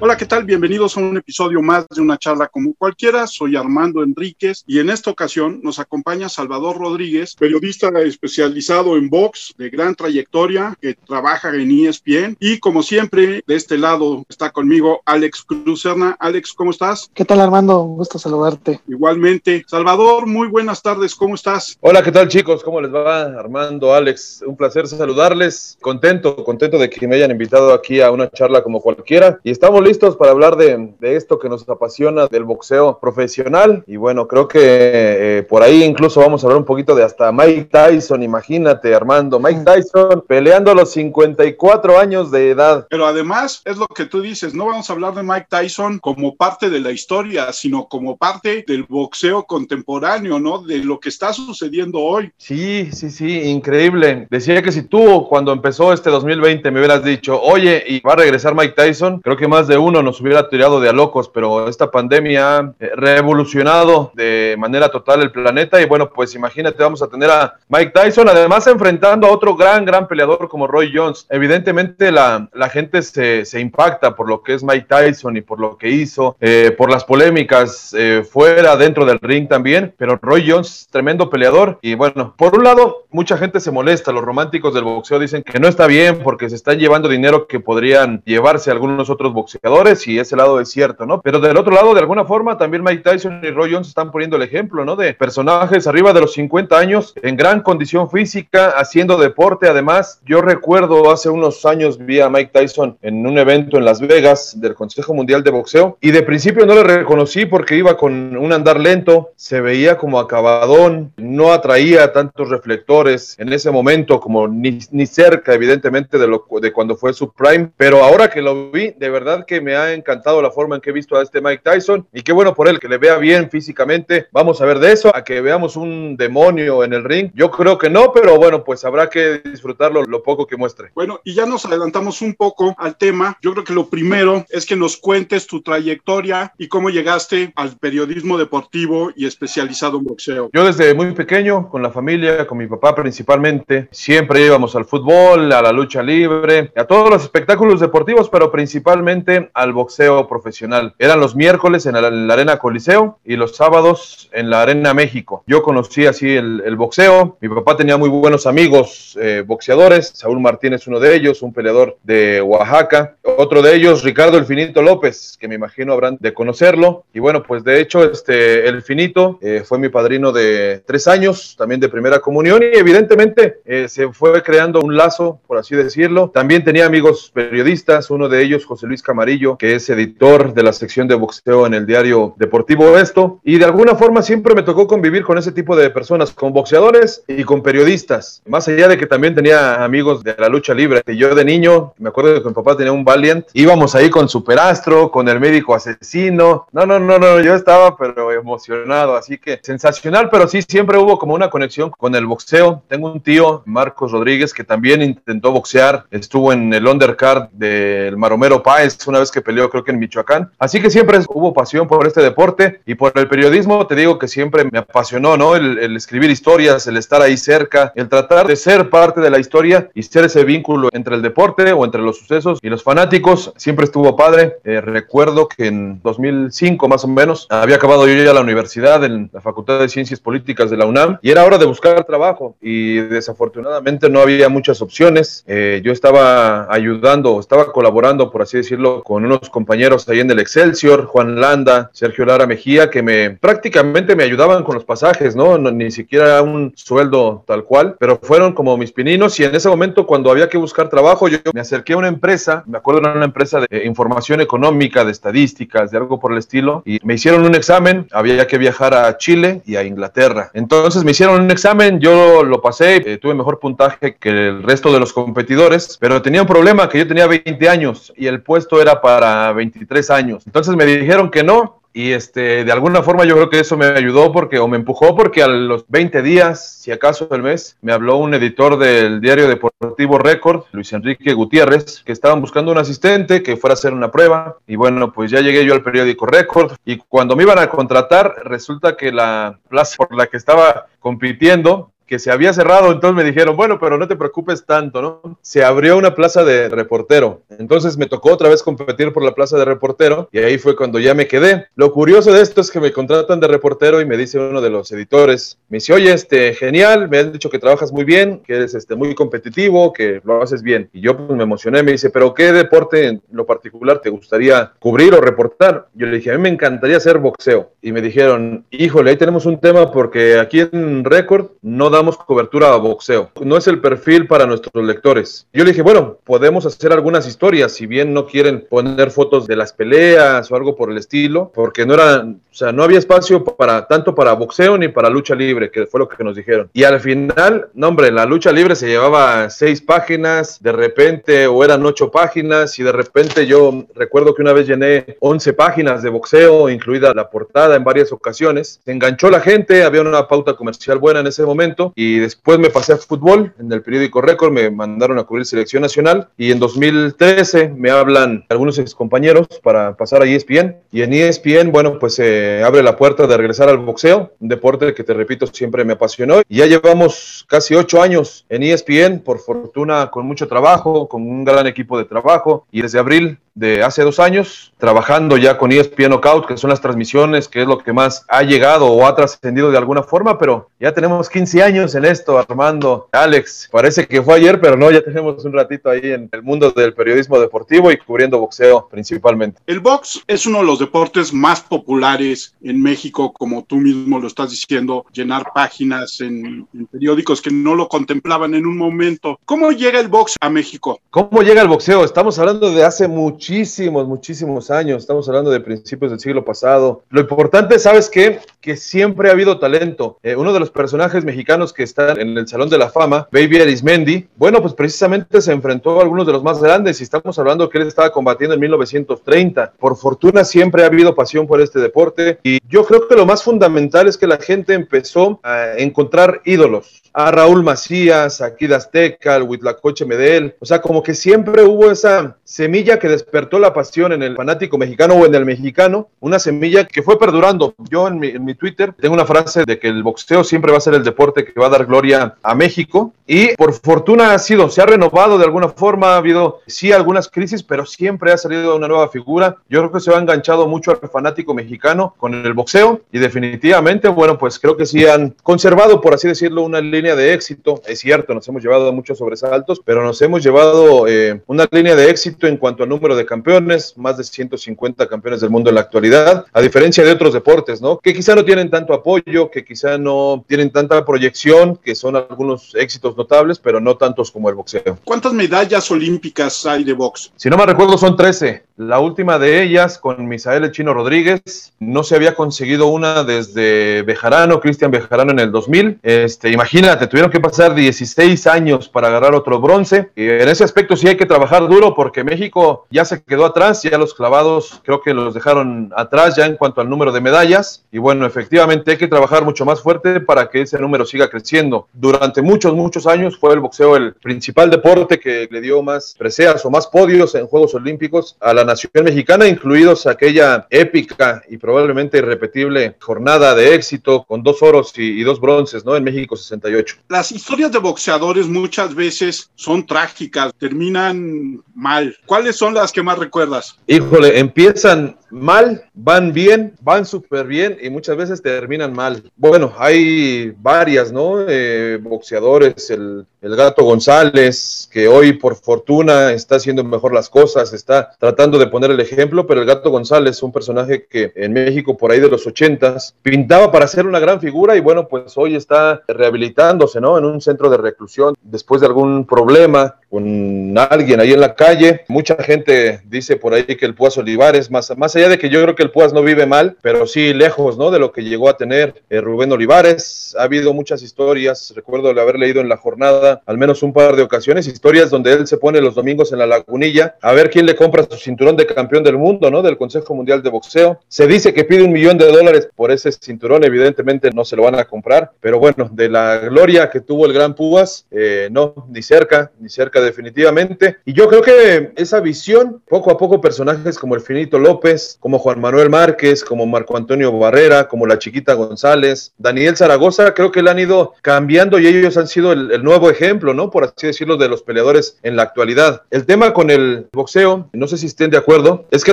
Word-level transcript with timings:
Hola, 0.00 0.16
¿qué 0.16 0.26
tal? 0.26 0.44
Bienvenidos 0.44 0.96
a 0.96 1.00
un 1.00 1.16
episodio 1.16 1.60
más 1.60 1.84
de 1.88 2.00
una 2.00 2.16
charla 2.18 2.46
como 2.46 2.72
cualquiera. 2.74 3.26
Soy 3.26 3.56
Armando 3.56 4.04
Enríquez 4.04 4.62
y 4.64 4.78
en 4.78 4.90
esta 4.90 5.10
ocasión 5.10 5.58
nos 5.64 5.80
acompaña 5.80 6.28
Salvador 6.28 6.78
Rodríguez, 6.78 7.34
periodista 7.34 7.90
especializado 8.04 8.96
en 8.96 9.10
box 9.10 9.56
de 9.58 9.70
gran 9.70 9.96
trayectoria 9.96 10.78
que 10.80 10.94
trabaja 10.94 11.52
en 11.52 11.72
ESPN. 11.72 12.36
Y 12.38 12.60
como 12.60 12.84
siempre, 12.84 13.42
de 13.44 13.56
este 13.56 13.76
lado 13.76 14.24
está 14.28 14.50
conmigo 14.50 15.02
Alex 15.04 15.42
Cruzerna. 15.42 16.16
Alex, 16.20 16.52
¿cómo 16.52 16.70
estás? 16.70 17.10
¿Qué 17.12 17.24
tal, 17.24 17.40
Armando? 17.40 17.82
Un 17.82 17.96
gusto 17.96 18.20
saludarte. 18.20 18.80
Igualmente. 18.86 19.64
Salvador, 19.66 20.28
muy 20.28 20.46
buenas 20.46 20.80
tardes. 20.80 21.16
¿Cómo 21.16 21.34
estás? 21.34 21.76
Hola, 21.80 22.04
¿qué 22.04 22.12
tal, 22.12 22.28
chicos? 22.28 22.62
¿Cómo 22.62 22.80
les 22.80 22.94
va? 22.94 23.22
Armando, 23.22 23.92
Alex, 23.92 24.44
un 24.46 24.56
placer 24.56 24.86
saludarles. 24.86 25.76
Contento, 25.80 26.44
contento 26.44 26.78
de 26.78 26.88
que 26.88 27.08
me 27.08 27.16
hayan 27.16 27.32
invitado 27.32 27.74
aquí 27.74 28.00
a 28.00 28.12
una 28.12 28.30
charla 28.30 28.62
como 28.62 28.80
cualquiera. 28.80 29.40
Y 29.42 29.50
estamos 29.50 29.87
listos 29.88 30.16
para 30.16 30.32
hablar 30.32 30.56
de, 30.56 30.94
esto 31.00 31.38
que 31.38 31.48
nos 31.48 31.66
apasiona 31.66 32.26
del 32.26 32.44
boxeo 32.44 32.98
profesional. 33.00 33.84
Y 33.86 33.96
bueno, 33.96 34.28
creo 34.28 34.46
que 34.46 34.58
eh, 34.60 35.42
por 35.48 35.62
ahí 35.62 35.82
incluso 35.82 36.20
vamos 36.20 36.42
a 36.42 36.46
hablar 36.46 36.58
un 36.58 36.66
poquito 36.66 36.94
de 36.94 37.02
hasta 37.02 37.32
Mike 37.32 37.70
Tyson. 37.72 38.22
Imagínate, 38.22 38.94
Armando, 38.94 39.40
Mike 39.40 39.62
Tyson 39.64 40.24
peleando 40.28 40.72
a 40.72 40.74
los 40.74 40.90
54 40.90 41.98
años 41.98 42.30
de 42.30 42.50
edad. 42.50 42.86
Pero 42.90 43.06
además, 43.06 43.62
es 43.64 43.78
lo 43.78 43.86
que 43.86 44.04
tú 44.04 44.20
dices, 44.20 44.52
no 44.52 44.66
vamos 44.66 44.90
a 44.90 44.92
hablar 44.92 45.14
de 45.14 45.22
Mike 45.22 45.46
Tyson 45.48 45.98
como 46.00 46.36
parte 46.36 46.68
de 46.68 46.80
la 46.80 46.92
historia, 46.92 47.50
sino 47.54 47.88
como 47.88 48.18
parte 48.18 48.64
del 48.66 48.84
boxeo 48.84 49.44
contemporáneo, 49.44 50.38
¿no? 50.38 50.58
De 50.58 50.84
lo 50.84 51.00
que 51.00 51.08
está 51.08 51.32
sucediendo 51.32 51.98
hoy. 52.00 52.30
Sí, 52.36 52.90
sí, 52.92 53.08
sí, 53.08 53.40
increíble. 53.44 54.26
Decía 54.30 54.62
que 54.62 54.70
si 54.70 54.82
tú 54.82 55.26
cuando 55.30 55.50
empezó 55.50 55.94
este 55.94 56.10
2020 56.10 56.70
me 56.70 56.78
hubieras 56.78 57.02
dicho, 57.02 57.40
oye, 57.40 57.82
y 57.86 58.00
va 58.00 58.12
a 58.12 58.16
regresar 58.16 58.54
Mike 58.54 58.74
Tyson, 58.76 59.20
creo 59.20 59.36
que 59.38 59.48
más 59.48 59.66
de 59.66 59.77
uno 59.78 60.02
nos 60.02 60.20
hubiera 60.20 60.48
tirado 60.48 60.80
de 60.80 60.88
a 60.88 60.92
locos, 60.92 61.28
pero 61.28 61.68
esta 61.68 61.90
pandemia 61.90 62.56
ha 62.56 62.74
eh, 62.80 62.90
revolucionado 62.94 64.12
de 64.14 64.56
manera 64.58 64.90
total 64.90 65.22
el 65.22 65.30
planeta. 65.30 65.80
Y 65.80 65.86
bueno, 65.86 66.10
pues 66.10 66.34
imagínate, 66.34 66.82
vamos 66.82 67.02
a 67.02 67.08
tener 67.08 67.30
a 67.30 67.54
Mike 67.68 67.92
Tyson, 67.92 68.28
además 68.28 68.66
enfrentando 68.66 69.26
a 69.26 69.30
otro 69.30 69.56
gran, 69.56 69.84
gran 69.84 70.06
peleador 70.08 70.48
como 70.48 70.66
Roy 70.66 70.92
Jones. 70.94 71.26
Evidentemente 71.30 72.10
la, 72.10 72.48
la 72.52 72.68
gente 72.68 73.02
se, 73.02 73.44
se 73.44 73.60
impacta 73.60 74.14
por 74.14 74.28
lo 74.28 74.42
que 74.42 74.54
es 74.54 74.64
Mike 74.64 74.86
Tyson 74.88 75.36
y 75.36 75.40
por 75.40 75.60
lo 75.60 75.76
que 75.76 75.88
hizo, 75.88 76.36
eh, 76.40 76.74
por 76.76 76.90
las 76.90 77.04
polémicas 77.04 77.94
eh, 77.96 78.24
fuera, 78.28 78.76
dentro 78.76 79.04
del 79.04 79.18
ring 79.20 79.48
también, 79.48 79.94
pero 79.96 80.18
Roy 80.20 80.50
Jones, 80.50 80.88
tremendo 80.90 81.30
peleador. 81.30 81.78
Y 81.82 81.94
bueno, 81.94 82.34
por 82.36 82.56
un 82.56 82.64
lado, 82.64 83.04
mucha 83.10 83.36
gente 83.38 83.60
se 83.60 83.70
molesta, 83.70 84.12
los 84.12 84.24
románticos 84.24 84.74
del 84.74 84.84
boxeo 84.84 85.18
dicen 85.18 85.42
que 85.42 85.60
no 85.60 85.68
está 85.68 85.86
bien 85.86 86.18
porque 86.22 86.48
se 86.48 86.56
están 86.56 86.78
llevando 86.78 87.08
dinero 87.08 87.46
que 87.46 87.60
podrían 87.60 88.22
llevarse 88.24 88.70
algunos 88.70 89.10
otros 89.10 89.32
boxeadores 89.32 89.58
y 90.06 90.18
ese 90.18 90.36
lado 90.36 90.60
es 90.60 90.70
cierto, 90.70 91.06
¿no? 91.06 91.20
Pero 91.20 91.40
del 91.40 91.56
otro 91.56 91.72
lado, 91.72 91.94
de 91.94 92.00
alguna 92.00 92.24
forma, 92.24 92.56
también 92.56 92.82
Mike 92.82 93.02
Tyson 93.02 93.40
y 93.42 93.50
Roy 93.50 93.72
Jones 93.72 93.88
están 93.88 94.10
poniendo 94.10 94.36
el 94.36 94.42
ejemplo, 94.42 94.84
¿no? 94.84 94.96
De 94.96 95.14
personajes 95.14 95.86
arriba 95.86 96.12
de 96.12 96.20
los 96.20 96.32
50 96.32 96.78
años, 96.78 97.14
en 97.22 97.36
gran 97.36 97.60
condición 97.60 98.10
física, 98.10 98.70
haciendo 98.70 99.16
deporte. 99.18 99.68
Además, 99.68 100.20
yo 100.24 100.40
recuerdo 100.40 101.10
hace 101.10 101.28
unos 101.28 101.64
años 101.64 101.98
vi 101.98 102.20
a 102.20 102.28
Mike 102.28 102.50
Tyson 102.52 102.98
en 103.02 103.26
un 103.26 103.38
evento 103.38 103.78
en 103.78 103.84
Las 103.84 104.00
Vegas 104.00 104.60
del 104.60 104.74
Consejo 104.74 105.14
Mundial 105.14 105.42
de 105.42 105.50
Boxeo 105.50 105.98
y 106.00 106.10
de 106.10 106.22
principio 106.22 106.66
no 106.66 106.74
le 106.74 106.82
reconocí 106.82 107.46
porque 107.46 107.76
iba 107.76 107.96
con 107.96 108.36
un 108.36 108.52
andar 108.52 108.80
lento, 108.80 109.30
se 109.36 109.60
veía 109.60 109.96
como 109.96 110.18
acabadón, 110.18 111.12
no 111.16 111.52
atraía 111.52 112.12
tantos 112.12 112.48
reflectores 112.48 113.36
en 113.38 113.52
ese 113.52 113.70
momento 113.70 114.20
como 114.20 114.48
ni, 114.48 114.78
ni 114.90 115.06
cerca, 115.06 115.54
evidentemente, 115.54 116.18
de, 116.18 116.26
lo, 116.26 116.46
de 116.60 116.72
cuando 116.72 116.96
fue 116.96 117.12
su 117.12 117.32
prime. 117.32 117.70
Pero 117.76 118.02
ahora 118.02 118.28
que 118.28 118.42
lo 118.42 118.70
vi, 118.70 118.90
de 118.96 119.10
verdad 119.10 119.44
que 119.46 119.57
me 119.60 119.76
ha 119.76 119.92
encantado 119.92 120.42
la 120.42 120.50
forma 120.50 120.76
en 120.76 120.80
que 120.80 120.90
he 120.90 120.92
visto 120.92 121.16
a 121.16 121.22
este 121.22 121.40
Mike 121.40 121.62
Tyson 121.62 122.06
y 122.12 122.22
qué 122.22 122.32
bueno 122.32 122.54
por 122.54 122.68
él, 122.68 122.78
que 122.78 122.88
le 122.88 122.98
vea 122.98 123.16
bien 123.16 123.50
físicamente. 123.50 124.26
Vamos 124.32 124.60
a 124.60 124.66
ver 124.66 124.78
de 124.78 124.92
eso, 124.92 125.14
a 125.14 125.24
que 125.24 125.40
veamos 125.40 125.76
un 125.76 126.16
demonio 126.16 126.84
en 126.84 126.92
el 126.92 127.04
ring. 127.04 127.30
Yo 127.34 127.50
creo 127.50 127.78
que 127.78 127.90
no, 127.90 128.12
pero 128.12 128.36
bueno, 128.38 128.64
pues 128.64 128.84
habrá 128.84 129.08
que 129.08 129.38
disfrutarlo 129.38 130.02
lo 130.04 130.22
poco 130.22 130.46
que 130.46 130.56
muestre. 130.56 130.90
Bueno, 130.94 131.20
y 131.24 131.34
ya 131.34 131.46
nos 131.46 131.64
adelantamos 131.64 132.22
un 132.22 132.34
poco 132.34 132.74
al 132.78 132.96
tema. 132.96 133.38
Yo 133.42 133.52
creo 133.52 133.64
que 133.64 133.72
lo 133.74 133.88
primero 133.88 134.44
es 134.48 134.66
que 134.66 134.76
nos 134.76 134.96
cuentes 134.96 135.46
tu 135.46 135.62
trayectoria 135.62 136.52
y 136.58 136.68
cómo 136.68 136.90
llegaste 136.90 137.52
al 137.56 137.76
periodismo 137.76 138.38
deportivo 138.38 139.10
y 139.14 139.26
especializado 139.26 139.98
en 139.98 140.04
boxeo. 140.04 140.50
Yo 140.52 140.64
desde 140.64 140.94
muy 140.94 141.12
pequeño, 141.12 141.68
con 141.68 141.82
la 141.82 141.90
familia, 141.90 142.46
con 142.46 142.58
mi 142.58 142.66
papá 142.66 142.94
principalmente, 142.94 143.88
siempre 143.90 144.44
íbamos 144.44 144.74
al 144.76 144.84
fútbol, 144.84 145.52
a 145.52 145.62
la 145.62 145.72
lucha 145.72 146.02
libre, 146.02 146.72
a 146.76 146.84
todos 146.84 147.10
los 147.10 147.22
espectáculos 147.22 147.80
deportivos, 147.80 148.28
pero 148.28 148.50
principalmente 148.50 149.47
al 149.54 149.72
boxeo 149.72 150.28
profesional. 150.28 150.94
Eran 150.98 151.20
los 151.20 151.36
miércoles 151.36 151.86
en 151.86 151.94
la, 151.94 152.32
Arena 152.32 152.58
Coliseo 152.58 153.18
y 153.24 153.36
los 153.36 153.56
sábados 153.56 154.28
en 154.32 154.50
la 154.50 154.62
Arena 154.62 154.94
México. 154.94 155.44
Yo 155.46 155.62
conocí 155.62 156.06
así 156.06 156.36
el, 156.36 156.76
boxeo. 156.76 157.36
Mi 157.40 157.48
papá 157.48 157.76
tenía 157.76 157.96
muy 157.96 158.08
buenos 158.08 158.46
amigos 158.46 159.18
eh, 159.20 159.42
boxeadores. 159.44 160.12
Saúl 160.14 160.40
Martínez, 160.40 160.86
uno 160.86 161.00
de 161.00 161.14
ellos, 161.14 161.42
un 161.42 161.52
peleador 161.52 161.96
de 162.02 162.40
Oaxaca. 162.40 163.16
Otro 163.22 163.62
de 163.62 163.74
ellos, 163.74 164.02
Ricardo 164.04 164.38
El 164.38 164.44
Finito 164.44 164.82
López, 164.82 165.36
que 165.38 165.48
me 165.48 165.54
imagino 165.54 165.92
habrán 165.92 166.16
de 166.20 166.34
conocerlo. 166.34 167.04
Y 167.12 167.18
bueno, 167.18 167.42
pues 167.42 167.64
de 167.64 167.80
hecho, 167.80 168.04
este, 168.04 168.68
El 168.68 168.82
Finito 168.82 169.38
eh, 169.42 169.62
fue 169.64 169.78
mi 169.78 169.88
padrino 169.88 170.32
de 170.32 170.82
tres 170.86 171.08
años, 171.08 171.56
también 171.56 171.80
de 171.80 171.88
primera 171.88 172.20
comunión. 172.20 172.62
Y 172.62 172.76
evidentemente 172.76 173.60
eh, 173.64 173.88
se 173.88 174.12
fue 174.12 174.42
creando 174.42 174.80
un 174.80 174.96
lazo, 174.96 175.40
por 175.46 175.58
así 175.58 175.74
decirlo. 175.74 176.30
También 176.30 176.64
tenía 176.64 176.86
amigos 176.86 177.30
periodistas, 177.32 178.10
uno 178.10 178.28
de 178.28 178.42
ellos, 178.42 178.64
José 178.64 178.86
Luis 178.86 179.02
Camarillo, 179.02 179.37
que 179.58 179.74
es 179.74 179.88
editor 179.90 180.52
de 180.52 180.62
la 180.62 180.72
sección 180.72 181.06
de 181.08 181.14
boxeo 181.14 181.66
en 181.66 181.74
el 181.74 181.86
diario 181.86 182.34
Deportivo 182.38 182.98
Esto, 182.98 183.40
y 183.44 183.58
de 183.58 183.64
alguna 183.64 183.94
forma 183.94 184.22
siempre 184.22 184.54
me 184.54 184.62
tocó 184.62 184.86
convivir 184.86 185.24
con 185.24 185.38
ese 185.38 185.52
tipo 185.52 185.76
de 185.76 185.90
personas, 185.90 186.32
con 186.32 186.52
boxeadores 186.52 187.22
y 187.28 187.44
con 187.44 187.62
periodistas, 187.62 188.42
más 188.46 188.66
allá 188.68 188.88
de 188.88 188.98
que 188.98 189.06
también 189.06 189.34
tenía 189.34 189.84
amigos 189.84 190.24
de 190.24 190.34
la 190.38 190.48
lucha 190.48 190.74
libre. 190.74 191.02
Yo 191.06 191.34
de 191.34 191.44
niño, 191.44 191.94
me 191.98 192.08
acuerdo 192.08 192.42
que 192.42 192.48
mi 192.48 192.54
papá 192.54 192.76
tenía 192.76 192.92
un 192.92 193.04
Valiant, 193.04 193.46
íbamos 193.52 193.94
ahí 193.94 194.10
con 194.10 194.28
Superastro, 194.28 195.10
con 195.10 195.28
el 195.28 195.40
médico 195.40 195.74
asesino, 195.74 196.66
no, 196.72 196.86
no, 196.86 196.98
no, 196.98 197.18
no, 197.18 197.40
yo 197.40 197.54
estaba 197.54 197.96
pero 197.96 198.32
emocionado, 198.32 199.16
así 199.16 199.38
que 199.38 199.60
sensacional, 199.62 200.28
pero 200.30 200.48
sí, 200.48 200.62
siempre 200.62 200.98
hubo 200.98 201.18
como 201.18 201.34
una 201.34 201.50
conexión 201.50 201.90
con 201.90 202.14
el 202.14 202.26
boxeo. 202.26 202.82
Tengo 202.88 203.12
un 203.12 203.20
tío, 203.20 203.62
Marcos 203.66 204.12
Rodríguez, 204.12 204.52
que 204.52 204.64
también 204.64 205.02
intentó 205.02 205.52
boxear, 205.52 206.04
estuvo 206.10 206.52
en 206.52 206.72
el 206.72 206.86
undercard 206.86 207.48
del 207.52 208.16
Maromero 208.16 208.62
Páez 208.62 208.98
una 209.06 209.17
vez 209.18 209.30
que 209.30 209.40
peleó 209.40 209.70
creo 209.70 209.84
que 209.84 209.92
en 209.92 209.98
Michoacán. 209.98 210.50
Así 210.58 210.80
que 210.80 210.90
siempre 210.90 211.18
hubo 211.28 211.52
pasión 211.52 211.88
por 211.88 212.06
este 212.06 212.20
deporte 212.20 212.80
y 212.86 212.94
por 212.94 213.12
el 213.14 213.28
periodismo, 213.28 213.86
te 213.86 213.94
digo 213.94 214.18
que 214.18 214.28
siempre 214.28 214.64
me 214.70 214.78
apasionó, 214.78 215.36
¿no? 215.36 215.56
El, 215.56 215.96
escribir 215.96 216.30
historias, 216.30 216.86
el 216.86 216.96
estar 216.96 217.22
ahí 217.22 217.36
cerca, 217.36 217.92
el 217.96 218.08
tratar 218.08 218.46
de 218.46 218.56
ser 218.56 218.90
parte 218.90 219.20
de 219.20 219.30
la 219.30 219.38
historia 219.38 219.90
y 219.94 220.02
ser 220.02 220.24
ese 220.24 220.44
vínculo 220.44 220.88
entre 220.92 221.16
el 221.16 221.22
deporte 221.22 221.72
o 221.72 221.84
entre 221.84 222.02
los 222.02 222.18
sucesos 222.18 222.58
y 222.62 222.68
los 222.68 222.82
fanáticos, 222.82 223.52
siempre 223.56 223.84
estuvo 223.84 224.16
padre. 224.16 224.56
Eh, 224.64 224.80
recuerdo 224.80 225.48
que 225.48 225.66
en 225.66 226.00
2005 226.02 226.88
más 226.88 227.04
o 227.04 227.08
menos 227.08 227.46
había 227.50 227.76
acabado 227.76 228.06
yo 228.06 228.22
ya 228.22 228.32
la 228.32 228.40
universidad 228.40 229.04
en 229.04 229.30
la 229.32 229.40
Facultad 229.40 229.80
de 229.80 229.88
Ciencias 229.88 230.20
Políticas 230.20 230.70
de 230.70 230.76
la 230.76 230.86
UNAM 230.86 231.18
y 231.22 231.30
era 231.30 231.44
hora 231.44 231.58
de 231.58 231.66
buscar 231.66 232.04
trabajo 232.04 232.56
y 232.60 232.96
desafortunadamente 232.96 234.08
no 234.08 234.20
había 234.20 234.48
muchas 234.48 234.82
opciones. 234.82 235.44
Eh, 235.46 235.80
yo 235.84 235.92
estaba 235.92 236.72
ayudando, 236.72 237.40
estaba 237.40 237.72
colaborando, 237.72 238.30
por 238.30 238.42
así 238.42 238.56
decirlo, 238.56 239.02
con 239.08 239.24
unos 239.24 239.48
compañeros 239.48 240.06
ahí 240.10 240.20
en 240.20 240.30
el 240.30 240.38
Excelsior, 240.38 241.06
Juan 241.06 241.40
Landa, 241.40 241.88
Sergio 241.94 242.26
Lara 242.26 242.46
Mejía, 242.46 242.90
que 242.90 243.02
me 243.02 243.30
prácticamente 243.30 244.14
me 244.14 244.22
ayudaban 244.22 244.62
con 244.62 244.74
los 244.74 244.84
pasajes, 244.84 245.34
¿no? 245.34 245.56
ni 245.56 245.90
siquiera 245.90 246.42
un 246.42 246.74
sueldo 246.76 247.42
tal 247.46 247.64
cual, 247.64 247.96
pero 247.98 248.20
fueron 248.22 248.52
como 248.52 248.76
mis 248.76 248.92
pininos 248.92 249.40
y 249.40 249.44
en 249.44 249.54
ese 249.54 249.70
momento 249.70 250.06
cuando 250.06 250.30
había 250.30 250.50
que 250.50 250.58
buscar 250.58 250.90
trabajo, 250.90 251.26
yo 251.26 251.38
me 251.54 251.62
acerqué 251.62 251.94
a 251.94 251.96
una 251.96 252.08
empresa, 252.08 252.64
me 252.66 252.76
acuerdo 252.76 253.00
era 253.00 253.14
una 253.14 253.24
empresa 253.24 253.60
de 253.60 253.86
información 253.86 254.42
económica, 254.42 255.06
de 255.06 255.12
estadísticas, 255.12 255.90
de 255.90 255.96
algo 255.96 256.20
por 256.20 256.32
el 256.32 256.38
estilo, 256.38 256.82
y 256.84 257.00
me 257.02 257.14
hicieron 257.14 257.46
un 257.46 257.54
examen, 257.54 258.08
había 258.12 258.46
que 258.46 258.58
viajar 258.58 258.92
a 258.92 259.16
Chile 259.16 259.62
y 259.64 259.76
a 259.76 259.84
Inglaterra. 259.84 260.50
Entonces 260.52 261.02
me 261.02 261.12
hicieron 261.12 261.40
un 261.40 261.50
examen, 261.50 261.98
yo 261.98 262.44
lo 262.44 262.60
pasé, 262.60 262.96
eh, 262.96 263.16
tuve 263.16 263.32
mejor 263.32 263.58
puntaje 263.58 264.16
que 264.20 264.28
el 264.28 264.62
resto 264.62 264.92
de 264.92 265.00
los 265.00 265.14
competidores, 265.14 265.96
pero 265.98 266.20
tenía 266.20 266.42
un 266.42 266.48
problema 266.48 266.90
que 266.90 266.98
yo 266.98 267.08
tenía 267.08 267.26
20 267.26 267.68
años 267.70 268.12
y 268.14 268.26
el 268.26 268.42
puesto 268.42 268.82
era 268.82 268.97
para 269.00 269.52
23 269.52 270.10
años. 270.10 270.42
Entonces 270.46 270.74
me 270.76 270.84
dijeron 270.86 271.30
que 271.30 271.42
no, 271.42 271.78
y 271.92 272.12
este, 272.12 272.64
de 272.64 272.70
alguna 272.70 273.02
forma 273.02 273.24
yo 273.24 273.34
creo 273.34 273.50
que 273.50 273.58
eso 273.60 273.76
me 273.76 273.86
ayudó 273.86 274.30
porque, 274.30 274.58
o 274.58 274.68
me 274.68 274.76
empujó 274.76 275.16
porque 275.16 275.42
a 275.42 275.48
los 275.48 275.84
20 275.88 276.22
días, 276.22 276.78
si 276.80 276.92
acaso 276.92 277.26
del 277.26 277.42
mes, 277.42 277.76
me 277.80 277.92
habló 277.92 278.18
un 278.18 278.34
editor 278.34 278.78
del 278.78 279.20
diario 279.20 279.48
deportivo 279.48 280.18
Record, 280.18 280.64
Luis 280.70 280.92
Enrique 280.92 281.32
Gutiérrez, 281.32 282.02
que 282.04 282.12
estaban 282.12 282.40
buscando 282.40 282.70
un 282.70 282.78
asistente 282.78 283.42
que 283.42 283.56
fuera 283.56 283.72
a 283.72 283.74
hacer 283.74 283.94
una 283.94 284.12
prueba. 284.12 284.58
Y 284.68 284.76
bueno, 284.76 285.12
pues 285.12 285.30
ya 285.30 285.40
llegué 285.40 285.64
yo 285.64 285.74
al 285.74 285.82
periódico 285.82 286.26
Record 286.26 286.76
y 286.84 286.98
cuando 286.98 287.34
me 287.34 287.42
iban 287.42 287.58
a 287.58 287.68
contratar, 287.68 288.34
resulta 288.44 288.96
que 288.96 289.10
la 289.10 289.58
plaza 289.68 289.96
por 289.96 290.16
la 290.16 290.26
que 290.26 290.36
estaba 290.36 290.86
compitiendo 291.00 291.90
que 292.08 292.18
se 292.18 292.30
había 292.32 292.52
cerrado, 292.52 292.90
entonces 292.90 293.14
me 293.14 293.30
dijeron, 293.30 293.56
bueno, 293.56 293.78
pero 293.78 293.98
no 293.98 294.08
te 294.08 294.16
preocupes 294.16 294.64
tanto, 294.64 295.02
¿no? 295.02 295.38
Se 295.42 295.62
abrió 295.62 295.96
una 295.96 296.14
plaza 296.14 296.42
de 296.42 296.68
reportero, 296.68 297.42
entonces 297.50 297.96
me 297.98 298.06
tocó 298.06 298.32
otra 298.32 298.48
vez 298.48 298.62
competir 298.62 299.12
por 299.12 299.22
la 299.22 299.34
plaza 299.34 299.58
de 299.58 299.64
reportero 299.64 300.28
y 300.32 300.38
ahí 300.38 300.58
fue 300.58 300.74
cuando 300.74 300.98
ya 300.98 301.14
me 301.14 301.28
quedé. 301.28 301.66
Lo 301.76 301.92
curioso 301.92 302.32
de 302.32 302.42
esto 302.42 302.60
es 302.62 302.70
que 302.70 302.80
me 302.80 302.92
contratan 302.92 303.40
de 303.40 303.46
reportero 303.46 304.00
y 304.00 304.06
me 304.06 304.16
dice 304.16 304.38
uno 304.38 304.60
de 304.60 304.70
los 304.70 304.90
editores, 304.90 305.58
me 305.68 305.76
dice, 305.76 305.92
oye, 305.92 306.12
este, 306.12 306.54
genial, 306.54 307.08
me 307.08 307.18
han 307.18 307.32
dicho 307.32 307.50
que 307.50 307.58
trabajas 307.58 307.92
muy 307.92 308.04
bien, 308.04 308.40
que 308.44 308.54
eres 308.54 308.74
este, 308.74 308.96
muy 308.96 309.14
competitivo, 309.14 309.92
que 309.92 310.20
lo 310.24 310.42
haces 310.42 310.62
bien. 310.62 310.88
Y 310.92 311.00
yo 311.00 311.16
pues 311.16 311.36
me 311.36 311.42
emocioné, 311.42 311.82
me 311.82 311.92
dice, 311.92 312.10
pero 312.10 312.32
¿qué 312.32 312.52
deporte 312.52 313.06
en 313.06 313.22
lo 313.30 313.44
particular 313.44 314.00
te 314.00 314.10
gustaría 314.10 314.72
cubrir 314.78 315.14
o 315.14 315.20
reportar? 315.20 315.88
Yo 315.94 316.06
le 316.06 316.16
dije, 316.16 316.30
a 316.30 316.36
mí 316.36 316.42
me 316.42 316.48
encantaría 316.48 316.96
hacer 316.96 317.18
boxeo. 317.18 317.72
Y 317.82 317.92
me 317.92 318.00
dijeron, 318.00 318.64
híjole, 318.70 319.10
ahí 319.10 319.16
tenemos 319.16 319.46
un 319.46 319.60
tema 319.60 319.90
porque 319.92 320.38
aquí 320.38 320.60
en 320.60 321.04
Record 321.04 321.50
no 321.62 321.90
damos 321.98 322.16
cobertura 322.16 322.72
a 322.72 322.76
boxeo. 322.76 323.30
No 323.40 323.56
es 323.56 323.66
el 323.66 323.80
perfil 323.80 324.26
para 324.26 324.46
nuestros 324.46 324.84
lectores. 324.84 325.46
Yo 325.52 325.64
le 325.64 325.70
dije, 325.70 325.82
bueno, 325.82 326.18
podemos 326.24 326.64
hacer 326.64 326.92
algunas 326.92 327.26
historias, 327.26 327.72
si 327.72 327.86
bien 327.86 328.14
no 328.14 328.26
quieren 328.26 328.66
poner 328.68 329.10
fotos 329.10 329.46
de 329.46 329.56
las 329.56 329.72
peleas 329.72 330.50
o 330.50 330.56
algo 330.56 330.76
por 330.76 330.90
el 330.90 330.98
estilo, 330.98 331.50
porque 331.54 331.84
no 331.86 331.94
era, 331.94 332.24
o 332.24 332.47
sea, 332.58 332.72
no 332.72 332.82
había 332.82 332.98
espacio 332.98 333.44
para 333.44 333.86
tanto 333.86 334.14
para 334.14 334.32
boxeo 334.32 334.76
ni 334.76 334.88
para 334.88 335.08
lucha 335.08 335.34
libre, 335.34 335.70
que 335.70 335.86
fue 335.86 336.00
lo 336.00 336.08
que 336.08 336.24
nos 336.24 336.34
dijeron. 336.34 336.68
Y 336.72 336.82
al 336.82 336.98
final, 337.00 337.68
no 337.74 337.88
hombre, 337.88 338.10
la 338.10 338.24
lucha 338.26 338.50
libre 338.50 338.74
se 338.74 338.88
llevaba 338.88 339.48
seis 339.48 339.80
páginas, 339.80 340.60
de 340.60 340.72
repente, 340.72 341.46
o 341.46 341.62
eran 341.64 341.86
ocho 341.86 342.10
páginas, 342.10 342.76
y 342.78 342.82
de 342.82 342.90
repente 342.90 343.46
yo 343.46 343.84
recuerdo 343.94 344.34
que 344.34 344.42
una 344.42 344.52
vez 344.52 344.66
llené 344.66 345.16
11 345.20 345.52
páginas 345.52 346.02
de 346.02 346.10
boxeo, 346.10 346.68
incluida 346.68 347.14
la 347.14 347.30
portada 347.30 347.76
en 347.76 347.84
varias 347.84 348.12
ocasiones. 348.12 348.80
Se 348.84 348.90
enganchó 348.90 349.30
la 349.30 349.40
gente, 349.40 349.84
había 349.84 350.00
una 350.00 350.26
pauta 350.26 350.54
comercial 350.54 350.98
buena 350.98 351.20
en 351.20 351.28
ese 351.28 351.44
momento, 351.44 351.92
y 351.94 352.18
después 352.18 352.58
me 352.58 352.70
pasé 352.70 352.94
a 352.94 352.96
fútbol 352.96 353.52
en 353.60 353.72
el 353.72 353.82
periódico 353.82 354.20
Récord, 354.20 354.52
me 354.52 354.68
mandaron 354.70 355.18
a 355.18 355.24
cubrir 355.24 355.46
selección 355.46 355.82
nacional, 355.82 356.28
y 356.36 356.50
en 356.50 356.58
2013 356.58 357.68
me 357.68 357.90
hablan 357.90 358.44
algunos 358.48 358.78
ex 358.80 358.94
compañeros 358.94 359.46
para 359.62 359.96
pasar 359.96 360.22
a 360.22 360.26
ESPN, 360.26 360.76
y 360.90 361.02
en 361.02 361.12
ESPN, 361.12 361.70
bueno, 361.70 361.98
pues 362.00 362.18
abre 362.64 362.82
la 362.82 362.96
puerta 362.96 363.26
de 363.26 363.36
regresar 363.36 363.68
al 363.68 363.78
boxeo, 363.78 364.32
un 364.40 364.48
deporte 364.48 364.94
que 364.94 365.04
te 365.04 365.14
repito 365.14 365.46
siempre 365.46 365.84
me 365.84 365.94
apasionó, 365.94 366.42
y 366.48 366.58
ya 366.58 366.66
llevamos 366.66 367.44
casi 367.48 367.74
ocho 367.74 368.02
años 368.02 368.44
en 368.48 368.62
ESPN, 368.62 369.20
por 369.20 369.38
fortuna 369.38 370.10
con 370.10 370.26
mucho 370.26 370.48
trabajo, 370.48 371.08
con 371.08 371.22
un 371.22 371.44
gran 371.44 371.66
equipo 371.66 371.98
de 371.98 372.04
trabajo, 372.04 372.66
y 372.70 372.82
desde 372.82 372.98
abril 372.98 373.38
de 373.54 373.82
hace 373.82 374.02
dos 374.02 374.20
años, 374.20 374.72
trabajando 374.78 375.36
ya 375.36 375.58
con 375.58 375.72
ESPN 375.72 376.10
Knockout, 376.10 376.46
que 376.46 376.56
son 376.56 376.70
las 376.70 376.80
transmisiones, 376.80 377.48
que 377.48 377.62
es 377.62 377.66
lo 377.66 377.78
que 377.78 377.92
más 377.92 378.24
ha 378.28 378.42
llegado 378.42 378.86
o 378.86 379.04
ha 379.04 379.16
trascendido 379.16 379.72
de 379.72 379.78
alguna 379.78 380.04
forma, 380.04 380.38
pero 380.38 380.70
ya 380.78 380.92
tenemos 380.92 381.28
15 381.28 381.62
años 381.62 381.94
en 381.96 382.04
esto, 382.04 382.38
Armando, 382.38 383.08
Alex, 383.10 383.68
parece 383.72 384.06
que 384.06 384.22
fue 384.22 384.36
ayer, 384.36 384.60
pero 384.60 384.76
no, 384.76 384.90
ya 384.90 385.02
tenemos 385.02 385.44
un 385.44 385.52
ratito 385.52 385.90
ahí 385.90 386.00
en 386.04 386.28
el 386.30 386.42
mundo 386.42 386.70
del 386.70 386.94
periodismo 386.94 387.40
deportivo 387.40 387.90
y 387.90 387.96
cubriendo 387.96 388.38
boxeo 388.38 388.88
principalmente. 388.88 389.60
El 389.66 389.80
box 389.80 390.22
es 390.28 390.46
uno 390.46 390.58
de 390.58 390.64
los 390.64 390.78
deportes 390.78 391.32
más 391.32 391.60
populares 391.60 392.27
en 392.62 392.82
México, 392.82 393.32
como 393.32 393.64
tú 393.64 393.76
mismo 393.76 394.18
lo 394.18 394.26
estás 394.26 394.50
diciendo, 394.50 395.06
llenar 395.12 395.52
páginas 395.54 396.20
en, 396.20 396.66
periódicos 396.90 397.40
que 397.40 397.50
no 397.50 397.74
lo 397.74 397.88
contemplaban 397.88 398.54
en 398.54 398.66
un 398.66 398.76
momento. 398.76 399.38
¿Cómo 399.44 399.70
llega 399.72 400.00
el 400.00 400.08
box 400.08 400.36
a 400.40 400.50
México? 400.50 401.00
¿Cómo 401.10 401.42
llega 401.42 401.62
el 401.62 401.68
boxeo? 401.68 402.04
Estamos 402.04 402.38
hablando 402.38 402.72
de 402.72 402.84
hace 402.84 403.08
muchísimos, 403.08 404.06
muchísimos 404.06 404.70
años. 404.70 405.02
Estamos 405.02 405.28
hablando 405.28 405.50
de 405.50 405.60
principios 405.60 406.10
del 406.10 406.20
siglo 406.20 406.44
pasado. 406.44 407.02
Lo 407.10 407.20
importante, 407.20 407.78
¿sabes 407.78 408.08
qué? 408.08 408.40
Que 408.60 408.76
siempre 408.76 409.28
ha 409.28 409.32
habido 409.32 409.58
talento. 409.58 410.18
Eh, 410.22 410.36
uno 410.36 410.52
de 410.52 410.60
los 410.60 410.70
personajes 410.70 411.24
mexicanos 411.24 411.72
que 411.72 411.82
están 411.82 412.20
en 412.20 412.36
el 412.36 412.48
Salón 412.48 412.68
de 412.68 412.78
la 412.78 412.90
Fama, 412.90 413.28
Baby 413.32 413.60
Arismendi, 413.60 414.26
bueno, 414.36 414.60
pues 414.60 414.74
precisamente 414.74 415.40
se 415.40 415.52
enfrentó 415.52 415.98
a 415.98 416.02
algunos 416.02 416.26
de 416.26 416.32
los 416.32 416.42
más 416.42 416.60
grandes 416.62 417.00
y 417.00 417.04
estamos 417.04 417.38
hablando 417.38 417.68
que 417.68 417.78
él 417.78 417.86
estaba 417.86 418.10
combatiendo 418.10 418.54
en 418.54 418.60
1930. 418.60 419.72
Por 419.78 419.96
fortuna 419.96 420.44
siempre 420.44 420.82
ha 420.82 420.86
habido 420.86 421.14
pasión 421.14 421.46
por 421.46 421.60
este 421.60 421.80
deporte 421.80 422.17
y 422.42 422.58
yo 422.68 422.84
creo 422.84 423.08
que 423.08 423.16
lo 423.16 423.26
más 423.26 423.42
fundamental 423.42 424.08
es 424.08 424.16
que 424.16 424.26
la 424.26 424.38
gente 424.38 424.74
empezó 424.74 425.40
a 425.42 425.72
encontrar 425.78 426.40
ídolos. 426.44 427.02
A 427.14 427.30
Raúl 427.30 427.64
Macías, 427.64 428.40
a 428.40 428.54
Kid 428.54 428.72
Azteca, 428.72 429.34
al 429.34 429.42
Huitlacoche 429.42 430.04
Medel. 430.04 430.54
O 430.60 430.66
sea, 430.66 430.80
como 430.80 431.02
que 431.02 431.14
siempre 431.14 431.64
hubo 431.64 431.90
esa 431.90 432.36
semilla 432.44 432.98
que 432.98 433.08
despertó 433.08 433.58
la 433.58 433.72
pasión 433.72 434.12
en 434.12 434.22
el 434.22 434.36
fanático 434.36 434.78
mexicano 434.78 435.14
o 435.14 435.26
en 435.26 435.34
el 435.34 435.44
mexicano, 435.44 436.08
una 436.20 436.38
semilla 436.38 436.84
que 436.84 437.02
fue 437.02 437.18
perdurando. 437.18 437.74
Yo 437.90 438.06
en 438.06 438.18
mi, 438.18 438.28
en 438.28 438.44
mi, 438.44 438.54
Twitter 438.54 438.92
tengo 439.00 439.14
una 439.14 439.24
frase 439.24 439.64
de 439.66 439.78
que 439.78 439.88
el 439.88 440.02
boxeo 440.02 440.44
siempre 440.44 440.70
va 440.70 440.78
a 440.78 440.82
ser 440.82 440.94
el 440.94 441.02
deporte 441.02 441.44
que 441.44 441.58
va 441.58 441.66
a 441.66 441.70
dar 441.70 441.86
gloria 441.86 442.36
a 442.42 442.54
México 442.54 443.12
y 443.26 443.54
por 443.56 443.74
fortuna 443.74 444.32
ha 444.32 444.38
sido, 444.38 444.70
se 444.70 444.80
ha 444.80 444.86
renovado 444.86 445.38
de 445.38 445.44
alguna 445.44 445.68
forma, 445.68 446.14
ha 446.14 446.16
habido 446.16 446.60
sí 446.66 446.92
algunas 446.92 447.28
crisis, 447.28 447.62
pero 447.62 447.84
siempre 447.84 448.32
ha 448.32 448.38
salido 448.38 448.76
una 448.76 448.88
nueva 448.88 449.08
figura. 449.08 449.56
Yo 449.68 449.80
creo 449.80 449.92
que 449.92 450.00
se 450.00 450.14
ha 450.14 450.18
enganchado 450.18 450.66
mucho 450.66 450.90
al 450.90 451.10
fanático 451.10 451.52
mexicano 451.52 452.07
con 452.16 452.34
el 452.34 452.52
boxeo 452.52 453.02
y 453.12 453.18
definitivamente, 453.18 454.08
bueno, 454.08 454.38
pues 454.38 454.58
creo 454.58 454.76
que 454.76 454.86
sí 454.86 455.06
han 455.06 455.34
conservado, 455.42 456.00
por 456.00 456.14
así 456.14 456.28
decirlo, 456.28 456.62
una 456.62 456.80
línea 456.80 457.14
de 457.14 457.32
éxito. 457.32 457.82
Es 457.86 458.00
cierto, 458.00 458.34
nos 458.34 458.46
hemos 458.48 458.62
llevado 458.62 458.92
muchos 458.92 459.18
sobresaltos, 459.18 459.80
pero 459.84 460.02
nos 460.02 460.20
hemos 460.22 460.42
llevado 460.42 461.06
eh, 461.06 461.40
una 461.46 461.66
línea 461.70 461.94
de 461.94 462.10
éxito 462.10 462.46
en 462.46 462.56
cuanto 462.56 462.82
al 462.82 462.88
número 462.88 463.16
de 463.16 463.26
campeones, 463.26 463.94
más 463.96 464.16
de 464.16 464.24
150 464.24 465.08
campeones 465.08 465.40
del 465.40 465.50
mundo 465.50 465.70
en 465.70 465.76
la 465.76 465.82
actualidad, 465.82 466.46
a 466.52 466.60
diferencia 466.60 467.04
de 467.04 467.12
otros 467.12 467.32
deportes, 467.32 467.80
¿no? 467.80 467.98
Que 467.98 468.14
quizá 468.14 468.34
no 468.34 468.44
tienen 468.44 468.70
tanto 468.70 468.94
apoyo, 468.94 469.50
que 469.50 469.64
quizá 469.64 469.98
no 469.98 470.44
tienen 470.46 470.70
tanta 470.70 471.04
proyección, 471.04 471.76
que 471.76 471.94
son 471.94 472.16
algunos 472.16 472.74
éxitos 472.74 473.16
notables, 473.16 473.58
pero 473.58 473.80
no 473.80 473.96
tantos 473.96 474.30
como 474.30 474.48
el 474.48 474.54
boxeo. 474.54 474.98
¿Cuántas 475.04 475.32
medallas 475.32 475.90
olímpicas 475.90 476.66
hay 476.66 476.84
de 476.84 476.92
box? 476.92 477.32
Si 477.36 477.48
no 477.48 477.56
me 477.56 477.66
recuerdo, 477.66 477.98
son 477.98 478.16
13. 478.16 478.64
La 478.76 479.00
última 479.00 479.38
de 479.38 479.62
ellas 479.62 479.98
con 479.98 480.28
Misael 480.28 480.64
El 480.64 480.70
Chino 480.70 480.94
Rodríguez. 480.94 481.72
No 481.80 481.97
se 482.02 482.16
había 482.16 482.34
conseguido 482.34 482.86
una 482.86 483.24
desde 483.24 484.02
Bejarano, 484.02 484.60
Cristian 484.60 484.90
Bejarano 484.90 485.32
en 485.32 485.38
el 485.38 485.52
2000. 485.52 486.00
Este, 486.02 486.50
imagínate, 486.50 487.06
tuvieron 487.06 487.30
que 487.30 487.40
pasar 487.40 487.74
16 487.74 488.46
años 488.46 488.88
para 488.88 489.08
agarrar 489.08 489.34
otro 489.34 489.60
bronce. 489.60 490.10
Y 490.16 490.28
en 490.28 490.48
ese 490.48 490.64
aspecto 490.64 490.96
sí 490.96 491.08
hay 491.08 491.16
que 491.16 491.26
trabajar 491.26 491.68
duro 491.68 491.94
porque 491.94 492.24
México 492.24 492.86
ya 492.90 493.04
se 493.04 493.22
quedó 493.22 493.46
atrás, 493.46 493.82
ya 493.82 493.98
los 493.98 494.14
clavados 494.14 494.80
creo 494.84 495.00
que 495.00 495.14
los 495.14 495.34
dejaron 495.34 495.92
atrás 495.96 496.36
ya 496.36 496.46
en 496.46 496.56
cuanto 496.56 496.80
al 496.80 496.88
número 496.88 497.12
de 497.12 497.20
medallas. 497.20 497.84
Y 497.90 497.98
bueno, 497.98 498.26
efectivamente 498.26 498.92
hay 498.92 498.96
que 498.96 499.08
trabajar 499.08 499.44
mucho 499.44 499.64
más 499.64 499.80
fuerte 499.80 500.20
para 500.20 500.48
que 500.48 500.62
ese 500.62 500.78
número 500.78 501.04
siga 501.04 501.28
creciendo. 501.28 501.88
Durante 501.92 502.42
muchos, 502.42 502.74
muchos 502.74 503.06
años 503.06 503.38
fue 503.38 503.54
el 503.54 503.60
boxeo 503.60 503.96
el 503.96 504.14
principal 504.14 504.70
deporte 504.70 505.18
que 505.18 505.48
le 505.50 505.60
dio 505.60 505.82
más 505.82 506.14
preseas 506.18 506.64
o 506.64 506.70
más 506.70 506.86
podios 506.86 507.34
en 507.34 507.46
Juegos 507.46 507.74
Olímpicos 507.74 508.36
a 508.40 508.54
la 508.54 508.64
nación 508.64 508.92
mexicana, 509.04 509.46
incluidos 509.46 510.06
aquella 510.06 510.66
épica 510.70 511.42
y 511.48 511.56
probablemente 511.56 511.87
irrepetible 512.18 512.96
jornada 513.00 513.54
de 513.54 513.74
éxito 513.74 514.24
con 514.24 514.42
dos 514.42 514.62
oros 514.62 514.92
y, 514.96 515.20
y 515.20 515.22
dos 515.22 515.40
bronces, 515.40 515.84
¿no? 515.84 515.96
En 515.96 516.04
México 516.04 516.36
68. 516.36 516.96
Las 517.08 517.32
historias 517.32 517.72
de 517.72 517.78
boxeadores 517.78 518.46
muchas 518.46 518.94
veces 518.94 519.50
son 519.54 519.86
trágicas, 519.86 520.52
terminan 520.58 521.62
mal. 521.74 522.16
¿Cuáles 522.26 522.56
son 522.56 522.74
las 522.74 522.92
que 522.92 523.02
más 523.02 523.18
recuerdas? 523.18 523.78
Híjole, 523.86 524.38
empiezan 524.38 525.16
mal, 525.30 525.84
van 525.94 526.32
bien, 526.32 526.74
van 526.80 527.06
súper 527.06 527.46
bien 527.46 527.78
y 527.80 527.90
muchas 527.90 528.16
veces 528.16 528.42
terminan 528.42 528.92
mal. 528.92 529.22
Bueno, 529.36 529.72
hay 529.78 530.52
varias, 530.58 531.12
¿no? 531.12 531.44
Eh, 531.48 531.98
boxeadores, 532.00 532.90
el, 532.90 533.26
el, 533.40 533.56
Gato 533.56 533.84
González, 533.84 534.88
que 534.92 535.08
hoy 535.08 535.34
por 535.34 535.56
fortuna 535.56 536.32
está 536.32 536.56
haciendo 536.56 536.84
mejor 536.84 537.12
las 537.12 537.28
cosas, 537.28 537.72
está 537.72 538.12
tratando 538.18 538.58
de 538.58 538.68
poner 538.68 538.90
el 538.90 539.00
ejemplo, 539.00 539.46
pero 539.46 539.60
el 539.60 539.66
Gato 539.66 539.90
González, 539.90 540.42
un 540.42 540.52
personaje 540.52 541.06
que 541.06 541.32
en 541.34 541.52
México 541.52 541.96
por 541.96 542.10
ahí 542.10 542.20
de 542.20 542.28
los 542.28 542.46
ochentas 542.46 543.14
pintaba 543.22 543.70
para 543.72 543.88
ser 543.88 544.06
una 544.06 544.20
gran 544.20 544.40
figura 544.40 544.76
y 544.76 544.80
bueno, 544.80 545.08
pues 545.08 545.36
hoy 545.36 545.56
está 545.56 546.02
rehabilitándose, 546.06 547.00
¿no? 547.00 547.18
En 547.18 547.24
un 547.24 547.40
centro 547.40 547.70
de 547.70 547.76
reclusión 547.76 548.34
después 548.42 548.80
de 548.80 548.86
algún 548.86 549.26
problema 549.26 549.96
con 550.10 550.76
alguien 550.76 551.20
ahí 551.20 551.32
en 551.32 551.40
la 551.40 551.54
calle. 551.54 552.02
Mucha 552.08 552.36
gente 552.42 553.00
dice 553.04 553.36
por 553.36 553.54
ahí 553.54 553.64
que 553.64 553.86
el 553.86 553.94
Púas 553.94 554.16
Olivares, 554.18 554.70
más, 554.70 554.96
más 554.96 555.14
allá 555.16 555.28
de 555.28 555.38
que 555.38 555.48
yo 555.48 555.62
creo 555.62 555.74
que 555.74 555.82
el 555.82 555.90
Púas 555.90 556.12
no 556.12 556.22
vive 556.22 556.46
mal, 556.46 556.76
pero 556.82 557.06
sí 557.06 557.34
lejos, 557.34 557.76
¿no? 557.78 557.90
De 557.90 557.98
lo 557.98 558.12
que 558.12 558.22
llegó 558.22 558.48
a 558.48 558.56
tener 558.56 559.02
eh, 559.10 559.20
Rubén 559.20 559.52
Olivares. 559.52 560.34
Ha 560.38 560.44
habido 560.44 560.72
muchas 560.72 561.02
historias, 561.02 561.72
recuerdo 561.74 562.08
haber 562.08 562.38
leído 562.38 562.60
en 562.60 562.68
la 562.68 562.76
jornada 562.76 563.42
al 563.46 563.58
menos 563.58 563.82
un 563.82 563.92
par 563.92 564.16
de 564.16 564.22
ocasiones, 564.22 564.66
historias 564.66 565.10
donde 565.10 565.32
él 565.32 565.46
se 565.46 565.56
pone 565.56 565.80
los 565.80 565.94
domingos 565.94 566.32
en 566.32 566.38
la 566.38 566.46
lagunilla 566.46 567.16
a 567.20 567.32
ver 567.32 567.50
quién 567.50 567.66
le 567.66 567.76
compra 567.76 568.06
su 568.08 568.16
cinturón 568.16 568.56
de 568.56 568.66
campeón 568.66 569.02
del 569.04 569.18
mundo, 569.18 569.50
¿no? 569.50 569.62
Del 569.62 569.76
Consejo 569.76 570.14
Mundial 570.14 570.42
de 570.42 570.50
Boxeo. 570.50 571.00
Se 571.08 571.26
dice 571.26 571.52
que 571.52 571.64
pide 571.64 571.82
un 571.82 571.92
millón 571.92 572.18
de 572.18 572.26
dólares 572.26 572.68
por 572.74 572.90
ese 572.90 573.12
cinturón, 573.12 573.64
evidentemente 573.64 574.30
no 574.30 574.44
se 574.44 574.56
lo 574.56 574.62
van 574.62 574.76
a 574.76 574.84
comprar, 574.84 575.32
pero 575.40 575.58
bueno, 575.58 575.88
de 575.92 576.08
la 576.08 576.38
gloria 576.38 576.90
que 576.90 577.00
tuvo 577.00 577.26
el 577.26 577.32
Gran 577.32 577.54
Púas, 577.54 578.06
eh, 578.10 578.48
no, 578.50 578.86
ni 578.88 579.02
cerca, 579.02 579.50
ni 579.58 579.68
cerca 579.68 579.97
definitivamente. 580.00 580.98
Y 581.04 581.12
yo 581.12 581.28
creo 581.28 581.42
que 581.42 581.92
esa 581.96 582.20
visión, 582.20 582.82
poco 582.88 583.10
a 583.10 583.18
poco 583.18 583.40
personajes 583.40 583.98
como 583.98 584.14
el 584.14 584.20
Finito 584.20 584.58
López, 584.58 585.16
como 585.20 585.38
Juan 585.38 585.60
Manuel 585.60 585.90
Márquez, 585.90 586.44
como 586.44 586.66
Marco 586.66 586.96
Antonio 586.96 587.36
Barrera, 587.38 587.88
como 587.88 588.06
la 588.06 588.18
chiquita 588.18 588.54
González, 588.54 589.32
Daniel 589.38 589.76
Zaragoza, 589.76 590.34
creo 590.34 590.50
que 590.50 590.62
le 590.62 590.70
han 590.70 590.78
ido 590.78 591.14
cambiando 591.22 591.78
y 591.78 591.86
ellos 591.86 592.16
han 592.16 592.28
sido 592.28 592.52
el, 592.52 592.70
el 592.72 592.82
nuevo 592.82 593.10
ejemplo, 593.10 593.54
¿no? 593.54 593.70
Por 593.70 593.84
así 593.84 594.06
decirlo, 594.06 594.36
de 594.36 594.48
los 594.48 594.62
peleadores 594.62 595.18
en 595.22 595.36
la 595.36 595.42
actualidad. 595.42 596.02
El 596.10 596.26
tema 596.26 596.52
con 596.52 596.70
el 596.70 597.06
boxeo, 597.12 597.68
no 597.72 597.86
sé 597.86 597.96
si 597.96 598.06
estén 598.06 598.30
de 598.30 598.36
acuerdo, 598.36 598.86
es 598.90 599.04
que 599.04 599.12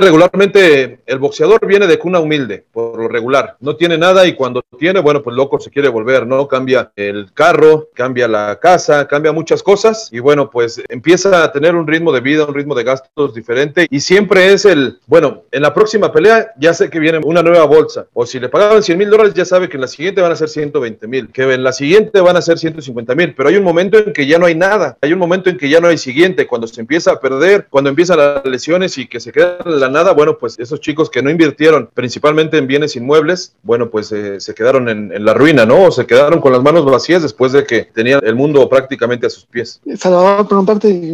regularmente 0.00 1.00
el 1.06 1.18
boxeador 1.18 1.66
viene 1.66 1.86
de 1.86 1.98
cuna 1.98 2.20
humilde, 2.20 2.64
por 2.72 2.98
lo 2.98 3.08
regular. 3.08 3.56
No 3.60 3.76
tiene 3.76 3.98
nada 3.98 4.26
y 4.26 4.34
cuando 4.34 4.62
tiene, 4.78 5.00
bueno, 5.00 5.22
pues 5.22 5.36
loco 5.36 5.58
se 5.58 5.70
quiere 5.70 5.88
volver, 5.88 6.26
¿no? 6.26 6.48
Cambia 6.48 6.92
el 6.96 7.32
carro, 7.32 7.88
cambia 7.94 8.28
la 8.28 8.58
casa, 8.60 9.06
cambia 9.06 9.32
muchas 9.32 9.62
cosas 9.62 10.08
y 10.12 10.18
bueno, 10.18 10.50
pues 10.50 10.75
empieza 10.88 11.42
a 11.42 11.52
tener 11.52 11.74
un 11.74 11.86
ritmo 11.86 12.12
de 12.12 12.20
vida, 12.20 12.44
un 12.44 12.54
ritmo 12.54 12.74
de 12.74 12.84
gastos 12.84 13.34
diferente 13.34 13.86
y 13.90 14.00
siempre 14.00 14.52
es 14.52 14.64
el, 14.64 14.98
bueno, 15.06 15.42
en 15.50 15.62
la 15.62 15.74
próxima 15.74 16.12
pelea 16.12 16.52
ya 16.58 16.74
sé 16.74 16.90
que 16.90 16.98
viene 16.98 17.20
una 17.24 17.42
nueva 17.42 17.64
bolsa 17.64 18.06
o 18.12 18.26
si 18.26 18.40
le 18.40 18.48
pagaban 18.48 18.82
100 18.82 18.98
mil 18.98 19.10
dólares 19.10 19.34
ya 19.34 19.44
sabe 19.44 19.68
que 19.68 19.76
en 19.76 19.82
la 19.82 19.88
siguiente 19.88 20.20
van 20.20 20.32
a 20.32 20.36
ser 20.36 20.48
120 20.48 21.06
mil, 21.06 21.28
que 21.28 21.42
en 21.42 21.64
la 21.64 21.72
siguiente 21.72 22.20
van 22.20 22.36
a 22.36 22.42
ser 22.42 22.58
150 22.58 23.14
mil, 23.14 23.34
pero 23.34 23.48
hay 23.48 23.56
un 23.56 23.64
momento 23.64 23.98
en 23.98 24.12
que 24.12 24.26
ya 24.26 24.38
no 24.38 24.46
hay 24.46 24.54
nada, 24.54 24.96
hay 25.00 25.12
un 25.12 25.18
momento 25.18 25.50
en 25.50 25.58
que 25.58 25.68
ya 25.68 25.80
no 25.80 25.88
hay 25.88 25.98
siguiente, 25.98 26.46
cuando 26.46 26.66
se 26.66 26.80
empieza 26.80 27.12
a 27.12 27.20
perder, 27.20 27.66
cuando 27.70 27.90
empiezan 27.90 28.18
las 28.18 28.44
lesiones 28.44 28.98
y 28.98 29.06
que 29.06 29.20
se 29.20 29.32
queda 29.32 29.58
en 29.64 29.80
la 29.80 29.88
nada, 29.88 30.12
bueno, 30.12 30.38
pues 30.38 30.58
esos 30.58 30.80
chicos 30.80 31.10
que 31.10 31.22
no 31.22 31.30
invirtieron 31.30 31.90
principalmente 31.92 32.58
en 32.58 32.66
bienes 32.66 32.96
inmuebles, 32.96 33.54
bueno, 33.62 33.90
pues 33.90 34.12
eh, 34.12 34.40
se 34.40 34.54
quedaron 34.54 34.88
en, 34.88 35.12
en, 35.12 35.24
la 35.24 35.34
ruina, 35.34 35.66
¿no? 35.66 35.84
O 35.84 35.90
se 35.90 36.06
quedaron 36.06 36.40
con 36.40 36.52
las 36.52 36.62
manos 36.62 36.84
vacías 36.84 37.22
después 37.22 37.52
de 37.52 37.64
que 37.64 37.82
tenían 37.84 38.20
el 38.24 38.34
mundo 38.34 38.68
prácticamente 38.68 39.26
a 39.26 39.30
sus 39.30 39.44
pies. 39.44 39.80
Salvador, 39.96 40.46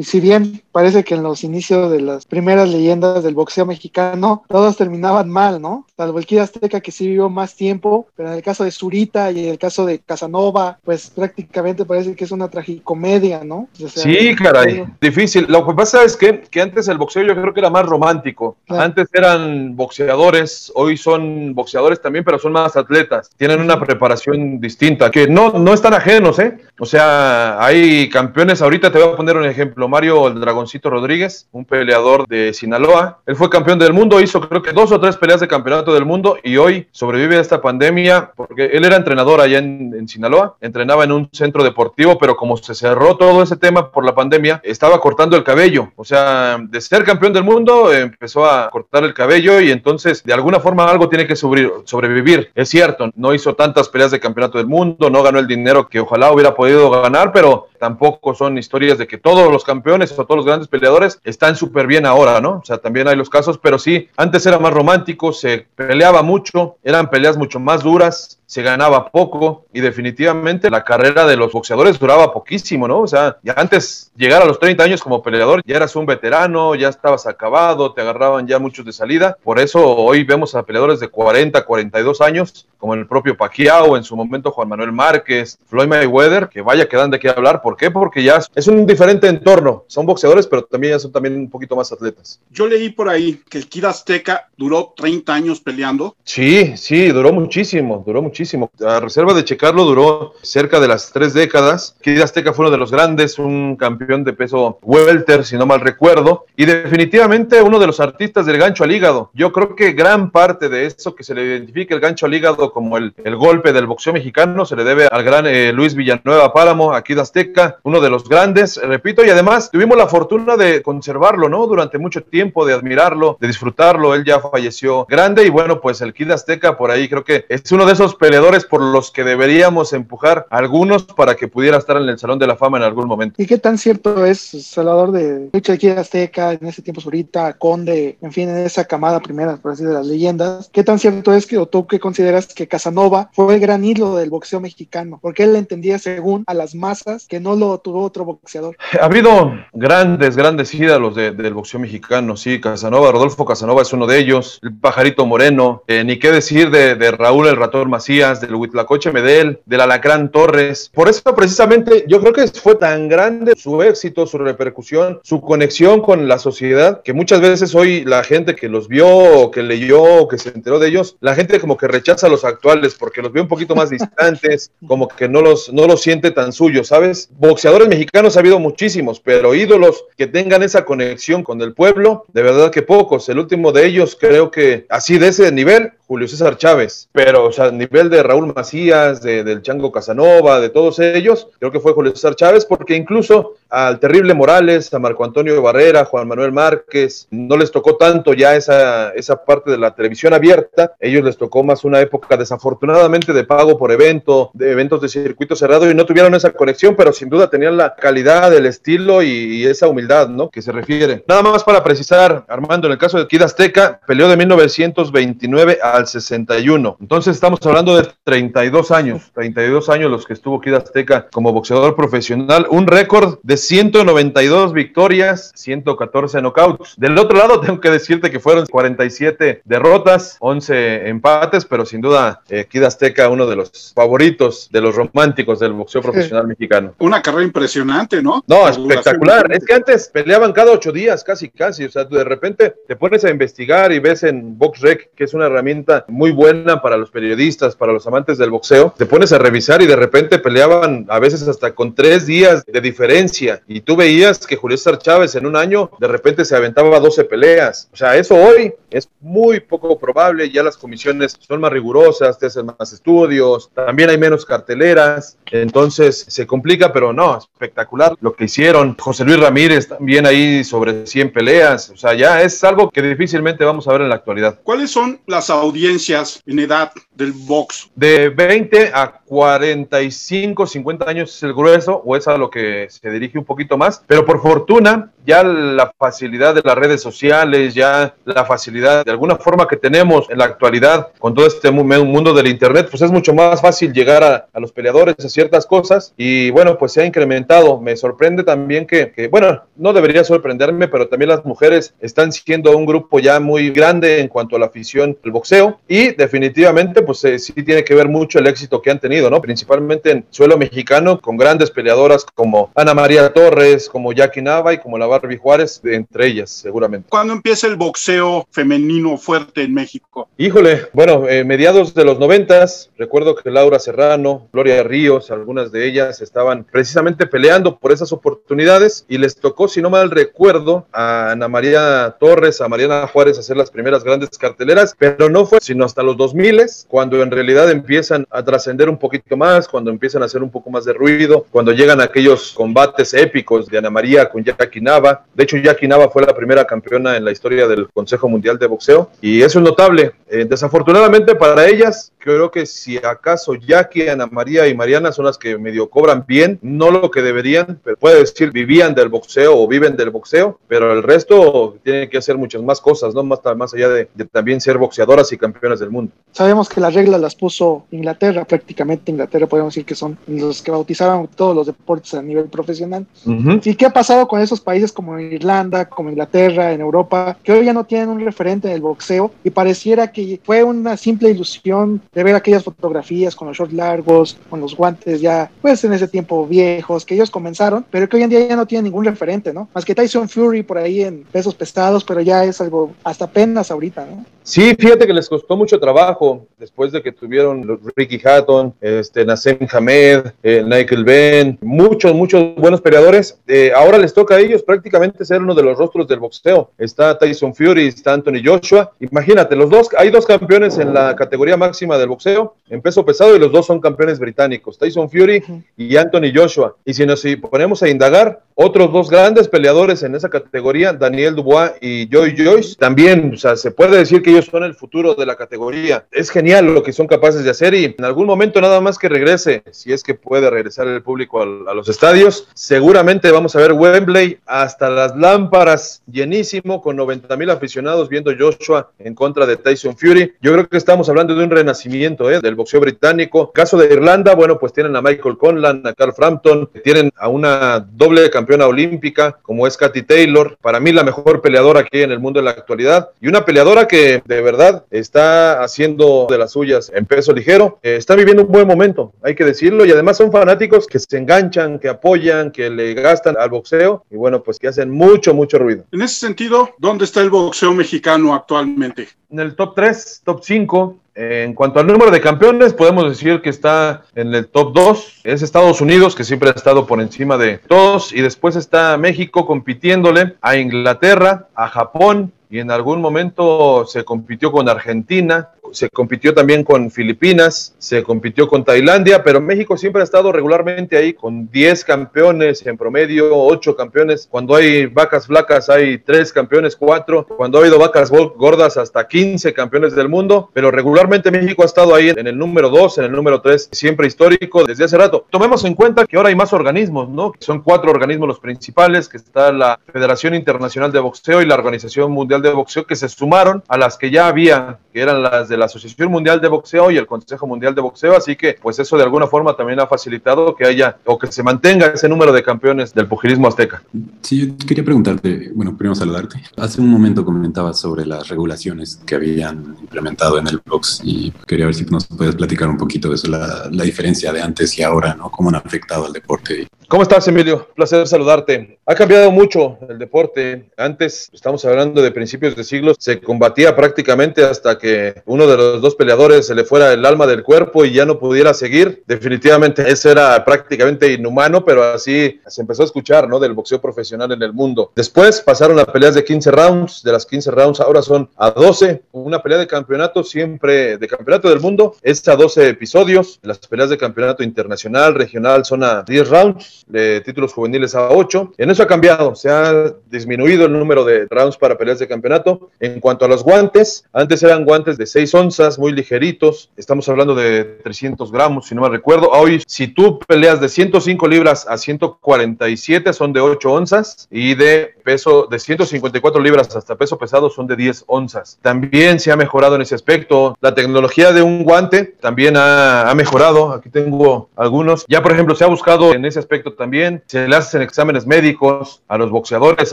si 0.02 0.20
bien 0.20 0.62
parece 0.72 1.04
que 1.04 1.14
en 1.14 1.22
los 1.22 1.44
inicios 1.44 1.90
de 1.90 2.00
las 2.00 2.26
primeras 2.26 2.68
leyendas 2.68 3.22
del 3.22 3.34
boxeo 3.34 3.66
mexicano, 3.66 4.42
todos 4.48 4.76
terminaban 4.76 5.28
mal, 5.28 5.60
¿no? 5.60 5.86
Salvo 5.96 6.18
el 6.18 6.26
Kid 6.26 6.38
Azteca 6.38 6.80
que 6.80 6.90
sí 6.90 7.06
vivió 7.06 7.28
más 7.28 7.54
tiempo, 7.54 8.06
pero 8.16 8.30
en 8.30 8.36
el 8.36 8.42
caso 8.42 8.64
de 8.64 8.70
Zurita 8.70 9.30
y 9.30 9.44
en 9.44 9.50
el 9.50 9.58
caso 9.58 9.84
de 9.84 9.98
Casanova, 10.00 10.78
pues 10.84 11.10
prácticamente 11.10 11.84
parece 11.84 12.16
que 12.16 12.24
es 12.24 12.30
una 12.30 12.48
tragicomedia, 12.48 13.44
¿no? 13.44 13.68
O 13.82 13.88
sea, 13.88 14.02
sí, 14.02 14.34
caray, 14.34 14.84
difícil. 15.00 15.46
Lo 15.48 15.66
que 15.66 15.74
pasa 15.74 16.02
es 16.04 16.16
que, 16.16 16.40
que 16.40 16.60
antes 16.60 16.88
el 16.88 16.98
boxeo 16.98 17.22
yo 17.22 17.34
creo 17.34 17.52
que 17.52 17.60
era 17.60 17.70
más 17.70 17.86
romántico. 17.86 18.56
Claro. 18.66 18.82
Antes 18.82 19.08
eran 19.12 19.76
boxeadores, 19.76 20.72
hoy 20.74 20.96
son 20.96 21.54
boxeadores 21.54 22.00
también, 22.00 22.24
pero 22.24 22.38
son 22.38 22.52
más 22.52 22.76
atletas. 22.76 23.30
Tienen 23.36 23.60
una 23.60 23.78
preparación 23.78 24.60
distinta, 24.60 25.10
que 25.10 25.28
no, 25.28 25.50
no 25.52 25.74
están 25.74 25.94
ajenos, 25.94 26.38
¿eh? 26.38 26.58
O 26.78 26.86
sea, 26.86 27.62
hay 27.64 28.08
campeones, 28.08 28.62
ahorita 28.62 28.90
te 28.90 28.98
voy 28.98 29.12
a 29.12 29.16
poner 29.16 29.36
un 29.42 29.48
ejemplo, 29.48 29.88
Mario 29.88 30.28
el 30.28 30.40
Dragoncito 30.40 30.88
Rodríguez, 30.88 31.48
un 31.52 31.64
peleador 31.64 32.26
de 32.28 32.54
Sinaloa, 32.54 33.18
él 33.26 33.36
fue 33.36 33.50
campeón 33.50 33.78
del 33.78 33.92
mundo, 33.92 34.20
hizo 34.20 34.40
creo 34.40 34.62
que 34.62 34.72
dos 34.72 34.92
o 34.92 35.00
tres 35.00 35.16
peleas 35.16 35.40
de 35.40 35.48
campeonato 35.48 35.92
del 35.92 36.04
mundo 36.04 36.36
y 36.42 36.56
hoy 36.56 36.86
sobrevive 36.92 37.36
a 37.36 37.40
esta 37.40 37.60
pandemia 37.60 38.30
porque 38.36 38.66
él 38.66 38.84
era 38.84 38.96
entrenador 38.96 39.40
allá 39.40 39.58
en, 39.58 39.94
en 39.98 40.06
Sinaloa, 40.06 40.56
entrenaba 40.60 41.04
en 41.04 41.12
un 41.12 41.28
centro 41.32 41.64
deportivo, 41.64 42.18
pero 42.18 42.36
como 42.36 42.56
se 42.56 42.74
cerró 42.74 43.16
todo 43.16 43.42
ese 43.42 43.56
tema 43.56 43.90
por 43.90 44.04
la 44.04 44.14
pandemia, 44.14 44.60
estaba 44.64 45.00
cortando 45.00 45.36
el 45.36 45.44
cabello, 45.44 45.90
o 45.96 46.04
sea, 46.04 46.58
de 46.58 46.80
ser 46.80 47.04
campeón 47.04 47.32
del 47.32 47.44
mundo 47.44 47.92
empezó 47.92 48.46
a 48.46 48.70
cortar 48.70 49.04
el 49.04 49.14
cabello 49.14 49.60
y 49.60 49.70
entonces 49.70 50.22
de 50.22 50.32
alguna 50.32 50.60
forma 50.60 50.84
algo 50.84 51.08
tiene 51.08 51.26
que 51.26 51.36
sobrevivir. 51.36 52.50
Es 52.54 52.68
cierto, 52.68 53.10
no 53.16 53.34
hizo 53.34 53.54
tantas 53.54 53.88
peleas 53.88 54.12
de 54.12 54.20
campeonato 54.20 54.58
del 54.58 54.66
mundo, 54.68 55.10
no 55.10 55.22
ganó 55.22 55.38
el 55.38 55.46
dinero 55.46 55.88
que 55.88 56.00
ojalá 56.00 56.32
hubiera 56.32 56.54
podido 56.54 56.90
ganar, 56.90 57.32
pero 57.32 57.68
tampoco 57.82 58.32
son 58.32 58.58
historias 58.58 58.96
de 58.96 59.08
que 59.08 59.18
todos 59.18 59.50
los 59.50 59.64
campeones 59.64 60.16
o 60.16 60.24
todos 60.24 60.36
los 60.36 60.46
grandes 60.46 60.68
peleadores 60.68 61.18
están 61.24 61.56
súper 61.56 61.88
bien 61.88 62.06
ahora, 62.06 62.40
¿no? 62.40 62.60
O 62.62 62.64
sea, 62.64 62.78
también 62.78 63.08
hay 63.08 63.16
los 63.16 63.28
casos, 63.28 63.58
pero 63.58 63.76
sí, 63.76 64.08
antes 64.16 64.46
era 64.46 64.60
más 64.60 64.72
romántico, 64.72 65.32
se 65.32 65.66
peleaba 65.74 66.22
mucho, 66.22 66.76
eran 66.84 67.10
peleas 67.10 67.36
mucho 67.36 67.58
más 67.58 67.82
duras, 67.82 68.38
se 68.52 68.60
ganaba 68.60 69.10
poco 69.10 69.64
y 69.72 69.80
definitivamente 69.80 70.68
la 70.68 70.84
carrera 70.84 71.24
de 71.24 71.36
los 71.36 71.52
boxeadores 71.52 71.98
duraba 71.98 72.34
poquísimo, 72.34 72.86
¿no? 72.86 73.00
O 73.00 73.06
sea, 73.06 73.38
ya 73.42 73.54
antes 73.56 74.12
llegar 74.14 74.42
a 74.42 74.44
los 74.44 74.58
30 74.58 74.84
años 74.84 75.02
como 75.02 75.22
peleador 75.22 75.62
ya 75.64 75.76
eras 75.76 75.96
un 75.96 76.04
veterano, 76.04 76.74
ya 76.74 76.90
estabas 76.90 77.26
acabado, 77.26 77.94
te 77.94 78.02
agarraban 78.02 78.46
ya 78.46 78.58
muchos 78.58 78.84
de 78.84 78.92
salida. 78.92 79.38
Por 79.42 79.58
eso 79.58 79.80
hoy 79.96 80.24
vemos 80.24 80.54
a 80.54 80.64
peleadores 80.64 81.00
de 81.00 81.08
40, 81.08 81.64
42 81.64 82.20
años, 82.20 82.68
como 82.76 82.92
el 82.92 83.06
propio 83.06 83.38
Pacquiao, 83.38 83.96
en 83.96 84.04
su 84.04 84.16
momento 84.16 84.50
Juan 84.50 84.68
Manuel 84.68 84.92
Márquez, 84.92 85.58
Floyd 85.66 85.88
Mayweather, 85.88 86.50
que 86.50 86.60
vaya 86.60 86.86
que 86.86 86.96
dan 86.98 87.10
de 87.10 87.18
qué 87.18 87.30
hablar. 87.30 87.62
¿Por 87.62 87.78
qué? 87.78 87.90
Porque 87.90 88.22
ya 88.22 88.38
es 88.54 88.66
un 88.66 88.84
diferente 88.84 89.28
entorno. 89.28 89.84
Son 89.86 90.04
boxeadores, 90.04 90.46
pero 90.46 90.64
también 90.64 90.92
ya 90.92 90.98
son 90.98 91.10
también 91.10 91.36
un 91.36 91.48
poquito 91.48 91.74
más 91.74 91.90
atletas. 91.90 92.38
Yo 92.50 92.66
leí 92.66 92.90
por 92.90 93.08
ahí 93.08 93.40
que 93.48 93.56
el 93.56 93.68
Kid 93.68 93.86
Azteca 93.86 94.50
duró 94.58 94.92
30 94.94 95.32
años 95.32 95.60
peleando. 95.60 96.16
Sí, 96.24 96.76
sí, 96.76 97.06
duró 97.08 97.32
muchísimo, 97.32 98.02
duró 98.04 98.20
muchísimo. 98.20 98.41
A 98.84 99.00
reserva 99.00 99.34
de 99.34 99.44
checarlo, 99.44 99.84
duró 99.84 100.34
cerca 100.42 100.80
de 100.80 100.88
las 100.88 101.12
tres 101.12 101.34
décadas. 101.34 101.96
Kid 102.00 102.20
Azteca 102.20 102.52
fue 102.52 102.64
uno 102.64 102.72
de 102.72 102.78
los 102.78 102.90
grandes, 102.90 103.38
un 103.38 103.76
campeón 103.76 104.24
de 104.24 104.32
peso 104.32 104.78
welter, 104.82 105.44
si 105.44 105.56
no 105.56 105.66
mal 105.66 105.80
recuerdo, 105.80 106.46
y 106.56 106.64
definitivamente 106.64 107.62
uno 107.62 107.78
de 107.78 107.86
los 107.86 108.00
artistas 108.00 108.46
del 108.46 108.58
gancho 108.58 108.84
al 108.84 108.92
hígado. 108.92 109.30
Yo 109.34 109.52
creo 109.52 109.74
que 109.74 109.92
gran 109.92 110.30
parte 110.30 110.68
de 110.68 110.86
eso 110.86 111.14
que 111.14 111.24
se 111.24 111.34
le 111.34 111.44
identifica 111.44 111.94
el 111.94 112.00
gancho 112.00 112.26
al 112.26 112.34
hígado 112.34 112.72
como 112.72 112.96
el, 112.96 113.14
el 113.24 113.36
golpe 113.36 113.72
del 113.72 113.86
boxeo 113.86 114.12
mexicano 114.12 114.64
se 114.64 114.76
le 114.76 114.84
debe 114.84 115.08
al 115.10 115.22
gran 115.22 115.46
eh, 115.46 115.72
Luis 115.72 115.94
Villanueva 115.94 116.52
Páramo, 116.52 116.92
aquí 116.92 117.14
de 117.14 117.20
Azteca, 117.20 117.78
uno 117.82 118.00
de 118.00 118.10
los 118.10 118.28
grandes, 118.28 118.80
repito, 118.82 119.24
y 119.24 119.30
además 119.30 119.70
tuvimos 119.70 119.96
la 119.96 120.06
fortuna 120.06 120.56
de 120.56 120.82
conservarlo, 120.82 121.48
¿no? 121.48 121.66
Durante 121.66 121.98
mucho 121.98 122.22
tiempo, 122.22 122.66
de 122.66 122.74
admirarlo, 122.74 123.36
de 123.40 123.46
disfrutarlo. 123.46 124.14
Él 124.14 124.24
ya 124.24 124.40
falleció 124.40 125.06
grande 125.08 125.44
y 125.44 125.50
bueno, 125.50 125.80
pues 125.80 126.00
el 126.00 126.12
Kid 126.12 126.30
Azteca 126.30 126.76
por 126.76 126.90
ahí 126.90 127.08
creo 127.08 127.24
que 127.24 127.46
es 127.48 127.70
uno 127.72 127.86
de 127.86 127.92
esos 127.92 128.14
peleadores 128.32 128.64
por 128.64 128.80
los 128.80 129.10
que 129.10 129.24
deberíamos 129.24 129.92
empujar 129.92 130.46
a 130.48 130.56
algunos 130.56 131.02
para 131.02 131.34
que 131.34 131.48
pudiera 131.48 131.76
estar 131.76 131.98
en 131.98 132.08
el 132.08 132.18
Salón 132.18 132.38
de 132.38 132.46
la 132.46 132.56
Fama 132.56 132.78
en 132.78 132.84
algún 132.84 133.06
momento. 133.06 133.34
¿Y 133.42 133.44
qué 133.44 133.58
tan 133.58 133.76
cierto 133.76 134.24
es, 134.24 134.40
Salvador, 134.40 135.12
de 135.12 135.50
lucha 135.52 135.74
aquí 135.74 135.88
Azteca, 135.90 136.54
en 136.54 136.66
ese 136.66 136.80
tiempo 136.80 137.02
Zurita, 137.02 137.52
Conde, 137.58 138.16
en 138.22 138.32
fin, 138.32 138.48
en 138.48 138.56
esa 138.64 138.86
camada 138.86 139.20
primera, 139.20 139.58
por 139.58 139.72
así 139.72 139.84
de 139.84 139.92
las 139.92 140.06
leyendas? 140.06 140.70
¿Qué 140.72 140.82
tan 140.82 140.98
cierto 140.98 141.34
es 141.34 141.46
que, 141.46 141.58
o 141.58 141.66
tú 141.66 141.86
qué 141.86 142.00
consideras 142.00 142.46
que 142.46 142.66
Casanova 142.66 143.28
fue 143.34 143.54
el 143.54 143.60
gran 143.60 143.84
hilo 143.84 144.16
del 144.16 144.30
boxeo 144.30 144.60
mexicano? 144.60 145.18
Porque 145.20 145.42
él 145.42 145.54
entendía 145.54 145.98
según 145.98 146.44
a 146.46 146.54
las 146.54 146.74
masas 146.74 147.26
que 147.28 147.38
no 147.38 147.54
lo 147.54 147.80
tuvo 147.80 148.02
otro 148.02 148.24
boxeador. 148.24 148.78
Ha 148.98 149.04
habido 149.04 149.52
grandes, 149.74 150.38
grandes 150.38 150.72
ídolos 150.72 151.14
de, 151.14 151.32
del 151.32 151.52
boxeo 151.52 151.80
mexicano, 151.80 152.38
sí, 152.38 152.62
Casanova, 152.62 153.12
Rodolfo 153.12 153.44
Casanova 153.44 153.82
es 153.82 153.92
uno 153.92 154.06
de 154.06 154.18
ellos, 154.20 154.58
el 154.62 154.72
Pajarito 154.72 155.26
Moreno, 155.26 155.82
eh, 155.86 156.02
ni 156.02 156.18
qué 156.18 156.32
decir 156.32 156.70
de, 156.70 156.94
de 156.94 157.10
Raúl 157.10 157.46
el 157.46 157.56
Ratón 157.56 157.90
Macías, 157.90 158.21
del 158.22 158.54
Huitlacoche 158.54 159.10
Medel, 159.10 159.60
del 159.66 159.80
Alacrán 159.80 160.30
Torres. 160.30 160.90
Por 160.94 161.08
eso 161.08 161.34
precisamente 161.34 162.04
yo 162.06 162.20
creo 162.20 162.32
que 162.32 162.46
fue 162.46 162.76
tan 162.76 163.08
grande 163.08 163.54
su 163.56 163.82
éxito, 163.82 164.26
su 164.26 164.38
repercusión, 164.38 165.20
su 165.24 165.40
conexión 165.40 166.00
con 166.00 166.28
la 166.28 166.38
sociedad, 166.38 167.02
que 167.02 167.12
muchas 167.12 167.40
veces 167.40 167.74
hoy 167.74 168.04
la 168.04 168.22
gente 168.22 168.54
que 168.54 168.68
los 168.68 168.86
vio, 168.86 169.50
que 169.50 169.62
leyó, 169.62 170.28
que 170.28 170.38
se 170.38 170.50
enteró 170.50 170.78
de 170.78 170.88
ellos, 170.88 171.16
la 171.20 171.34
gente 171.34 171.58
como 171.58 171.76
que 171.76 171.88
rechaza 171.88 172.28
a 172.28 172.30
los 172.30 172.44
actuales 172.44 172.94
porque 172.94 173.22
los 173.22 173.32
ve 173.32 173.40
un 173.40 173.48
poquito 173.48 173.74
más 173.74 173.90
distantes, 173.90 174.70
como 174.86 175.08
que 175.08 175.28
no 175.28 175.40
los, 175.40 175.72
no 175.72 175.86
los 175.86 176.00
siente 176.00 176.30
tan 176.30 176.52
suyos, 176.52 176.86
¿sabes? 176.88 177.28
Boxeadores 177.32 177.88
mexicanos 177.88 178.36
ha 178.36 178.40
habido 178.40 178.60
muchísimos, 178.60 179.18
pero 179.18 179.54
ídolos 179.54 180.04
que 180.16 180.28
tengan 180.28 180.62
esa 180.62 180.84
conexión 180.84 181.42
con 181.42 181.60
el 181.60 181.74
pueblo, 181.74 182.24
de 182.32 182.42
verdad 182.42 182.70
que 182.70 182.82
pocos. 182.82 183.28
El 183.28 183.40
último 183.40 183.72
de 183.72 183.86
ellos 183.86 184.16
creo 184.18 184.50
que 184.52 184.86
así 184.88 185.18
de 185.18 185.28
ese 185.28 185.50
nivel, 185.50 185.92
Julio 186.06 186.28
César 186.28 186.56
Chávez, 186.58 187.08
pero 187.12 187.46
o 187.46 187.52
sea, 187.52 187.66
a 187.66 187.72
de 188.10 188.22
Raúl 188.22 188.52
Macías, 188.54 189.22
de, 189.22 189.44
del 189.44 189.62
Chango 189.62 189.92
Casanova, 189.92 190.60
de 190.60 190.70
todos 190.70 190.98
ellos, 190.98 191.48
creo 191.58 191.72
que 191.72 191.80
fue 191.80 191.92
Julio 191.92 192.12
César 192.12 192.34
Chávez, 192.34 192.64
porque 192.64 192.94
incluso 192.96 193.54
al 193.68 193.98
terrible 194.00 194.34
Morales, 194.34 194.92
a 194.92 194.98
Marco 194.98 195.24
Antonio 195.24 195.60
Barrera, 195.62 196.04
Juan 196.04 196.28
Manuel 196.28 196.52
Márquez, 196.52 197.26
no 197.30 197.56
les 197.56 197.70
tocó 197.70 197.96
tanto 197.96 198.34
ya 198.34 198.54
esa, 198.54 199.10
esa 199.10 199.44
parte 199.44 199.70
de 199.70 199.78
la 199.78 199.94
televisión 199.94 200.34
abierta, 200.34 200.94
ellos 201.00 201.24
les 201.24 201.36
tocó 201.36 201.62
más 201.62 201.84
una 201.84 202.00
época 202.00 202.36
desafortunadamente 202.36 203.32
de 203.32 203.44
pago 203.44 203.78
por 203.78 203.92
evento, 203.92 204.50
de 204.54 204.72
eventos 204.72 205.00
de 205.00 205.08
circuito 205.08 205.56
cerrado 205.56 205.90
y 205.90 205.94
no 205.94 206.06
tuvieron 206.06 206.34
esa 206.34 206.50
conexión, 206.50 206.94
pero 206.96 207.12
sin 207.12 207.28
duda 207.28 207.48
tenían 207.48 207.76
la 207.76 207.94
calidad, 207.94 208.54
el 208.54 208.66
estilo 208.66 209.22
y, 209.22 209.28
y 209.28 209.66
esa 209.66 209.88
humildad, 209.88 210.28
¿no? 210.28 210.50
Que 210.50 210.62
se 210.62 210.72
refiere. 210.72 211.24
Nada 211.26 211.42
más 211.42 211.64
para 211.64 211.82
precisar, 211.82 212.44
Armando, 212.48 212.86
en 212.86 212.92
el 212.92 212.98
caso 212.98 213.18
de 213.18 213.26
Kid 213.26 213.42
Azteca, 213.42 214.00
peleó 214.06 214.28
de 214.28 214.36
1929 214.36 215.78
al 215.82 216.06
61. 216.06 216.96
Entonces 217.00 217.34
estamos 217.34 217.60
hablando 217.64 217.91
hablando 217.92 218.08
de 218.08 218.14
32 218.24 218.90
años, 218.90 219.30
32 219.34 219.88
años 219.88 220.10
los 220.10 220.26
que 220.26 220.32
estuvo 220.32 220.60
Kid 220.60 220.74
Azteca 220.74 221.28
como 221.32 221.52
boxeador 221.52 221.94
profesional, 221.96 222.66
un 222.70 222.86
récord 222.86 223.38
de 223.42 223.56
192 223.56 224.72
victorias, 224.72 225.52
114 225.54 226.40
knockouts. 226.40 226.94
Del 226.96 227.18
otro 227.18 227.38
lado, 227.38 227.60
tengo 227.62 227.80
que 227.80 227.90
decirte 227.90 228.30
que 228.30 228.40
fueron 228.40 228.66
47 228.66 229.62
derrotas, 229.64 230.36
11 230.40 231.08
empates, 231.08 231.64
pero 231.64 231.84
sin 231.84 232.00
duda 232.00 232.42
eh, 232.48 232.66
Kid 232.68 232.84
Azteca, 232.84 233.28
uno 233.28 233.46
de 233.46 233.56
los 233.56 233.92
favoritos 233.94 234.68
de 234.70 234.80
los 234.80 234.94
románticos 234.94 235.60
del 235.60 235.72
boxeo 235.72 236.02
profesional 236.02 236.46
mexicano. 236.46 236.94
Una 236.98 237.22
carrera 237.22 237.44
impresionante, 237.44 238.22
¿no? 238.22 238.44
No, 238.46 238.68
espectacular. 238.68 239.52
Es 239.52 239.64
que 239.64 239.74
antes 239.74 240.08
peleaban 240.08 240.52
cada 240.52 240.72
ocho 240.72 240.92
días, 240.92 241.24
casi, 241.24 241.48
casi. 241.48 241.84
O 241.84 241.90
sea, 241.90 242.04
de 242.04 242.24
repente 242.24 242.74
te 242.86 242.96
pones 242.96 243.24
a 243.24 243.30
investigar 243.30 243.92
y 243.92 243.98
ves 243.98 244.22
en 244.22 244.58
BoxRec, 244.58 245.14
que 245.14 245.24
es 245.24 245.34
una 245.34 245.46
herramienta 245.46 246.04
muy 246.08 246.30
buena 246.30 246.80
para 246.80 246.96
los 246.96 247.10
periodistas, 247.10 247.76
para 247.82 247.94
los 247.94 248.06
amantes 248.06 248.38
del 248.38 248.50
boxeo, 248.50 248.94
te 248.96 249.06
pones 249.06 249.32
a 249.32 249.38
revisar 249.38 249.82
y 249.82 249.86
de 249.86 249.96
repente 249.96 250.38
peleaban 250.38 251.04
a 251.08 251.18
veces 251.18 251.42
hasta 251.48 251.74
con 251.74 251.96
tres 251.96 252.26
días 252.26 252.64
de 252.64 252.80
diferencia. 252.80 253.60
Y 253.66 253.80
tú 253.80 253.96
veías 253.96 254.46
que 254.46 254.54
Julio 254.54 254.76
César 254.76 254.98
Chávez 254.98 255.34
en 255.34 255.46
un 255.46 255.56
año 255.56 255.90
de 255.98 256.06
repente 256.06 256.44
se 256.44 256.54
aventaba 256.54 257.00
12 257.00 257.24
peleas. 257.24 257.88
O 257.92 257.96
sea, 257.96 258.16
eso 258.16 258.36
hoy 258.36 258.72
es 258.88 259.08
muy 259.20 259.58
poco 259.58 259.98
probable. 259.98 260.48
Ya 260.48 260.62
las 260.62 260.76
comisiones 260.76 261.36
son 261.40 261.60
más 261.60 261.72
rigurosas, 261.72 262.38
te 262.38 262.46
hacen 262.46 262.66
más 262.66 262.92
estudios, 262.92 263.68
también 263.74 264.10
hay 264.10 264.18
menos 264.18 264.46
carteleras. 264.46 265.36
Entonces 265.50 266.24
se 266.28 266.46
complica, 266.46 266.92
pero 266.92 267.12
no, 267.12 267.36
espectacular 267.36 268.14
lo 268.20 268.32
que 268.32 268.44
hicieron. 268.44 268.96
José 268.96 269.24
Luis 269.24 269.40
Ramírez 269.40 269.88
también 269.88 270.24
ahí 270.24 270.62
sobre 270.62 271.04
100 271.04 271.32
peleas. 271.32 271.90
O 271.90 271.96
sea, 271.96 272.14
ya 272.14 272.42
es 272.42 272.62
algo 272.62 272.90
que 272.90 273.02
difícilmente 273.02 273.64
vamos 273.64 273.88
a 273.88 273.92
ver 273.92 274.02
en 274.02 274.08
la 274.08 274.14
actualidad. 274.14 274.60
¿Cuáles 274.62 274.92
son 274.92 275.20
las 275.26 275.50
audiencias 275.50 276.40
en 276.46 276.60
edad 276.60 276.92
del 277.16 277.32
box? 277.32 277.71
De 277.94 278.28
20 278.28 278.90
a 278.94 279.20
45, 279.24 280.66
50 280.66 281.08
años 281.08 281.34
es 281.34 281.42
el 281.42 281.54
grueso, 281.54 282.02
o 282.04 282.16
es 282.16 282.28
a 282.28 282.36
lo 282.36 282.50
que 282.50 282.86
se 282.90 283.10
dirige 283.10 283.38
un 283.38 283.44
poquito 283.44 283.76
más. 283.76 284.02
Pero 284.06 284.24
por 284.24 284.42
fortuna, 284.42 285.10
ya 285.24 285.42
la 285.42 285.92
facilidad 285.96 286.54
de 286.54 286.62
las 286.64 286.76
redes 286.76 287.00
sociales, 287.00 287.74
ya 287.74 288.14
la 288.24 288.44
facilidad 288.44 289.04
de 289.04 289.10
alguna 289.10 289.36
forma 289.36 289.68
que 289.68 289.76
tenemos 289.76 290.28
en 290.30 290.38
la 290.38 290.44
actualidad 290.44 291.08
con 291.18 291.34
todo 291.34 291.46
este 291.46 291.70
mundo 291.70 292.34
del 292.34 292.48
Internet, 292.48 292.88
pues 292.90 293.02
es 293.02 293.10
mucho 293.10 293.32
más 293.32 293.60
fácil 293.60 293.92
llegar 293.92 294.22
a, 294.22 294.48
a 294.52 294.60
los 294.60 294.72
peleadores 294.72 295.16
a 295.24 295.28
ciertas 295.28 295.66
cosas. 295.66 296.12
Y 296.16 296.50
bueno, 296.50 296.76
pues 296.78 296.92
se 296.92 297.02
ha 297.02 297.06
incrementado. 297.06 297.80
Me 297.80 297.96
sorprende 297.96 298.44
también 298.44 298.86
que, 298.86 299.12
que, 299.12 299.28
bueno, 299.28 299.62
no 299.76 299.92
debería 299.92 300.24
sorprenderme, 300.24 300.88
pero 300.88 301.08
también 301.08 301.30
las 301.30 301.44
mujeres 301.44 301.94
están 302.00 302.32
siendo 302.32 302.76
un 302.76 302.86
grupo 302.86 303.18
ya 303.18 303.40
muy 303.40 303.70
grande 303.70 304.20
en 304.20 304.28
cuanto 304.28 304.56
a 304.56 304.58
la 304.58 304.66
afición 304.66 305.16
del 305.22 305.32
boxeo. 305.32 305.80
Y 305.88 306.14
definitivamente, 306.14 307.02
pues 307.02 307.24
eh, 307.24 307.38
sí 307.62 307.64
tiene 307.64 307.84
que 307.84 307.94
ver 307.94 308.08
mucho 308.08 308.38
el 308.38 308.46
éxito 308.46 308.80
que 308.80 308.90
han 308.90 309.00
tenido, 309.00 309.30
¿no? 309.30 309.40
Principalmente 309.40 310.10
en 310.10 310.24
suelo 310.30 310.56
mexicano, 310.56 311.20
con 311.20 311.36
grandes 311.36 311.70
peleadoras 311.70 312.24
como 312.24 312.70
Ana 312.74 312.94
María 312.94 313.32
Torres, 313.32 313.88
como 313.88 314.12
Jackie 314.12 314.42
Nava 314.42 314.72
y 314.72 314.78
como 314.78 314.98
la 314.98 315.06
Barbie 315.06 315.36
Juárez, 315.36 315.80
entre 315.84 316.28
ellas, 316.28 316.50
seguramente. 316.50 317.08
¿Cuándo 317.08 317.32
empieza 317.32 317.66
el 317.66 317.76
boxeo 317.76 318.46
femenino 318.50 319.16
fuerte 319.18 319.62
en 319.62 319.74
México? 319.74 320.28
Híjole, 320.38 320.86
bueno, 320.92 321.28
eh, 321.28 321.44
mediados 321.44 321.94
de 321.94 322.04
los 322.04 322.18
noventas, 322.18 322.90
recuerdo 322.96 323.34
que 323.34 323.50
Laura 323.50 323.78
Serrano, 323.78 324.48
Gloria 324.52 324.82
Ríos, 324.82 325.30
algunas 325.30 325.72
de 325.72 325.86
ellas 325.86 326.20
estaban 326.20 326.64
precisamente 326.64 327.26
peleando 327.26 327.78
por 327.78 327.92
esas 327.92 328.12
oportunidades 328.12 329.04
y 329.08 329.18
les 329.18 329.36
tocó, 329.36 329.68
si 329.68 329.82
no 329.82 329.90
mal 329.90 330.10
recuerdo, 330.10 330.86
a 330.92 331.32
Ana 331.32 331.48
María 331.48 332.16
Torres, 332.18 332.60
a 332.60 332.68
Mariana 332.68 333.06
Juárez 333.06 333.38
hacer 333.38 333.56
las 333.56 333.70
primeras 333.70 334.04
grandes 334.04 334.30
carteleras, 334.38 334.94
pero 334.98 335.28
no 335.28 335.46
fue 335.46 335.58
sino 335.60 335.84
hasta 335.84 336.02
los 336.02 336.16
2000 336.16 336.52
cuando 336.88 337.22
en 337.22 337.30
realidad 337.30 337.51
empiezan 337.70 338.26
a 338.30 338.42
trascender 338.42 338.88
un 338.88 338.98
poquito 338.98 339.36
más, 339.36 339.68
cuando 339.68 339.90
empiezan 339.90 340.22
a 340.22 340.26
hacer 340.26 340.42
un 340.42 340.50
poco 340.50 340.70
más 340.70 340.84
de 340.84 340.92
ruido, 340.92 341.46
cuando 341.50 341.72
llegan 341.72 342.00
aquellos 342.00 342.52
combates 342.52 343.14
épicos 343.14 343.66
de 343.66 343.78
Ana 343.78 343.90
María 343.90 344.28
con 344.28 344.42
Jackie 344.42 344.80
Nava. 344.80 345.24
De 345.34 345.44
hecho, 345.44 345.56
Jackie 345.56 345.88
Nava 345.88 346.08
fue 346.08 346.22
la 346.22 346.34
primera 346.34 346.64
campeona 346.64 347.16
en 347.16 347.24
la 347.24 347.32
historia 347.32 347.66
del 347.68 347.88
Consejo 347.88 348.28
Mundial 348.28 348.58
de 348.58 348.66
Boxeo 348.66 349.10
y 349.20 349.42
eso 349.42 349.58
es 349.58 349.64
notable. 349.64 350.12
Eh, 350.28 350.46
desafortunadamente 350.48 351.34
para 351.34 351.66
ellas, 351.66 352.12
creo 352.18 352.50
que 352.50 352.64
si 352.66 352.96
acaso 352.96 353.54
Jackie, 353.54 354.08
Ana 354.08 354.26
María 354.26 354.66
y 354.66 354.74
Mariana 354.74 355.12
son 355.12 355.26
las 355.26 355.36
que 355.36 355.58
medio 355.58 355.90
cobran 355.90 356.24
bien, 356.26 356.58
no 356.62 356.90
lo 356.90 357.10
que 357.10 357.20
deberían, 357.20 357.80
pero 357.84 357.96
puede 357.96 358.20
decir 358.20 358.50
vivían 358.50 358.94
del 358.94 359.08
boxeo 359.08 359.58
o 359.58 359.68
viven 359.68 359.96
del 359.96 360.10
boxeo, 360.10 360.58
pero 360.68 360.92
el 360.92 361.02
resto 361.02 361.76
tienen 361.82 362.08
que 362.08 362.18
hacer 362.18 362.38
muchas 362.38 362.62
más 362.62 362.80
cosas, 362.80 363.14
¿no? 363.14 363.22
Más, 363.22 363.40
más 363.56 363.74
allá 363.74 363.88
de, 363.88 364.08
de 364.14 364.24
también 364.24 364.60
ser 364.60 364.78
boxeadoras 364.78 365.32
y 365.32 365.38
campeonas 365.38 365.80
del 365.80 365.90
mundo. 365.90 366.12
Sabemos 366.32 366.68
que 366.68 366.80
las 366.80 366.94
reglas 366.94 367.20
las 367.20 367.34
puso 367.42 367.86
Inglaterra, 367.90 368.44
prácticamente 368.44 369.10
Inglaterra 369.10 369.48
podemos 369.48 369.74
decir 369.74 369.84
que 369.84 369.96
son 369.96 370.16
los 370.28 370.62
que 370.62 370.70
bautizaron 370.70 371.26
todos 371.26 371.56
los 371.56 371.66
deportes 371.66 372.14
a 372.14 372.22
nivel 372.22 372.44
profesional. 372.44 373.04
Uh 373.26 373.30
-huh. 373.30 373.66
¿Y 373.66 373.74
qué 373.74 373.86
ha 373.86 373.90
pasado 373.90 374.28
con 374.28 374.40
esos 374.40 374.60
países 374.60 374.92
como 374.92 375.18
Irlanda, 375.18 375.88
como 375.88 376.08
Inglaterra, 376.08 376.72
en 376.72 376.80
Europa, 376.80 377.36
que 377.42 377.50
hoy 377.50 377.64
ya 377.64 377.72
no 377.72 377.82
tienen 377.82 378.10
un 378.10 378.20
referente 378.20 378.68
en 378.68 378.74
el 378.74 378.80
boxeo 378.80 379.32
y 379.42 379.50
pareciera 379.50 380.12
que 380.12 380.38
fue 380.44 380.62
una 380.62 380.96
simple 380.96 381.30
ilusión 381.30 382.00
de 382.12 382.22
ver 382.22 382.36
aquellas 382.36 382.62
fotografías 382.62 383.34
con 383.34 383.48
los 383.48 383.56
shorts 383.56 383.74
largos, 383.74 384.38
con 384.48 384.60
los 384.60 384.76
guantes 384.76 385.20
ya, 385.20 385.50
pues 385.60 385.82
en 385.82 385.94
ese 385.94 386.06
tiempo 386.06 386.46
viejos, 386.46 387.04
que 387.04 387.16
ellos 387.16 387.28
comenzaron, 387.28 387.84
pero 387.90 388.08
que 388.08 388.18
hoy 388.18 388.22
en 388.22 388.30
día 388.30 388.46
ya 388.46 388.54
no 388.54 388.66
tienen 388.66 388.84
ningún 388.84 389.04
referente, 389.04 389.52
¿no? 389.52 389.68
Más 389.74 389.84
que 389.84 389.96
Tyson 389.96 390.28
Fury 390.28 390.62
por 390.62 390.78
ahí 390.78 391.02
en 391.02 391.24
pesos 391.24 391.56
pesados, 391.56 392.04
pero 392.04 392.20
ya 392.20 392.44
es 392.44 392.60
algo 392.60 392.92
hasta 393.02 393.24
apenas 393.24 393.72
ahorita, 393.72 394.06
¿no? 394.06 394.24
Sí, 394.44 394.74
fíjate 394.78 395.06
que 395.06 395.12
les 395.12 395.28
costó 395.28 395.56
mucho 395.56 395.78
trabajo 395.78 396.46
después 396.58 396.92
de 396.92 397.02
que 397.02 397.10
tuvieron 397.10 397.31
los 397.32 397.78
Ricky 397.96 398.20
Hatton, 398.22 398.74
este, 398.80 399.24
Nassim 399.24 399.58
Hamed, 399.70 400.32
eh, 400.42 400.62
Michael 400.66 401.04
Ben, 401.04 401.58
muchos, 401.62 402.14
muchos 402.14 402.54
buenos 402.56 402.80
peleadores. 402.80 403.38
Eh, 403.46 403.72
ahora 403.74 403.98
les 403.98 404.12
toca 404.12 404.34
a 404.34 404.40
ellos 404.40 404.62
prácticamente 404.62 405.24
ser 405.24 405.40
uno 405.40 405.54
de 405.54 405.62
los 405.62 405.78
rostros 405.78 406.06
del 406.06 406.20
boxeo. 406.20 406.70
Está 406.76 407.18
Tyson 407.18 407.54
Fury, 407.54 407.86
está 407.86 408.12
Anthony 408.12 408.42
Joshua. 408.44 408.92
Imagínate, 409.00 409.56
los 409.56 409.70
dos, 409.70 409.88
hay 409.96 410.10
dos 410.10 410.26
campeones 410.26 410.78
en 410.78 410.92
la 410.92 411.16
categoría 411.16 411.56
máxima 411.56 411.96
del 411.96 412.08
boxeo, 412.08 412.56
en 412.68 412.82
peso 412.82 413.04
pesado, 413.04 413.34
y 413.34 413.38
los 413.38 413.50
dos 413.50 413.66
son 413.66 413.80
campeones 413.80 414.18
británicos, 414.18 414.78
Tyson 414.78 415.08
Fury 415.08 415.42
y 415.76 415.96
Anthony 415.96 416.32
Joshua. 416.34 416.76
Y 416.84 416.92
si 416.94 417.06
nos 417.06 417.22
si 417.22 417.36
ponemos 417.36 417.82
a 417.84 417.88
indagar, 417.88 418.42
otros 418.54 418.92
dos 418.92 419.08
grandes 419.08 419.48
peleadores 419.48 420.02
en 420.02 420.14
esa 420.14 420.28
categoría, 420.28 420.92
Daniel 420.92 421.36
Dubois 421.36 421.70
y 421.80 422.08
Joy 422.08 422.34
Joyce, 422.36 422.76
también, 422.76 423.32
o 423.34 423.36
sea, 423.36 423.56
se 423.56 423.70
puede 423.70 423.96
decir 423.96 424.22
que 424.22 424.30
ellos 424.30 424.46
son 424.46 424.64
el 424.64 424.74
futuro 424.74 425.14
de 425.14 425.24
la 425.24 425.36
categoría. 425.36 426.04
Es 426.10 426.30
genial 426.30 426.66
lo 426.66 426.82
que 426.82 426.92
son 426.92 427.06
capaces 427.12 427.44
de 427.44 427.50
hacer 427.50 427.74
y 427.74 427.84
en 427.98 428.04
algún 428.06 428.26
momento 428.26 428.58
nada 428.58 428.80
más 428.80 428.96
que 428.96 429.06
regrese, 429.06 429.62
si 429.70 429.92
es 429.92 430.02
que 430.02 430.14
puede 430.14 430.48
regresar 430.48 430.88
el 430.88 431.02
público 431.02 431.42
a 431.42 431.74
los 431.74 431.90
estadios, 431.90 432.48
seguramente 432.54 433.30
vamos 433.30 433.54
a 433.54 433.58
ver 433.58 433.74
Wembley 433.74 434.38
hasta 434.46 434.88
las 434.88 435.14
lámparas 435.14 436.02
llenísimo 436.10 436.80
con 436.80 436.96
90 436.96 437.36
mil 437.36 437.50
aficionados 437.50 438.08
viendo 438.08 438.32
Joshua 438.38 438.90
en 438.98 439.14
contra 439.14 439.44
de 439.44 439.58
Tyson 439.58 439.94
Fury. 439.94 440.32
Yo 440.40 440.54
creo 440.54 440.66
que 440.66 440.78
estamos 440.78 441.10
hablando 441.10 441.34
de 441.34 441.44
un 441.44 441.50
renacimiento 441.50 442.30
¿eh? 442.30 442.40
del 442.40 442.54
boxeo 442.54 442.80
británico. 442.80 443.52
Caso 443.52 443.76
de 443.76 443.92
Irlanda, 443.92 444.34
bueno, 444.34 444.58
pues 444.58 444.72
tienen 444.72 444.96
a 444.96 445.02
Michael 445.02 445.36
Conlan, 445.36 445.86
a 445.86 445.92
Carl 445.92 446.14
Frampton, 446.14 446.70
tienen 446.82 447.12
a 447.16 447.28
una 447.28 447.80
doble 447.80 448.30
campeona 448.30 448.66
olímpica 448.66 449.38
como 449.42 449.66
es 449.66 449.76
Katy 449.76 450.02
Taylor, 450.04 450.56
para 450.62 450.80
mí 450.80 450.92
la 450.92 451.04
mejor 451.04 451.42
peleadora 451.42 451.80
aquí 451.80 452.00
en 452.00 452.10
el 452.10 452.20
mundo 452.20 452.40
de 452.40 452.44
la 452.44 452.52
actualidad 452.52 453.10
y 453.20 453.28
una 453.28 453.44
peleadora 453.44 453.86
que 453.86 454.22
de 454.24 454.40
verdad 454.40 454.84
está 454.90 455.62
haciendo 455.62 456.26
de 456.30 456.38
las 456.38 456.52
suyas 456.52 456.90
en 456.94 457.01
peso 457.06 457.32
ligero, 457.32 457.78
eh, 457.82 457.96
está 457.96 458.14
viviendo 458.14 458.44
un 458.44 458.52
buen 458.52 458.66
momento, 458.66 459.12
hay 459.22 459.34
que 459.34 459.44
decirlo, 459.44 459.84
y 459.84 459.92
además 459.92 460.16
son 460.16 460.32
fanáticos 460.32 460.86
que 460.86 460.98
se 460.98 461.18
enganchan, 461.18 461.78
que 461.78 461.88
apoyan, 461.88 462.50
que 462.50 462.70
le 462.70 462.94
gastan 462.94 463.36
al 463.38 463.50
boxeo 463.50 464.04
y 464.10 464.16
bueno, 464.16 464.42
pues 464.42 464.58
que 464.58 464.68
hacen 464.68 464.90
mucho, 464.90 465.34
mucho 465.34 465.58
ruido. 465.58 465.84
En 465.92 466.02
ese 466.02 466.16
sentido, 466.16 466.70
¿dónde 466.78 467.04
está 467.04 467.20
el 467.20 467.30
boxeo 467.30 467.72
mexicano 467.72 468.34
actualmente? 468.34 469.08
En 469.30 469.40
el 469.40 469.54
top 469.54 469.74
3, 469.74 470.22
top 470.24 470.40
5, 470.42 470.98
en 471.14 471.52
cuanto 471.52 471.78
al 471.78 471.86
número 471.86 472.10
de 472.10 472.20
campeones, 472.20 472.72
podemos 472.72 473.08
decir 473.08 473.42
que 473.42 473.50
está 473.50 474.04
en 474.14 474.34
el 474.34 474.46
top 474.48 474.72
2. 474.72 475.20
Es 475.24 475.42
Estados 475.42 475.80
Unidos, 475.80 476.14
que 476.14 476.24
siempre 476.24 476.48
ha 476.48 476.52
estado 476.52 476.86
por 476.86 477.00
encima 477.00 477.36
de 477.36 477.58
todos. 477.58 478.12
Y 478.12 478.22
después 478.22 478.56
está 478.56 478.96
México 478.96 479.46
compitiéndole 479.46 480.36
a 480.40 480.56
Inglaterra, 480.56 481.48
a 481.54 481.68
Japón. 481.68 482.32
Y 482.48 482.60
en 482.60 482.70
algún 482.70 483.00
momento 483.00 483.86
se 483.86 484.04
compitió 484.04 484.52
con 484.52 484.68
Argentina, 484.68 485.50
se 485.72 485.88
compitió 485.90 486.34
también 486.34 486.64
con 486.64 486.90
Filipinas, 486.90 487.74
se 487.78 488.02
compitió 488.02 488.48
con 488.48 488.64
Tailandia, 488.64 489.22
pero 489.22 489.40
México 489.40 489.76
siempre 489.76 490.02
ha 490.02 490.04
estado 490.04 490.32
regularmente 490.32 490.96
ahí 490.96 491.14
con 491.14 491.50
10 491.50 491.84
campeones 491.84 492.64
en 492.66 492.76
promedio, 492.76 493.30
8 493.32 493.76
campeones. 493.76 494.28
Cuando 494.30 494.54
hay 494.54 494.86
vacas 494.86 495.26
flacas 495.26 495.68
hay 495.70 495.98
3 495.98 496.32
campeones, 496.32 496.76
4. 496.76 497.26
Cuando 497.26 497.58
ha 497.58 497.60
habido 497.62 497.78
vacas 497.78 498.10
gordas 498.10 498.76
hasta 498.76 499.06
15 499.06 499.52
campeones 499.52 499.94
del 499.94 500.08
mundo, 500.08 500.50
pero 500.52 500.70
regularmente 500.70 501.30
México 501.30 501.62
ha 501.62 501.66
estado 501.66 501.94
ahí 501.94 502.10
en 502.10 502.26
el 502.26 502.38
número 502.38 502.70
2, 502.70 502.98
en 502.98 503.04
el 503.04 503.12
número 503.12 503.40
3, 503.40 503.70
siempre 503.72 504.06
histórico 504.06 504.64
desde 504.64 504.84
hace 504.84 504.96
rato. 504.96 505.26
Tomemos 505.30 505.64
en 505.64 505.74
cuenta 505.74 506.06
que 506.06 506.16
ahora 506.16 506.28
hay 506.28 506.36
más 506.36 506.52
organismos, 506.52 507.08
¿no? 507.08 507.32
Son 507.38 507.62
cuatro 507.62 507.90
organismos 507.90 508.28
los 508.28 508.40
principales, 508.40 509.08
que 509.08 509.16
está 509.16 509.52
la 509.52 509.78
Federación 509.92 510.34
Internacional 510.34 510.92
de 510.92 511.00
Boxeo 511.00 511.42
y 511.42 511.46
la 511.46 511.54
Organización 511.54 512.12
Mundial 512.12 512.42
de 512.42 512.50
Boxeo, 512.50 512.86
que 512.86 512.96
se 512.96 513.08
sumaron 513.08 513.62
a 513.68 513.78
las 513.78 513.96
que 513.96 514.10
ya 514.10 514.28
había, 514.28 514.78
que 514.92 515.00
eran 515.00 515.22
las 515.22 515.48
de 515.48 515.56
la 515.56 515.61
la 515.62 515.66
Asociación 515.66 516.10
Mundial 516.10 516.40
de 516.40 516.48
Boxeo 516.48 516.90
y 516.90 516.96
el 516.96 517.06
Consejo 517.06 517.46
Mundial 517.46 517.74
de 517.74 517.80
Boxeo, 517.80 518.16
así 518.16 518.34
que 518.34 518.56
pues 518.60 518.78
eso 518.80 518.96
de 518.96 519.04
alguna 519.04 519.28
forma 519.28 519.54
también 519.56 519.78
ha 519.80 519.86
facilitado 519.86 520.56
que 520.56 520.66
haya 520.66 520.96
o 521.04 521.18
que 521.18 521.30
se 521.30 521.42
mantenga 521.42 521.86
ese 521.86 522.08
número 522.08 522.32
de 522.32 522.42
campeones 522.42 522.92
del 522.92 523.06
pugilismo 523.06 523.46
azteca. 523.46 523.82
Sí, 524.22 524.54
yo 524.58 524.66
quería 524.66 524.84
preguntarte, 524.84 525.52
bueno, 525.54 525.76
primero 525.76 525.94
saludarte. 525.94 526.42
Hace 526.56 526.80
un 526.80 526.88
momento 526.88 527.24
comentabas 527.24 527.78
sobre 527.78 528.04
las 528.04 528.28
regulaciones 528.28 529.00
que 529.06 529.14
habían 529.14 529.76
implementado 529.80 530.38
en 530.38 530.48
el 530.48 530.60
box 530.66 531.00
y 531.04 531.30
quería 531.46 531.66
ver 531.66 531.74
si 531.74 531.84
nos 531.84 532.06
puedes 532.06 532.34
platicar 532.34 532.68
un 532.68 532.76
poquito 532.76 533.08
de 533.08 533.14
eso, 533.14 533.28
la, 533.28 533.68
la 533.70 533.84
diferencia 533.84 534.32
de 534.32 534.42
antes 534.42 534.76
y 534.78 534.82
ahora, 534.82 535.14
¿no? 535.14 535.30
Cómo 535.30 535.48
han 535.50 535.54
afectado 535.54 536.06
al 536.06 536.12
deporte. 536.12 536.66
¿Cómo 536.88 537.04
estás, 537.04 537.26
Emilio? 537.28 537.68
Placer 537.74 538.06
saludarte. 538.06 538.78
Ha 538.84 538.94
cambiado 538.94 539.30
mucho 539.30 539.78
el 539.88 539.98
deporte. 539.98 540.70
Antes, 540.76 541.30
estamos 541.32 541.64
hablando 541.64 542.02
de 542.02 542.10
principios 542.10 542.54
de 542.56 542.64
siglos, 542.64 542.96
se 542.98 543.20
combatía 543.20 543.74
prácticamente 543.74 544.44
hasta 544.44 544.76
que 544.76 545.22
uno 545.24 545.46
de 545.46 545.51
los 545.56 545.80
dos 545.80 545.94
peleadores 545.94 546.46
se 546.46 546.54
le 546.54 546.64
fuera 546.64 546.92
el 546.92 547.04
alma 547.04 547.26
del 547.26 547.42
cuerpo 547.42 547.84
y 547.84 547.92
ya 547.92 548.04
no 548.04 548.18
pudiera 548.18 548.54
seguir. 548.54 549.02
Definitivamente 549.06 549.90
eso 549.90 550.10
era 550.10 550.44
prácticamente 550.44 551.12
inhumano, 551.12 551.64
pero 551.64 551.82
así 551.84 552.40
se 552.46 552.60
empezó 552.60 552.82
a 552.82 552.86
escuchar, 552.86 553.28
¿no? 553.28 553.38
Del 553.38 553.52
boxeo 553.52 553.80
profesional 553.80 554.32
en 554.32 554.42
el 554.42 554.52
mundo. 554.52 554.92
Después 554.94 555.40
pasaron 555.40 555.78
a 555.78 555.84
peleas 555.84 556.14
de 556.14 556.24
15 556.24 556.50
rounds, 556.50 557.02
de 557.02 557.12
las 557.12 557.26
15 557.26 557.50
rounds 557.50 557.80
ahora 557.80 558.02
son 558.02 558.28
a 558.36 558.50
12. 558.50 559.02
Una 559.12 559.42
pelea 559.42 559.58
de 559.58 559.66
campeonato 559.66 560.22
siempre, 560.24 560.98
de 560.98 561.08
campeonato 561.08 561.48
del 561.48 561.60
mundo, 561.60 561.96
es 562.02 562.26
a 562.28 562.36
12 562.36 562.68
episodios. 562.68 563.40
Las 563.42 563.58
peleas 563.58 563.90
de 563.90 563.98
campeonato 563.98 564.42
internacional, 564.42 565.14
regional 565.14 565.64
son 565.64 565.84
a 565.84 566.02
10 566.02 566.28
rounds, 566.28 566.84
de 566.86 567.20
títulos 567.20 567.52
juveniles 567.52 567.94
a 567.94 568.10
8. 568.10 568.54
En 568.58 568.70
eso 568.70 568.82
ha 568.82 568.86
cambiado, 568.86 569.34
se 569.34 569.50
ha 569.50 569.94
disminuido 570.10 570.66
el 570.66 570.72
número 570.72 571.04
de 571.04 571.26
rounds 571.28 571.56
para 571.56 571.76
peleas 571.76 571.98
de 571.98 572.08
campeonato. 572.08 572.70
En 572.80 573.00
cuanto 573.00 573.24
a 573.24 573.28
los 573.28 573.42
guantes, 573.42 574.04
antes 574.12 574.42
eran 574.42 574.64
guantes 574.64 574.98
de 574.98 575.06
6 575.06 575.34
onzas, 575.42 575.78
muy 575.78 575.92
ligeritos. 575.92 576.70
Estamos 576.76 577.08
hablando 577.08 577.34
de 577.34 577.64
300 577.64 578.30
gramos, 578.30 578.68
si 578.68 578.74
no 578.74 578.82
me 578.82 578.88
recuerdo. 578.88 579.28
Hoy, 579.30 579.62
si 579.66 579.88
tú 579.88 580.20
peleas 580.20 580.60
de 580.60 580.68
105 580.68 581.26
libras 581.26 581.66
a 581.68 581.76
147, 581.76 583.12
son 583.12 583.32
de 583.32 583.40
8 583.40 583.72
onzas. 583.72 584.28
Y 584.30 584.54
de 584.54 584.94
peso 585.04 585.48
de 585.50 585.58
154 585.58 586.40
libras 586.40 586.74
hasta 586.76 586.94
peso 586.94 587.18
pesado 587.18 587.50
son 587.50 587.66
de 587.66 587.74
10 587.74 588.04
onzas. 588.06 588.58
También 588.62 589.18
se 589.18 589.32
ha 589.32 589.36
mejorado 589.36 589.74
en 589.74 589.82
ese 589.82 589.96
aspecto. 589.96 590.56
La 590.60 590.74
tecnología 590.74 591.32
de 591.32 591.42
un 591.42 591.64
guante 591.64 592.04
también 592.04 592.56
ha, 592.56 593.10
ha 593.10 593.14
mejorado. 593.14 593.72
Aquí 593.72 593.88
tengo 593.88 594.48
algunos. 594.54 595.04
Ya, 595.08 595.22
por 595.22 595.32
ejemplo, 595.32 595.56
se 595.56 595.64
ha 595.64 595.68
buscado 595.68 596.14
en 596.14 596.24
ese 596.24 596.38
aspecto 596.38 596.74
también. 596.74 597.22
Se 597.26 597.48
le 597.48 597.56
hacen 597.56 597.82
exámenes 597.82 598.26
médicos 598.26 599.02
a 599.08 599.18
los 599.18 599.30
boxeadores. 599.30 599.92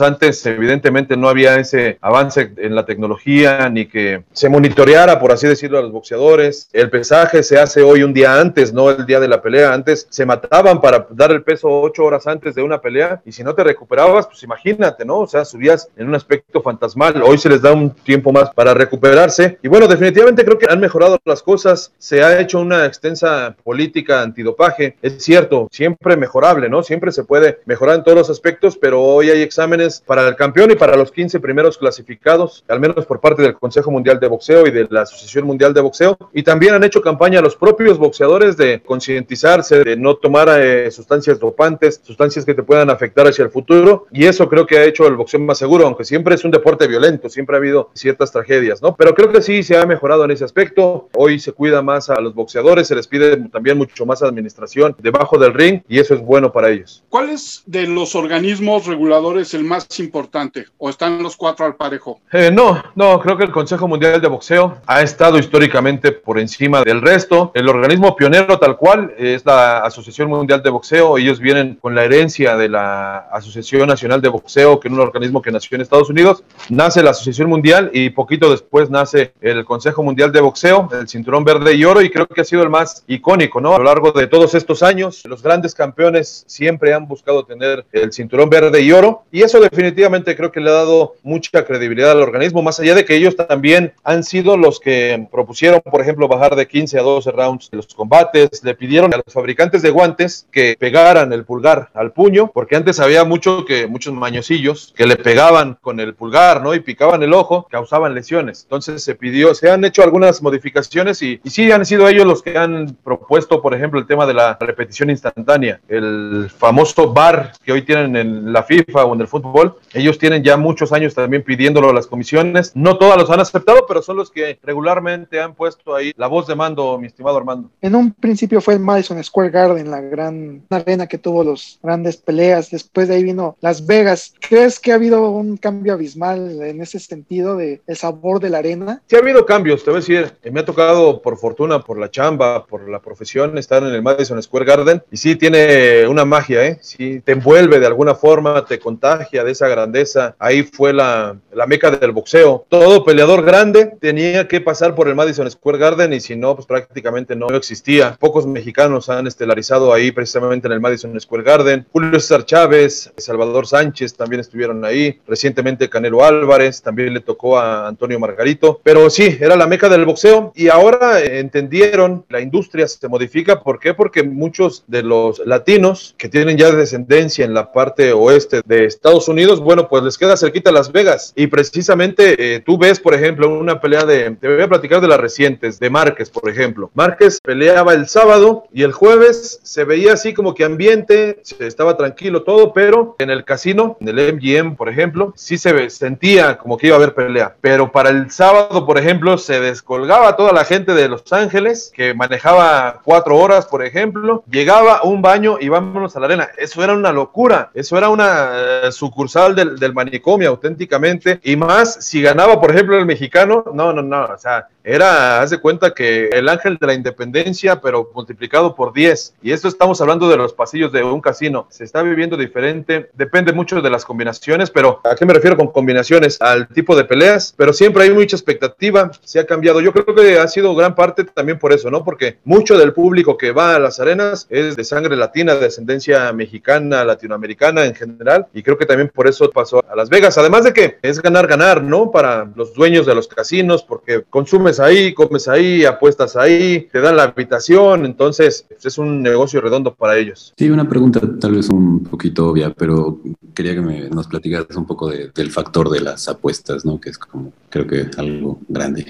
Antes, 0.00 0.46
evidentemente, 0.46 1.16
no 1.16 1.28
había 1.28 1.56
ese 1.56 1.98
avance 2.00 2.52
en 2.56 2.74
la 2.76 2.84
tecnología 2.84 3.68
ni 3.68 3.86
que 3.86 4.22
se 4.32 4.48
monitoreara, 4.48 5.18
por 5.18 5.32
así 5.32 5.39
decirlo, 5.48 5.78
a 5.78 5.82
los 5.82 5.92
boxeadores. 5.92 6.68
El 6.72 6.90
pesaje 6.90 7.42
se 7.42 7.58
hace 7.58 7.82
hoy 7.82 8.02
un 8.02 8.12
día 8.12 8.40
antes, 8.40 8.72
no 8.72 8.90
el 8.90 9.06
día 9.06 9.20
de 9.20 9.28
la 9.28 9.42
pelea. 9.42 9.72
Antes 9.72 10.06
se 10.10 10.26
mataban 10.26 10.80
para 10.80 11.06
dar 11.10 11.30
el 11.30 11.42
peso 11.42 11.68
ocho 11.68 12.04
horas 12.04 12.26
antes 12.26 12.54
de 12.54 12.62
una 12.62 12.80
pelea 12.80 13.22
y 13.24 13.32
si 13.32 13.42
no 13.42 13.54
te 13.54 13.64
recuperabas, 13.64 14.26
pues 14.26 14.42
imagínate, 14.42 15.04
¿no? 15.04 15.20
O 15.20 15.26
sea, 15.26 15.44
subías 15.44 15.88
en 15.96 16.08
un 16.08 16.14
aspecto 16.14 16.62
fantasmal. 16.62 17.22
Hoy 17.22 17.38
se 17.38 17.48
les 17.48 17.62
da 17.62 17.72
un 17.72 17.90
tiempo 17.90 18.32
más 18.32 18.50
para 18.50 18.74
recuperarse. 18.74 19.58
Y 19.62 19.68
bueno, 19.68 19.86
definitivamente 19.86 20.44
creo 20.44 20.58
que 20.58 20.66
han 20.70 20.80
mejorado 20.80 21.18
las 21.24 21.42
cosas. 21.42 21.92
Se 21.98 22.22
ha 22.22 22.40
hecho 22.40 22.60
una 22.60 22.86
extensa 22.86 23.56
política 23.62 24.22
antidopaje. 24.22 24.96
Es 25.02 25.22
cierto, 25.22 25.68
siempre 25.70 26.16
mejorable, 26.16 26.68
¿no? 26.68 26.82
Siempre 26.82 27.12
se 27.12 27.24
puede 27.24 27.60
mejorar 27.66 27.96
en 27.96 28.04
todos 28.04 28.18
los 28.18 28.30
aspectos, 28.30 28.76
pero 28.76 29.02
hoy 29.02 29.30
hay 29.30 29.42
exámenes 29.42 30.02
para 30.04 30.26
el 30.26 30.36
campeón 30.36 30.70
y 30.70 30.74
para 30.76 30.96
los 30.96 31.12
15 31.12 31.40
primeros 31.40 31.78
clasificados, 31.78 32.64
al 32.68 32.80
menos 32.80 33.06
por 33.06 33.20
parte 33.20 33.42
del 33.42 33.54
Consejo 33.54 33.90
Mundial 33.90 34.20
de 34.20 34.28
Boxeo 34.28 34.66
y 34.66 34.70
de 34.70 34.86
la 34.90 35.06
Asociación 35.20 35.46
Mundial 35.46 35.74
de 35.74 35.80
Boxeo. 35.80 36.16
Y 36.32 36.42
también 36.42 36.74
han 36.74 36.84
hecho 36.84 37.02
campaña 37.02 37.40
los 37.40 37.56
propios 37.56 37.98
boxeadores 37.98 38.56
de 38.56 38.80
concientizarse, 38.80 39.84
de 39.84 39.96
no 39.96 40.16
tomar 40.16 40.48
eh, 40.60 40.90
sustancias 40.90 41.38
dopantes, 41.38 42.00
sustancias 42.02 42.44
que 42.44 42.54
te 42.54 42.62
puedan 42.62 42.90
afectar 42.90 43.26
hacia 43.26 43.44
el 43.44 43.50
futuro. 43.50 44.06
Y 44.12 44.24
eso 44.24 44.48
creo 44.48 44.66
que 44.66 44.78
ha 44.78 44.84
hecho 44.84 45.06
el 45.06 45.16
boxeo 45.16 45.40
más 45.40 45.58
seguro, 45.58 45.86
aunque 45.86 46.04
siempre 46.04 46.34
es 46.34 46.44
un 46.44 46.50
deporte 46.50 46.86
violento, 46.86 47.28
siempre 47.28 47.56
ha 47.56 47.58
habido 47.58 47.90
ciertas 47.94 48.32
tragedias, 48.32 48.82
¿no? 48.82 48.96
Pero 48.96 49.14
creo 49.14 49.30
que 49.30 49.42
sí 49.42 49.62
se 49.62 49.76
ha 49.76 49.86
mejorado 49.86 50.24
en 50.24 50.30
ese 50.30 50.44
aspecto. 50.44 51.08
Hoy 51.14 51.38
se 51.38 51.52
cuida 51.52 51.82
más 51.82 52.10
a 52.10 52.20
los 52.20 52.34
boxeadores, 52.34 52.88
se 52.88 52.94
les 52.94 53.06
pide 53.06 53.36
también 53.48 53.76
mucho 53.76 54.06
más 54.06 54.22
administración 54.22 54.96
debajo 54.98 55.38
del 55.38 55.54
ring 55.54 55.82
y 55.88 55.98
eso 55.98 56.14
es 56.14 56.20
bueno 56.20 56.52
para 56.52 56.70
ellos. 56.70 57.04
¿Cuál 57.08 57.30
es 57.30 57.62
de 57.66 57.86
los 57.86 58.14
organismos 58.14 58.86
reguladores 58.86 59.54
el 59.54 59.64
más 59.64 59.86
importante? 59.98 60.66
¿O 60.78 60.88
están 60.88 61.22
los 61.22 61.36
cuatro 61.36 61.66
al 61.66 61.76
parejo? 61.76 62.20
Eh, 62.32 62.50
no, 62.52 62.82
no, 62.94 63.20
creo 63.20 63.36
que 63.36 63.44
el 63.44 63.50
Consejo 63.50 63.88
Mundial 63.88 64.20
de 64.20 64.28
Boxeo 64.28 64.78
ha 64.86 65.02
estado 65.10 65.38
históricamente 65.38 66.12
por 66.12 66.38
encima 66.38 66.82
del 66.82 67.02
resto. 67.02 67.50
El 67.54 67.68
organismo 67.68 68.16
pionero 68.16 68.58
tal 68.58 68.76
cual 68.76 69.12
es 69.18 69.44
la 69.44 69.78
Asociación 69.78 70.28
Mundial 70.28 70.62
de 70.62 70.70
Boxeo. 70.70 71.18
Ellos 71.18 71.40
vienen 71.40 71.76
con 71.80 71.94
la 71.94 72.04
herencia 72.04 72.56
de 72.56 72.68
la 72.68 73.28
Asociación 73.32 73.88
Nacional 73.88 74.22
de 74.22 74.28
Boxeo, 74.28 74.78
que 74.78 74.88
es 74.88 74.94
un 74.94 75.00
organismo 75.00 75.42
que 75.42 75.50
nació 75.50 75.74
en 75.74 75.82
Estados 75.82 76.10
Unidos. 76.10 76.44
Nace 76.68 77.02
la 77.02 77.10
Asociación 77.10 77.48
Mundial 77.48 77.90
y 77.92 78.10
poquito 78.10 78.50
después 78.50 78.88
nace 78.88 79.32
el 79.40 79.64
Consejo 79.64 80.02
Mundial 80.02 80.32
de 80.32 80.40
Boxeo, 80.40 80.88
el 80.92 81.08
cinturón 81.08 81.44
verde 81.44 81.74
y 81.74 81.84
oro, 81.84 82.00
y 82.02 82.10
creo 82.10 82.26
que 82.26 82.40
ha 82.40 82.44
sido 82.44 82.62
el 82.62 82.70
más 82.70 83.04
icónico, 83.08 83.60
¿no? 83.60 83.74
A 83.74 83.78
lo 83.78 83.84
largo 83.84 84.12
de 84.12 84.26
todos 84.28 84.54
estos 84.54 84.82
años, 84.82 85.22
los 85.24 85.42
grandes 85.42 85.74
campeones 85.74 86.44
siempre 86.46 86.94
han 86.94 87.08
buscado 87.08 87.44
tener 87.44 87.84
el 87.92 88.12
cinturón 88.12 88.48
verde 88.48 88.80
y 88.80 88.92
oro, 88.92 89.24
y 89.32 89.42
eso 89.42 89.60
definitivamente 89.60 90.36
creo 90.36 90.52
que 90.52 90.60
le 90.60 90.70
ha 90.70 90.74
dado 90.74 91.14
mucha 91.22 91.64
credibilidad 91.64 92.12
al 92.12 92.22
organismo, 92.22 92.62
más 92.62 92.78
allá 92.78 92.94
de 92.94 93.04
que 93.04 93.16
ellos 93.16 93.34
también 93.36 93.92
han 94.04 94.22
sido 94.22 94.56
los 94.56 94.78
que 94.78 94.99
propusieron, 95.30 95.80
por 95.80 96.00
ejemplo, 96.00 96.28
bajar 96.28 96.56
de 96.56 96.66
15 96.66 96.98
a 96.98 97.02
12 97.02 97.30
rounds 97.32 97.68
los 97.72 97.86
combates, 97.94 98.62
le 98.64 98.74
pidieron 98.74 99.12
a 99.14 99.18
los 99.18 99.32
fabricantes 99.32 99.82
de 99.82 99.90
guantes 99.90 100.46
que 100.50 100.76
pegaran 100.78 101.32
el 101.32 101.44
pulgar 101.44 101.90
al 101.94 102.12
puño, 102.12 102.50
porque 102.52 102.76
antes 102.76 103.00
había 103.00 103.24
mucho 103.24 103.64
que 103.64 103.86
muchos 103.86 104.14
mañosillos 104.14 104.92
que 104.96 105.06
le 105.06 105.16
pegaban 105.16 105.78
con 105.80 106.00
el 106.00 106.14
pulgar, 106.14 106.62
¿no? 106.62 106.74
Y 106.74 106.80
picaban 106.80 107.22
el 107.22 107.32
ojo, 107.32 107.66
causaban 107.70 108.14
lesiones. 108.14 108.62
Entonces 108.64 109.02
se 109.02 109.14
pidió, 109.14 109.54
se 109.54 109.70
han 109.70 109.84
hecho 109.84 110.02
algunas 110.02 110.42
modificaciones 110.42 111.22
y, 111.22 111.40
y 111.42 111.50
sí 111.50 111.70
han 111.70 111.86
sido 111.86 112.08
ellos 112.08 112.26
los 112.26 112.42
que 112.42 112.56
han 112.56 112.96
propuesto, 113.04 113.62
por 113.62 113.74
ejemplo, 113.74 114.00
el 114.00 114.06
tema 114.06 114.26
de 114.26 114.34
la 114.34 114.56
repetición 114.60 115.10
instantánea, 115.10 115.80
el 115.88 116.50
famoso 116.56 117.12
VAR 117.12 117.52
que 117.64 117.72
hoy 117.72 117.82
tienen 117.82 118.16
en 118.16 118.52
la 118.52 118.62
FIFA 118.62 119.04
o 119.04 119.14
en 119.14 119.20
el 119.20 119.28
fútbol. 119.28 119.76
Ellos 119.92 120.18
tienen 120.18 120.42
ya 120.42 120.56
muchos 120.56 120.92
años 120.92 121.14
también 121.14 121.42
pidiéndolo 121.42 121.90
a 121.90 121.94
las 121.94 122.06
comisiones. 122.06 122.72
No 122.74 122.98
todas 122.98 123.16
los 123.16 123.30
han 123.30 123.40
aceptado, 123.40 123.86
pero 123.86 124.02
son 124.02 124.16
los 124.16 124.30
que 124.30 124.58
regularmente 124.62 124.89
han 124.90 125.54
puesto 125.54 125.94
ahí 125.94 126.12
la 126.16 126.26
voz 126.26 126.46
de 126.46 126.54
mando, 126.54 126.98
mi 126.98 127.06
estimado 127.06 127.36
Armando. 127.36 127.70
En 127.80 127.94
un 127.94 128.12
principio 128.12 128.60
fue 128.60 128.74
el 128.74 128.80
Madison 128.80 129.22
Square 129.22 129.50
Garden, 129.50 129.90
la 129.90 130.00
gran 130.00 130.62
arena 130.70 131.06
que 131.06 131.18
tuvo 131.18 131.44
los 131.44 131.78
grandes 131.82 132.16
peleas. 132.16 132.70
Después 132.70 133.08
de 133.08 133.16
ahí 133.16 133.24
vino 133.24 133.56
Las 133.60 133.86
Vegas. 133.86 134.34
¿Crees 134.40 134.78
que 134.78 134.92
ha 134.92 134.96
habido 134.96 135.30
un 135.30 135.56
cambio 135.56 135.94
abismal 135.94 136.62
en 136.62 136.80
ese 136.80 136.98
sentido 136.98 137.56
de 137.56 137.80
el 137.86 137.96
sabor 137.96 138.40
de 138.40 138.50
la 138.50 138.58
arena? 138.58 139.02
Sí 139.06 139.16
ha 139.16 139.20
habido 139.20 139.46
cambios, 139.46 139.84
te 139.84 139.90
voy 139.90 139.98
a 139.98 140.00
decir. 140.00 140.32
Me 140.50 140.60
ha 140.60 140.64
tocado 140.64 141.22
por 141.22 141.36
fortuna, 141.36 141.80
por 141.80 141.98
la 141.98 142.10
chamba, 142.10 142.66
por 142.66 142.88
la 142.88 143.00
profesión, 143.00 143.56
estar 143.58 143.82
en 143.82 143.94
el 143.94 144.02
Madison 144.02 144.42
Square 144.42 144.64
Garden 144.64 145.02
y 145.10 145.16
sí 145.16 145.36
tiene 145.36 146.06
una 146.06 146.24
magia, 146.24 146.66
¿eh? 146.66 146.78
Sí 146.80 147.20
te 147.20 147.32
envuelve 147.32 147.78
de 147.78 147.86
alguna 147.86 148.14
forma, 148.14 148.64
te 148.64 148.78
contagia 148.78 149.44
de 149.44 149.52
esa 149.52 149.68
grandeza. 149.68 150.34
Ahí 150.38 150.62
fue 150.62 150.92
la, 150.92 151.36
la 151.52 151.66
meca 151.66 151.90
del 151.90 152.12
boxeo. 152.12 152.66
Todo 152.68 153.04
peleador 153.04 153.44
grande 153.44 153.92
tenía 154.00 154.48
que 154.48 154.60
pasar 154.60 154.79
por 154.94 155.08
el 155.08 155.14
Madison 155.14 155.50
Square 155.50 155.78
Garden 155.78 156.12
y 156.14 156.20
si 156.20 156.36
no, 156.36 156.54
pues 156.54 156.66
prácticamente 156.66 157.36
no 157.36 157.48
existía. 157.48 158.16
Pocos 158.18 158.46
mexicanos 158.46 159.10
han 159.10 159.26
estelarizado 159.26 159.92
ahí 159.92 160.10
precisamente 160.10 160.66
en 160.66 160.72
el 160.72 160.80
Madison 160.80 161.18
Square 161.20 161.44
Garden. 161.44 161.86
Julio 161.92 162.18
César 162.18 162.46
Chávez, 162.46 163.12
Salvador 163.18 163.66
Sánchez 163.66 164.14
también 164.14 164.40
estuvieron 164.40 164.84
ahí. 164.84 165.20
Recientemente 165.26 165.90
Canelo 165.90 166.24
Álvarez, 166.24 166.80
también 166.80 167.12
le 167.12 167.20
tocó 167.20 167.58
a 167.58 167.88
Antonio 167.88 168.18
Margarito. 168.18 168.80
Pero 168.82 169.10
sí, 169.10 169.36
era 169.38 169.54
la 169.56 169.66
meca 169.66 169.88
del 169.88 170.06
boxeo 170.06 170.52
y 170.54 170.68
ahora 170.68 171.20
entendieron, 171.20 172.24
la 172.30 172.40
industria 172.40 172.88
se 172.88 173.06
modifica. 173.08 173.62
¿Por 173.62 173.78
qué? 173.78 173.92
Porque 173.92 174.22
muchos 174.22 174.84
de 174.86 175.02
los 175.02 175.40
latinos 175.46 176.14
que 176.16 176.28
tienen 176.28 176.56
ya 176.56 176.70
descendencia 176.70 177.44
en 177.44 177.52
la 177.52 177.72
parte 177.72 178.12
oeste 178.12 178.62
de 178.64 178.86
Estados 178.86 179.28
Unidos, 179.28 179.60
bueno, 179.60 179.88
pues 179.88 180.02
les 180.02 180.16
queda 180.16 180.36
cerquita 180.36 180.72
Las 180.72 180.90
Vegas. 180.90 181.32
Y 181.36 181.48
precisamente 181.48 182.54
eh, 182.54 182.60
tú 182.60 182.78
ves, 182.78 182.98
por 182.98 183.14
ejemplo, 183.14 183.48
una 183.58 183.80
pelea 183.80 184.04
de, 184.04 184.30
te 184.40 184.48
voy 184.48 184.62
a 184.62 184.68
platicar 184.70 185.02
de 185.02 185.08
las 185.08 185.20
recientes, 185.20 185.78
de 185.78 185.90
Márquez, 185.90 186.30
por 186.30 186.48
ejemplo. 186.48 186.90
Márquez 186.94 187.40
peleaba 187.42 187.92
el 187.92 188.08
sábado 188.08 188.64
y 188.72 188.82
el 188.82 188.92
jueves 188.92 189.60
se 189.62 189.84
veía 189.84 190.14
así 190.14 190.32
como 190.32 190.54
que 190.54 190.64
ambiente, 190.64 191.42
estaba 191.58 191.96
tranquilo 191.96 192.42
todo, 192.42 192.72
pero 192.72 193.16
en 193.18 193.28
el 193.30 193.44
casino, 193.44 193.98
en 194.00 194.08
el 194.08 194.34
MGM, 194.34 194.76
por 194.76 194.88
ejemplo, 194.88 195.32
sí 195.36 195.58
se 195.58 195.90
sentía 195.90 196.56
como 196.56 196.78
que 196.78 196.86
iba 196.86 196.96
a 196.96 196.98
haber 196.98 197.14
pelea. 197.14 197.56
Pero 197.60 197.92
para 197.92 198.10
el 198.10 198.30
sábado, 198.30 198.86
por 198.86 198.98
ejemplo, 198.98 199.36
se 199.36 199.60
descolgaba 199.60 200.36
toda 200.36 200.52
la 200.52 200.64
gente 200.64 200.94
de 200.94 201.08
Los 201.08 201.32
Ángeles, 201.32 201.92
que 201.94 202.14
manejaba 202.14 203.00
cuatro 203.04 203.36
horas, 203.36 203.66
por 203.66 203.84
ejemplo, 203.84 204.42
llegaba 204.50 204.98
a 204.98 205.02
un 205.02 205.20
baño 205.22 205.58
y 205.60 205.68
vámonos 205.68 206.16
a 206.16 206.20
la 206.20 206.26
arena. 206.26 206.48
Eso 206.56 206.82
era 206.82 206.94
una 206.94 207.12
locura, 207.12 207.70
eso 207.74 207.98
era 207.98 208.08
una 208.08 208.50
eh, 208.84 208.92
sucursal 208.92 209.54
del, 209.54 209.78
del 209.78 209.92
manicomio 209.92 210.50
auténticamente, 210.50 211.40
y 211.42 211.56
más 211.56 212.04
si 212.04 212.22
ganaba, 212.22 212.60
por 212.60 212.70
ejemplo, 212.70 212.96
el 212.96 213.06
mexicano, 213.06 213.64
no, 213.74 213.92
no, 213.92 214.02
no, 214.02 214.24
o 214.24 214.38
sea, 214.38 214.59
that 214.60 214.70
era, 214.84 215.40
haz 215.40 215.50
de 215.50 215.58
cuenta 215.58 215.94
que 215.94 216.28
el 216.28 216.48
ángel 216.48 216.78
de 216.80 216.86
la 216.86 216.94
independencia, 216.94 217.80
pero 217.80 218.10
multiplicado 218.14 218.74
por 218.74 218.92
10. 218.92 219.34
Y 219.42 219.52
esto 219.52 219.68
estamos 219.68 220.00
hablando 220.00 220.28
de 220.28 220.36
los 220.36 220.52
pasillos 220.52 220.92
de 220.92 221.02
un 221.02 221.20
casino. 221.20 221.66
Se 221.70 221.84
está 221.84 222.02
viviendo 222.02 222.36
diferente, 222.36 223.10
depende 223.14 223.52
mucho 223.52 223.80
de 223.80 223.90
las 223.90 224.04
combinaciones, 224.04 224.70
pero 224.70 225.00
¿a 225.04 225.14
qué 225.14 225.26
me 225.26 225.34
refiero 225.34 225.56
con 225.56 225.68
combinaciones? 225.68 226.40
Al 226.40 226.68
tipo 226.68 226.96
de 226.96 227.04
peleas, 227.04 227.54
pero 227.56 227.72
siempre 227.72 228.04
hay 228.04 228.10
mucha 228.10 228.36
expectativa, 228.36 229.10
se 229.22 229.40
ha 229.40 229.46
cambiado. 229.46 229.80
Yo 229.80 229.92
creo 229.92 230.14
que 230.14 230.38
ha 230.38 230.48
sido 230.48 230.74
gran 230.74 230.94
parte 230.94 231.24
también 231.24 231.58
por 231.58 231.72
eso, 231.72 231.90
¿no? 231.90 232.04
Porque 232.04 232.38
mucho 232.44 232.78
del 232.78 232.92
público 232.92 233.36
que 233.36 233.52
va 233.52 233.76
a 233.76 233.78
las 233.78 234.00
arenas 234.00 234.46
es 234.50 234.76
de 234.76 234.84
sangre 234.84 235.16
latina, 235.16 235.54
de 235.54 235.66
ascendencia 235.66 236.32
mexicana, 236.32 237.04
latinoamericana 237.04 237.84
en 237.84 237.94
general, 237.94 238.46
y 238.54 238.62
creo 238.62 238.78
que 238.78 238.86
también 238.86 239.10
por 239.14 239.28
eso 239.28 239.50
pasó 239.50 239.84
a 239.88 239.96
Las 239.96 240.08
Vegas. 240.08 240.38
Además 240.38 240.64
de 240.64 240.72
que 240.72 240.98
es 241.02 241.20
ganar, 241.20 241.46
ganar, 241.46 241.82
¿no? 241.82 242.10
Para 242.10 242.50
los 242.54 242.74
dueños 242.74 243.06
de 243.06 243.14
los 243.14 243.28
casinos, 243.28 243.82
porque 243.82 244.24
consumes 244.28 244.79
ahí, 244.80 245.14
comes 245.14 245.48
ahí, 245.48 245.84
apuestas 245.84 246.36
ahí, 246.36 246.88
te 246.90 247.00
dan 247.00 247.16
la 247.16 247.24
habitación, 247.24 248.04
entonces 248.04 248.64
pues, 248.68 248.84
es 248.86 248.98
un 248.98 249.22
negocio 249.22 249.60
redondo 249.60 249.94
para 249.94 250.18
ellos. 250.18 250.52
Sí, 250.56 250.68
una 250.70 250.88
pregunta 250.88 251.20
tal 251.38 251.54
vez 251.54 251.68
un 251.68 252.02
poquito 252.04 252.48
obvia, 252.48 252.70
pero 252.70 253.20
quería 253.54 253.74
que 253.74 253.80
me, 253.80 254.08
nos 254.08 254.26
platicaras 254.26 254.74
un 254.76 254.86
poco 254.86 255.10
del 255.10 255.50
factor 255.50 255.90
de 255.90 256.00
las 256.00 256.28
apuestas, 256.28 256.84
¿no? 256.84 257.00
Que 257.00 257.10
es 257.10 257.18
como, 257.18 257.52
creo 257.68 257.86
que 257.86 258.06
algo 258.16 258.58
grande. 258.68 259.06